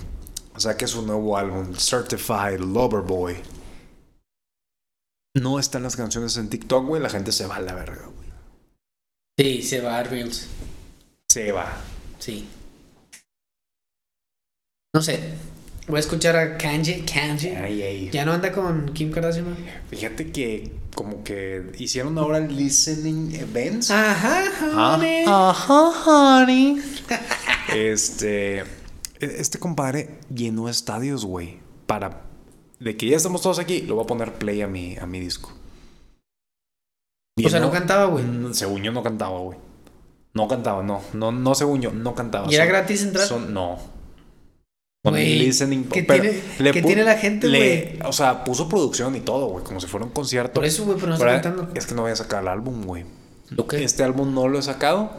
saque 0.57 0.87
su 0.87 1.03
nuevo 1.03 1.37
álbum, 1.37 1.75
Certified 1.75 2.61
Lover 2.61 3.03
Boy, 3.03 3.37
no 5.35 5.59
están 5.59 5.83
las 5.83 5.97
canciones 5.97 6.37
en 6.37 6.49
TikTok, 6.49 6.87
güey, 6.87 7.03
la 7.03 7.11
gente 7.11 7.33
se 7.33 7.47
va 7.47 7.57
a 7.57 7.61
la 7.61 7.75
verga, 7.75 8.07
güey. 8.07 8.31
Sí, 9.39 9.63
se 9.63 9.81
va 9.81 9.99
a 9.99 10.03
Reels. 10.03 10.49
Se 11.29 11.53
va. 11.53 11.77
Sí. 12.19 12.49
No 14.95 15.03
sé. 15.03 15.35
Voy 15.89 15.97
a 15.97 16.01
escuchar 16.01 16.37
a 16.37 16.57
Kanye. 16.57 17.05
Kanye. 17.05 17.57
Ay, 17.57 17.83
ay. 17.83 18.11
Ya 18.11 18.25
no 18.25 18.33
anda 18.33 18.53
con 18.53 18.93
Kim 18.93 19.11
Kardashian. 19.11 19.51
¿no? 19.51 19.57
Fíjate 19.91 20.31
que 20.31 20.71
como 20.95 21.25
que 21.25 21.73
hicieron 21.79 22.17
ahora 22.19 22.39
listening 22.41 23.35
events. 23.35 23.91
Ajá, 23.91 24.45
Ah, 24.63 24.95
honey. 24.97 25.25
Ajá, 25.27 26.43
honey. 26.43 26.81
Este. 27.75 28.65
Este 29.21 29.59
compadre 29.59 30.19
llenó 30.35 30.69
estadios, 30.69 31.25
güey. 31.25 31.59
Para. 31.87 32.23
De 32.79 32.97
que 32.97 33.09
ya 33.09 33.17
estamos 33.17 33.43
todos 33.43 33.59
aquí, 33.59 33.83
lo 33.83 33.97
voy 33.97 34.05
a 34.05 34.07
poner 34.07 34.35
play 34.35 34.63
a 34.63 34.67
mi, 34.67 34.97
a 34.97 35.07
mi 35.07 35.21
disco. 35.21 35.53
O 37.45 37.49
sea, 37.49 37.61
no 37.61 37.71
cantaba, 37.71 38.05
güey. 38.07 38.25
Mm, 38.25 38.53
Según 38.55 38.83
yo 38.83 38.93
no 38.93 39.03
cantaba, 39.03 39.39
güey. 39.41 39.59
No 40.35 40.47
cantaba, 40.47 40.83
no. 40.83 41.03
No, 41.15 41.33
no 41.33 41.55
según 41.55 41.81
yo, 41.81 41.91
no 41.91 42.15
cantaba. 42.15 42.47
¿Y 42.51 42.55
era 42.55 42.65
Son- 42.65 42.73
gratis 42.73 43.03
entrar? 43.03 43.27
son- 43.27 43.53
no. 43.55 43.79
Con 45.03 45.15
Güey, 45.15 45.39
listening. 45.39 45.85
¿qué 45.85 46.03
pero 46.03 46.23
tiene- 46.23 46.43
le 46.59 46.83
tiene 46.83 47.05
la 47.05 47.17
gente, 47.17 47.47
le- 47.49 47.99
O 48.05 48.13
sea, 48.13 48.45
puso 48.45 48.69
producción 48.69 49.17
y 49.17 49.21
todo, 49.21 49.47
güey. 49.47 49.65
Como 49.65 49.81
si 49.81 49.87
fuera 49.87 50.05
un 50.05 50.13
concierto. 50.13 50.55
Por 50.55 50.67
eso, 50.67 50.85
güey, 50.85 50.97
pero 50.97 51.09
no 51.09 51.15
está 51.15 51.27
cantando. 51.41 51.69
Es 51.75 51.87
que 51.87 51.95
no 51.95 52.03
voy 52.03 52.11
a 52.13 52.17
sacar 52.17 52.43
el 52.43 52.49
álbum, 52.49 52.85
güey. 52.85 53.05
¿Lo 53.49 53.67
qué? 53.67 53.83
Este 53.83 54.03
álbum 54.05 54.35
no 54.35 54.47
lo 54.47 54.59
he 54.59 54.63
sacado. 54.63 55.11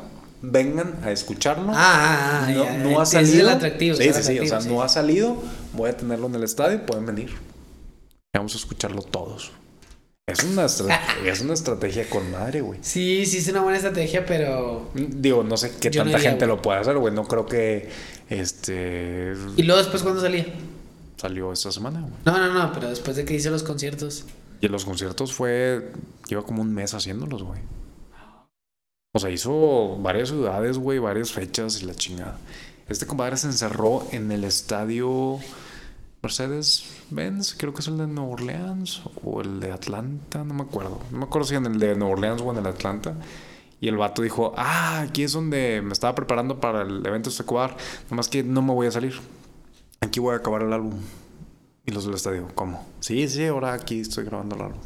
Vengan 0.44 0.96
a 1.04 1.12
escucharlo. 1.12 1.72
Ah, 1.72 1.76
ah, 1.76 2.46
ah, 2.48 2.52
no, 2.52 2.64
ya, 2.64 2.78
no 2.78 3.00
ha 3.00 3.04
ese 3.04 3.18
es 3.22 3.30
el 3.30 3.32
salido. 3.34 3.50
atractivo, 3.50 3.96
Sí, 3.96 4.04
sí, 4.04 4.10
el 4.10 4.24
sí. 4.24 4.40
O 4.40 4.46
sea, 4.46 4.60
no 4.70 4.84
ha 4.84 4.90
salido. 4.90 5.36
Voy 5.74 5.90
a 5.90 5.98
tenerlo 5.98 6.28
en 6.28 6.36
el 6.36 6.44
estadio. 6.44 6.86
Pueden 6.86 7.06
venir. 7.08 7.32
Vamos 8.36 8.54
a 8.54 8.58
escucharlo 8.58 9.02
todos. 9.02 9.52
Es 10.28 10.44
una, 10.44 10.66
es 11.26 11.42
una 11.42 11.54
estrategia 11.54 12.08
con 12.10 12.30
madre, 12.32 12.62
güey. 12.62 12.80
Sí, 12.84 13.26
sí, 13.26 13.38
es 13.38 13.48
una 13.50 13.62
buena 13.62 13.78
estrategia, 13.78 14.26
pero. 14.26 14.90
Digo, 14.94 15.44
no 15.44 15.58
sé 15.58 15.72
qué 15.80 15.90
no 15.90 16.04
tanta 16.04 16.18
iría, 16.20 16.30
gente 16.32 16.46
güey. 16.46 16.56
lo 16.58 16.62
puede 16.62 16.80
hacer, 16.80 16.98
güey. 16.98 17.14
No 17.14 17.24
creo 17.26 17.46
que 17.48 17.90
este 18.32 19.34
¿Y 19.58 19.64
luego 19.64 19.80
después 19.82 20.02
cuándo 20.04 20.22
salía? 20.22 20.46
salió 21.18 21.54
esta 21.54 21.72
semana, 21.72 22.02
güey. 22.02 22.14
No, 22.26 22.38
no, 22.40 22.52
no, 22.52 22.74
pero 22.74 22.90
después 22.90 23.16
de 23.16 23.26
que 23.26 23.36
hice 23.36 23.52
los 23.52 23.62
conciertos. 23.62 24.26
Y 24.60 24.68
los 24.68 24.86
conciertos 24.86 25.34
fue. 25.34 25.92
Lleva 26.28 26.44
como 26.44 26.64
un 26.64 26.74
mes 26.74 26.96
haciéndolos, 26.96 27.44
güey. 27.44 27.60
O 29.14 29.20
sea, 29.20 29.30
hizo 29.30 29.98
varias 29.98 30.30
ciudades, 30.30 30.78
güey, 30.78 30.98
varias 30.98 31.32
fechas 31.32 31.82
y 31.82 31.86
la 31.86 31.94
chingada. 31.94 32.38
Este 32.88 33.06
compadre 33.06 33.38
se 33.38 33.48
encerró 33.48 34.08
en 34.12 34.32
el 34.32 34.44
estadio 34.44 35.38
Mercedes-Benz, 36.24 37.56
creo 37.58 37.74
que 37.74 37.82
es 37.82 37.88
el 37.88 37.98
de 37.98 38.08
Nueva 38.08 38.32
Orleans 38.32 39.02
o 39.24 39.42
el 39.42 39.60
de 39.60 39.72
Atlanta, 39.72 40.44
no 40.44 40.54
me 40.54 40.64
acuerdo. 40.64 41.02
No 41.12 41.20
me 41.20 41.24
acuerdo 41.26 41.48
si 41.48 41.56
en 41.56 41.66
el 41.66 41.80
de 41.80 41.96
Nueva 41.96 42.14
Orleans 42.14 42.42
o 42.42 42.52
en 42.52 42.58
el 42.58 42.68
Atlanta. 42.68 43.14
Y 43.82 43.88
el 43.90 43.98
vato 43.98 44.22
dijo, 44.22 44.54
ah, 44.56 45.02
aquí 45.02 45.24
es 45.24 45.34
donde 45.34 45.82
me 45.84 45.92
estaba 45.92 46.16
preparando 46.16 46.60
para 46.62 46.84
el 46.84 47.06
evento 47.06 47.30
de 47.30 47.36
Ecuador. 47.36 47.76
Nomás 48.10 48.30
que 48.30 48.44
no 48.44 48.62
me 48.62 48.72
voy 48.74 48.88
a 48.88 48.92
salir. 48.92 49.16
Aquí 50.00 50.20
voy 50.22 50.34
a 50.34 50.38
acabar 50.38 50.62
el 50.62 50.72
álbum. 50.72 50.94
Y 51.86 51.92
los 51.92 52.06
del 52.06 52.14
estadio, 52.14 52.48
¿cómo? 52.54 52.88
Sí, 53.00 53.28
sí, 53.28 53.44
ahora 53.46 53.74
aquí 53.74 54.00
estoy 54.02 54.24
grabando 54.24 54.56
el 54.56 54.62
álbum. 54.62 54.80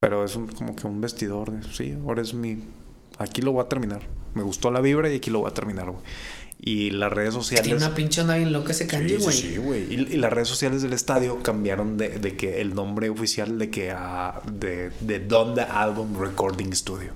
Pero 0.00 0.24
es 0.24 0.36
un- 0.36 0.48
como 0.48 0.74
que 0.74 0.86
un 0.86 1.00
vestidor 1.00 1.50
de, 1.50 1.62
sí, 1.72 1.96
ahora 2.06 2.22
es 2.22 2.34
mi... 2.34 2.58
Aquí 3.18 3.42
lo 3.42 3.52
voy 3.52 3.64
a 3.64 3.68
terminar. 3.68 4.02
Me 4.34 4.42
gustó 4.42 4.70
la 4.70 4.80
vibra 4.80 5.10
y 5.10 5.16
aquí 5.16 5.30
lo 5.30 5.40
voy 5.40 5.50
a 5.50 5.54
terminar, 5.54 5.90
güey. 5.90 6.02
Y 6.58 6.90
las 6.90 7.12
redes 7.12 7.34
sociales... 7.34 7.64
Tiene 7.66 7.84
una 7.84 7.94
pinche 7.94 8.22
onda 8.22 8.36
bien 8.36 8.52
loca 8.52 8.72
ese 8.72 8.86
Kanye, 8.86 9.18
Sí, 9.18 9.56
güey. 9.58 9.84
sí, 9.86 9.88
sí. 9.88 10.06
Y, 10.10 10.14
y 10.14 10.16
las 10.16 10.32
redes 10.32 10.48
sociales 10.48 10.80
del 10.82 10.94
estadio 10.94 11.42
cambiaron 11.42 11.98
de, 11.98 12.18
de 12.18 12.36
que 12.36 12.60
el 12.60 12.74
nombre 12.74 13.10
oficial 13.10 13.58
de 13.58 13.70
que 13.70 13.90
a 13.90 14.40
de, 14.50 14.90
de 15.00 15.20
Donda 15.20 15.64
Album 15.64 16.18
Recording 16.18 16.72
Studio. 16.74 17.12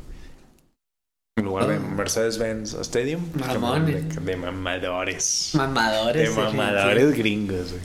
En 1.38 1.44
lugar 1.44 1.66
de 1.68 1.76
Ah. 1.76 1.78
Mercedes-Benz 1.78 2.74
Stadium. 2.80 3.22
De, 3.32 4.02
de 4.02 4.36
mamadores. 4.36 5.50
Mamadores. 5.54 6.34
De 6.36 6.42
mamadores 6.42 7.14
sí. 7.14 7.18
gringos, 7.18 7.70
güey. 7.70 7.82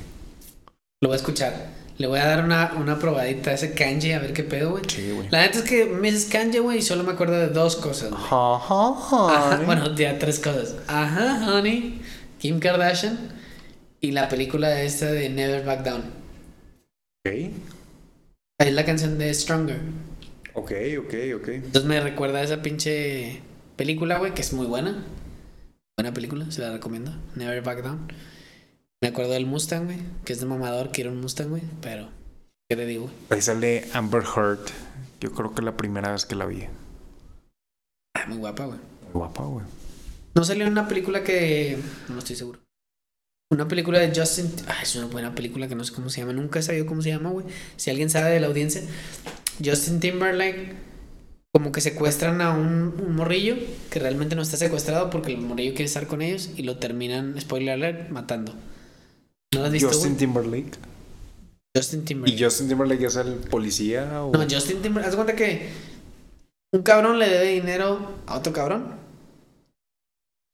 Lo 1.01 1.09
voy 1.09 1.13
a 1.13 1.17
escuchar. 1.17 1.83
Le 1.97 2.07
voy 2.07 2.19
a 2.19 2.25
dar 2.25 2.43
una, 2.43 2.73
una 2.79 2.97
probadita 2.97 3.51
a 3.51 3.53
ese 3.53 3.73
Kanye 3.73 4.15
a 4.15 4.19
ver 4.19 4.33
qué 4.33 4.43
pedo, 4.43 4.71
güey. 4.71 4.83
Sí, 4.87 5.11
güey. 5.11 5.29
La 5.29 5.41
neta 5.41 5.59
es 5.59 5.63
que 5.63 5.85
me 5.85 6.11
dices 6.11 6.25
Kanye, 6.31 6.59
güey, 6.59 6.79
y 6.79 6.81
solo 6.81 7.03
me 7.03 7.11
acuerdo 7.11 7.35
de 7.37 7.49
dos 7.49 7.75
cosas, 7.75 8.09
güey. 8.09 8.23
Ajá, 8.23 8.87
Ajá, 8.89 9.61
bueno, 9.65 9.93
ya 9.95 10.17
tres 10.17 10.39
cosas. 10.39 10.75
Ajá, 10.87 11.53
honey. 11.53 12.01
Kim 12.39 12.59
Kardashian. 12.59 13.17
Y 14.01 14.11
la 14.11 14.27
película 14.27 14.81
esta 14.81 15.05
de 15.11 15.29
Never 15.29 15.63
Back 15.63 15.83
Down. 15.83 16.01
Ok, 17.25 17.33
Es 18.59 18.73
la 18.73 18.83
canción 18.85 19.17
de 19.17 19.33
Stronger. 19.33 19.79
Ok, 20.53 20.71
ok, 20.99 21.13
ok. 21.35 21.47
Entonces 21.47 21.85
me 21.85 21.99
recuerda 21.99 22.39
a 22.39 22.43
esa 22.43 22.61
pinche 22.61 23.41
película, 23.75 24.19
güey, 24.19 24.33
que 24.33 24.41
es 24.41 24.53
muy 24.53 24.65
buena. 24.65 25.03
Buena 25.97 26.13
película, 26.13 26.49
se 26.51 26.61
la 26.61 26.71
recomiendo. 26.71 27.11
Never 27.35 27.61
Back 27.61 27.83
Down. 27.83 28.07
Me 29.01 29.09
acuerdo 29.09 29.33
del 29.33 29.45
Mustang, 29.45 29.85
güey, 29.85 29.99
que 30.23 30.33
es 30.33 30.39
de 30.39 30.45
mamador, 30.45 30.91
quiero 30.91 31.11
un 31.11 31.19
Mustang, 31.19 31.49
güey, 31.49 31.61
pero 31.81 32.07
¿qué 32.69 32.77
te 32.77 32.85
digo, 32.85 33.03
güey? 33.03 33.15
Ahí 33.29 33.41
sale 33.41 33.89
Amber 33.93 34.23
Heard. 34.23 34.65
Yo 35.19 35.33
creo 35.33 35.53
que 35.53 35.61
la 35.61 35.75
primera 35.75 36.13
vez 36.13 36.25
que 36.25 36.35
la 36.35 36.45
vi. 36.45 36.63
Ah, 38.15 38.25
muy 38.27 38.37
guapa, 38.37 38.65
güey. 38.65 38.79
Muy 39.01 39.11
guapa, 39.11 39.43
güey. 39.43 39.65
No 40.35 40.43
salió 40.43 40.65
una 40.67 40.87
película 40.87 41.23
que 41.23 41.77
no 42.07 42.19
estoy 42.19 42.35
seguro. 42.35 42.59
Una 43.51 43.67
película 43.67 43.99
de 43.99 44.17
Justin, 44.19 44.49
ah, 44.67 44.81
es 44.81 44.95
una 44.95 45.07
buena 45.07 45.35
película 45.35 45.67
que 45.67 45.75
no 45.75 45.83
sé 45.83 45.93
cómo 45.93 46.09
se 46.09 46.21
llama, 46.21 46.33
nunca 46.33 46.59
he 46.59 46.63
sabido 46.63 46.85
cómo 46.85 47.01
se 47.01 47.09
llama, 47.09 47.29
güey. 47.29 47.45
Si 47.75 47.89
alguien 47.89 48.09
sabe 48.09 48.31
de 48.31 48.39
la 48.39 48.47
audiencia, 48.47 48.81
Justin 49.63 49.99
Timberlake 49.99 50.73
como 51.51 51.71
que 51.71 51.81
secuestran 51.81 52.41
a 52.41 52.51
un, 52.51 52.95
un 53.05 53.15
morrillo 53.15 53.55
que 53.91 53.99
realmente 53.99 54.35
no 54.35 54.41
está 54.41 54.57
secuestrado 54.57 55.09
porque 55.09 55.33
el 55.33 55.41
morrillo 55.41 55.71
quiere 55.71 55.85
estar 55.85 56.07
con 56.07 56.21
ellos 56.21 56.49
y 56.57 56.63
lo 56.63 56.77
terminan, 56.77 57.39
spoiler 57.39 57.73
alert, 57.73 58.09
matando. 58.09 58.53
¿No 59.53 59.59
lo 59.59 59.65
has 59.65 59.71
visto, 59.71 59.89
Justin? 59.89 60.17
Timberlake. 60.17 60.71
Justin 61.75 62.05
Timberlake. 62.05 62.39
¿Y 62.39 62.43
Justin 62.43 62.67
Timberlake 62.69 63.05
es 63.05 63.15
el 63.17 63.33
policía 63.35 64.23
o...? 64.23 64.31
No, 64.31 64.39
Justin 64.49 64.81
Timberlake, 64.81 65.09
haz 65.09 65.15
cuenta 65.15 65.35
que 65.35 65.69
un 66.73 66.81
cabrón 66.81 67.19
le 67.19 67.29
debe 67.29 67.49
dinero 67.49 68.13
a 68.25 68.37
otro 68.37 68.51
cabrón. 68.51 68.95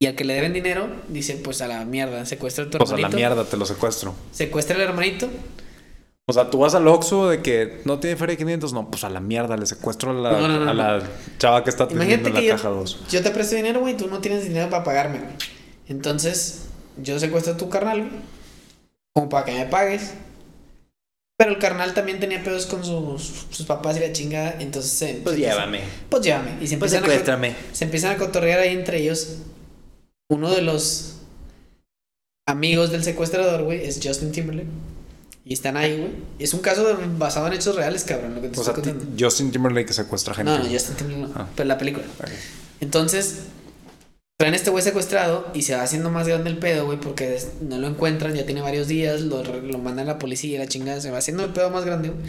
Y 0.01 0.07
al 0.07 0.15
que 0.15 0.23
le 0.25 0.33
deben 0.33 0.53
dinero, 0.53 0.87
dice, 1.09 1.35
pues 1.43 1.61
a 1.61 1.67
la 1.67 1.83
mierda, 1.85 2.25
secuestra 2.25 2.65
a 2.65 2.69
tu 2.69 2.77
Pues 2.77 2.89
a 2.89 2.93
la 2.93 2.99
hermanito. 2.99 3.17
mierda, 3.17 3.45
te 3.45 3.57
lo 3.57 3.65
secuestro. 3.65 4.15
Secuestra 4.31 4.75
al 4.75 4.81
hermanito. 4.81 5.29
O 6.29 6.33
sea, 6.33 6.49
tú 6.51 6.59
vas 6.59 6.75
al 6.75 6.87
Oxxo 6.87 7.29
de 7.29 7.41
que 7.41 7.81
no 7.85 7.99
tiene 7.99 8.15
feria 8.15 8.33
de 8.33 8.37
500. 8.37 8.71
No, 8.73 8.91
pues 8.91 9.03
a 9.03 9.09
la 9.09 9.19
mierda, 9.19 9.57
le 9.57 9.65
secuestro 9.65 10.11
a 10.11 10.13
la, 10.13 10.31
No, 10.39 10.47
no, 10.47 10.59
no, 10.59 10.69
a 10.69 10.73
la 10.75 11.01
chava 11.39 11.63
que 11.63 11.71
está 11.71 11.85
atendiendo 11.85 12.29
la 12.29 12.39
que 12.39 12.45
yo, 12.45 12.55
caja 12.55 12.69
2. 12.69 13.07
yo 13.09 13.23
te 13.23 13.31
presto 13.31 13.55
dinero, 13.55 13.79
güey, 13.79 13.97
tú 13.97 14.07
no 14.07 14.19
tienes 14.19 14.43
dinero 14.43 14.69
para 14.69 14.83
pagarme. 14.83 15.17
güey. 15.19 15.31
Entonces, 15.87 16.65
yo 17.01 17.17
secuestro 17.19 17.53
a 17.53 17.57
tu 17.57 17.67
carnal, 17.67 18.01
güey, 18.01 18.11
como 19.15 19.27
para 19.27 19.45
que 19.45 19.53
me 19.53 19.65
pagues. 19.65 20.13
Pero 21.35 21.51
el 21.51 21.57
carnal 21.57 21.93
también 21.95 22.19
tenía 22.19 22.43
pedos 22.43 22.65
con 22.67 22.83
sus, 22.85 23.45
sus 23.49 23.65
papás 23.65 23.97
y 23.97 24.01
la 24.01 24.11
chingada. 24.11 24.55
Entonces, 24.59 24.91
se- 24.91 25.21
Pues 25.23 25.35
se- 25.35 25.41
llévame. 25.41 25.79
Pues 26.09 26.21
llévame. 26.21 26.51
Y 26.61 26.67
se 26.67 26.77
Pues 26.77 26.93
empiezan, 26.93 27.43
a, 27.45 27.55
se 27.71 27.85
empiezan 27.85 28.11
a 28.13 28.17
cotorrear 28.17 28.59
ahí 28.59 28.73
entre 28.75 29.01
ellos. 29.01 29.37
Uno 30.29 30.51
de 30.51 30.61
los 30.61 31.15
amigos 32.47 32.91
del 32.91 33.03
secuestrador, 33.03 33.63
güey, 33.63 33.83
es 33.85 33.99
Justin 34.03 34.31
Timberlake. 34.31 34.67
Y 35.49 35.53
están 35.53 35.77
ahí, 35.77 35.97
güey. 35.97 36.11
Es 36.37 36.53
un 36.53 36.59
caso 36.59 36.95
basado 37.17 37.47
en 37.47 37.53
hechos 37.53 37.75
reales, 37.75 38.03
cabrón, 38.03 38.35
lo 38.35 38.41
que 38.41 38.49
te 38.49 38.59
O 38.59 38.63
sea, 38.63 38.75
Justin 39.19 39.51
Timberlake 39.51 39.91
secuestra 39.91 40.35
gente. 40.35 40.51
No, 40.51 40.59
no, 40.59 40.69
Justin 40.69 40.95
Timberlake 40.95 41.33
no. 41.33 41.41
Ah. 41.41 41.47
Pero 41.55 41.67
la 41.67 41.79
película. 41.79 42.05
Entonces, 42.79 43.45
traen 44.37 44.53
a 44.53 44.57
este 44.57 44.69
güey 44.69 44.83
secuestrado 44.83 45.47
y 45.55 45.63
se 45.63 45.75
va 45.75 45.81
haciendo 45.81 46.11
más 46.11 46.27
grande 46.27 46.51
el 46.51 46.59
pedo, 46.59 46.85
güey, 46.85 46.99
porque 46.99 47.41
no 47.61 47.79
lo 47.79 47.87
encuentran, 47.87 48.35
ya 48.35 48.45
tiene 48.45 48.61
varios 48.61 48.87
días, 48.87 49.21
lo, 49.21 49.43
lo 49.43 49.79
mandan 49.79 50.07
a 50.07 50.13
la 50.13 50.19
policía 50.19 50.53
y 50.53 50.57
la 50.59 50.67
chingada, 50.67 51.01
se 51.01 51.09
va 51.09 51.17
haciendo 51.17 51.43
el 51.43 51.51
pedo 51.51 51.71
más 51.71 51.83
grande, 51.83 52.09
güey. 52.09 52.21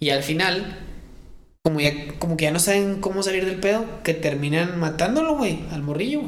Y 0.00 0.08
al 0.08 0.22
final, 0.22 0.78
como, 1.62 1.80
ya, 1.80 2.18
como 2.18 2.38
que 2.38 2.44
ya 2.44 2.50
no 2.50 2.60
saben 2.60 3.02
cómo 3.02 3.22
salir 3.22 3.44
del 3.44 3.60
pedo, 3.60 3.84
que 4.04 4.14
terminan 4.14 4.80
matándolo, 4.80 5.36
güey, 5.36 5.66
al 5.70 5.82
morrillo. 5.82 6.22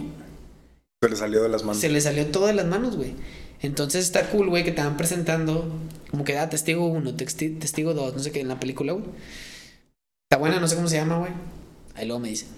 Se 1.03 1.09
le 1.09 1.17
salió 1.17 1.43
de 1.43 1.49
las 1.49 1.65
manos. 1.65 1.81
Se 1.81 1.89
le 1.89 1.99
salió 2.03 2.27
todo 2.27 2.47
de 2.47 2.53
las 2.53 2.67
manos, 2.67 2.97
güey. 2.99 3.15
Entonces 3.63 4.05
está 4.05 4.29
cool, 4.31 4.49
güey, 4.49 4.65
que 4.65 4.73
te 4.73 4.83
van 4.83 4.97
presentando 4.97 5.71
como 6.11 6.25
que 6.25 6.33
da 6.33 6.43
ah, 6.43 6.51
testigo 6.51 6.87
1, 6.87 7.15
testigo 7.15 7.95
2, 7.95 8.15
no 8.15 8.19
sé 8.21 8.33
qué, 8.33 8.41
en 8.41 8.49
la 8.49 8.59
película, 8.59 8.93
güey. 8.93 9.05
Está 10.29 10.39
buena, 10.39 10.59
no 10.59 10.67
sé 10.67 10.77
cómo 10.77 10.89
se 10.89 10.97
llama, 10.97 11.19
güey. 11.19 11.33
Ahí 11.95 12.07
luego 12.07 12.21
me 12.21 12.29
dicen. 12.29 12.49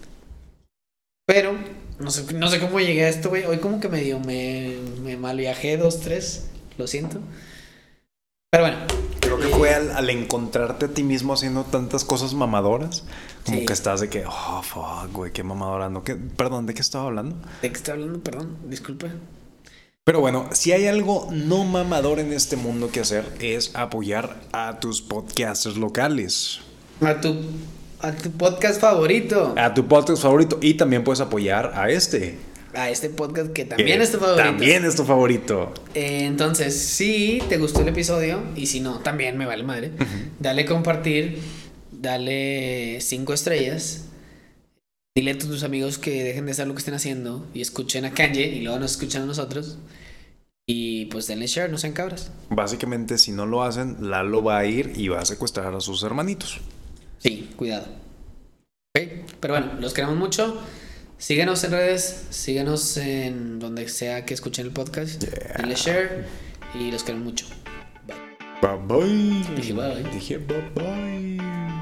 Pero, 1.26 1.54
no 1.98 2.10
sé, 2.10 2.32
no 2.34 2.48
sé 2.48 2.60
cómo 2.60 2.80
llegué 2.80 3.04
a 3.04 3.08
esto, 3.08 3.28
güey. 3.28 3.44
Hoy 3.44 3.58
como 3.58 3.78
que 3.80 3.88
medio 3.88 4.20
me, 4.20 4.76
me 5.02 5.16
mal 5.16 5.36
viajé 5.36 5.76
dos, 5.76 6.00
tres. 6.00 6.46
Lo 6.78 6.86
siento. 6.86 7.20
Pero 8.50 8.64
bueno. 8.64 8.78
Creo 9.20 9.38
que 9.38 9.48
fue 9.48 9.70
eh, 9.70 9.74
al, 9.74 10.10
encontrarte 10.10 10.86
a 10.86 10.88
ti 10.88 11.02
mismo 11.02 11.32
haciendo 11.32 11.64
tantas 11.64 12.04
cosas 12.04 12.34
mamadoras. 12.34 13.04
Como 13.44 13.64
que 13.64 13.72
estás 13.72 14.00
de 14.00 14.08
que, 14.08 14.24
oh, 14.26 14.62
fuck, 14.62 15.12
güey, 15.12 15.32
qué 15.32 15.42
mamadora. 15.42 15.88
No, 15.88 16.04
¿qué? 16.04 16.16
Perdón, 16.16 16.66
¿de 16.66 16.74
qué 16.74 16.80
estaba 16.80 17.04
hablando? 17.04 17.36
¿De 17.60 17.70
qué 17.70 17.76
estaba 17.76 17.98
hablando? 17.98 18.20
Perdón, 18.20 18.56
disculpe. 18.68 19.10
Pero 20.04 20.18
bueno, 20.18 20.48
si 20.50 20.72
hay 20.72 20.88
algo 20.88 21.28
no 21.30 21.62
mamador 21.62 22.18
en 22.18 22.32
este 22.32 22.56
mundo 22.56 22.90
que 22.90 22.98
hacer 22.98 23.24
es 23.38 23.70
apoyar 23.76 24.40
a 24.50 24.80
tus 24.80 25.00
podcasters 25.00 25.76
locales. 25.76 26.58
A 27.00 27.20
tu, 27.20 27.36
a 28.00 28.10
tu 28.10 28.32
podcast 28.32 28.80
favorito. 28.80 29.54
A 29.56 29.72
tu 29.74 29.86
podcast 29.86 30.20
favorito. 30.20 30.58
Y 30.60 30.74
también 30.74 31.04
puedes 31.04 31.20
apoyar 31.20 31.70
a 31.76 31.88
este. 31.88 32.36
A 32.74 32.90
este 32.90 33.10
podcast 33.10 33.52
que 33.52 33.64
también 33.64 34.02
es 34.02 34.10
tu 34.10 34.18
favorito. 34.18 34.42
También 34.42 34.84
es 34.84 34.96
tu 34.96 35.04
favorito. 35.04 35.72
Eh, 35.94 36.24
entonces, 36.24 36.76
si 36.76 37.40
te 37.48 37.58
gustó 37.58 37.82
el 37.82 37.88
episodio, 37.88 38.42
y 38.56 38.66
si 38.66 38.80
no, 38.80 38.98
también 38.98 39.38
me 39.38 39.46
vale 39.46 39.62
madre, 39.62 39.92
dale 40.40 40.64
compartir, 40.64 41.38
dale 41.92 43.00
cinco 43.02 43.34
estrellas. 43.34 44.06
Dile 45.14 45.32
a 45.32 45.38
tus 45.38 45.62
amigos 45.62 45.98
que 45.98 46.24
dejen 46.24 46.46
de 46.46 46.52
hacer 46.52 46.66
lo 46.66 46.74
que 46.74 46.78
estén 46.78 46.94
haciendo 46.94 47.46
y 47.52 47.60
escuchen 47.60 48.06
a 48.06 48.12
Kanye 48.12 48.46
y 48.46 48.62
luego 48.62 48.78
nos 48.78 48.92
escuchan 48.92 49.22
a 49.22 49.26
nosotros. 49.26 49.78
Y 50.66 51.06
pues 51.06 51.26
denle 51.26 51.46
share, 51.46 51.70
no 51.70 51.76
sean 51.76 51.92
cabras. 51.92 52.30
Básicamente, 52.48 53.18
si 53.18 53.30
no 53.32 53.44
lo 53.44 53.62
hacen, 53.62 54.10
Lalo 54.10 54.42
va 54.42 54.58
a 54.58 54.64
ir 54.64 54.92
y 54.96 55.08
va 55.08 55.20
a 55.20 55.24
secuestrar 55.26 55.74
a 55.74 55.80
sus 55.80 56.02
hermanitos. 56.02 56.60
Sí, 57.18 57.50
cuidado. 57.56 57.86
Pero 58.94 59.54
bueno, 59.54 59.72
los 59.80 59.92
queremos 59.92 60.16
mucho. 60.16 60.62
Síguenos 61.18 61.62
en 61.64 61.72
redes, 61.72 62.26
síguenos 62.30 62.96
en 62.96 63.58
donde 63.58 63.88
sea 63.88 64.24
que 64.24 64.34
escuchen 64.34 64.66
el 64.66 64.72
podcast. 64.72 65.22
Denle 65.22 65.74
share 65.74 66.26
y 66.74 66.90
los 66.90 67.04
queremos 67.04 67.24
mucho. 67.24 67.46
Bye 68.62 68.78
bye. 68.86 69.56
Dije 69.56 69.72
bye. 69.72 70.04
Dije 70.12 70.38
bye 70.38 70.70
bye. 70.74 71.81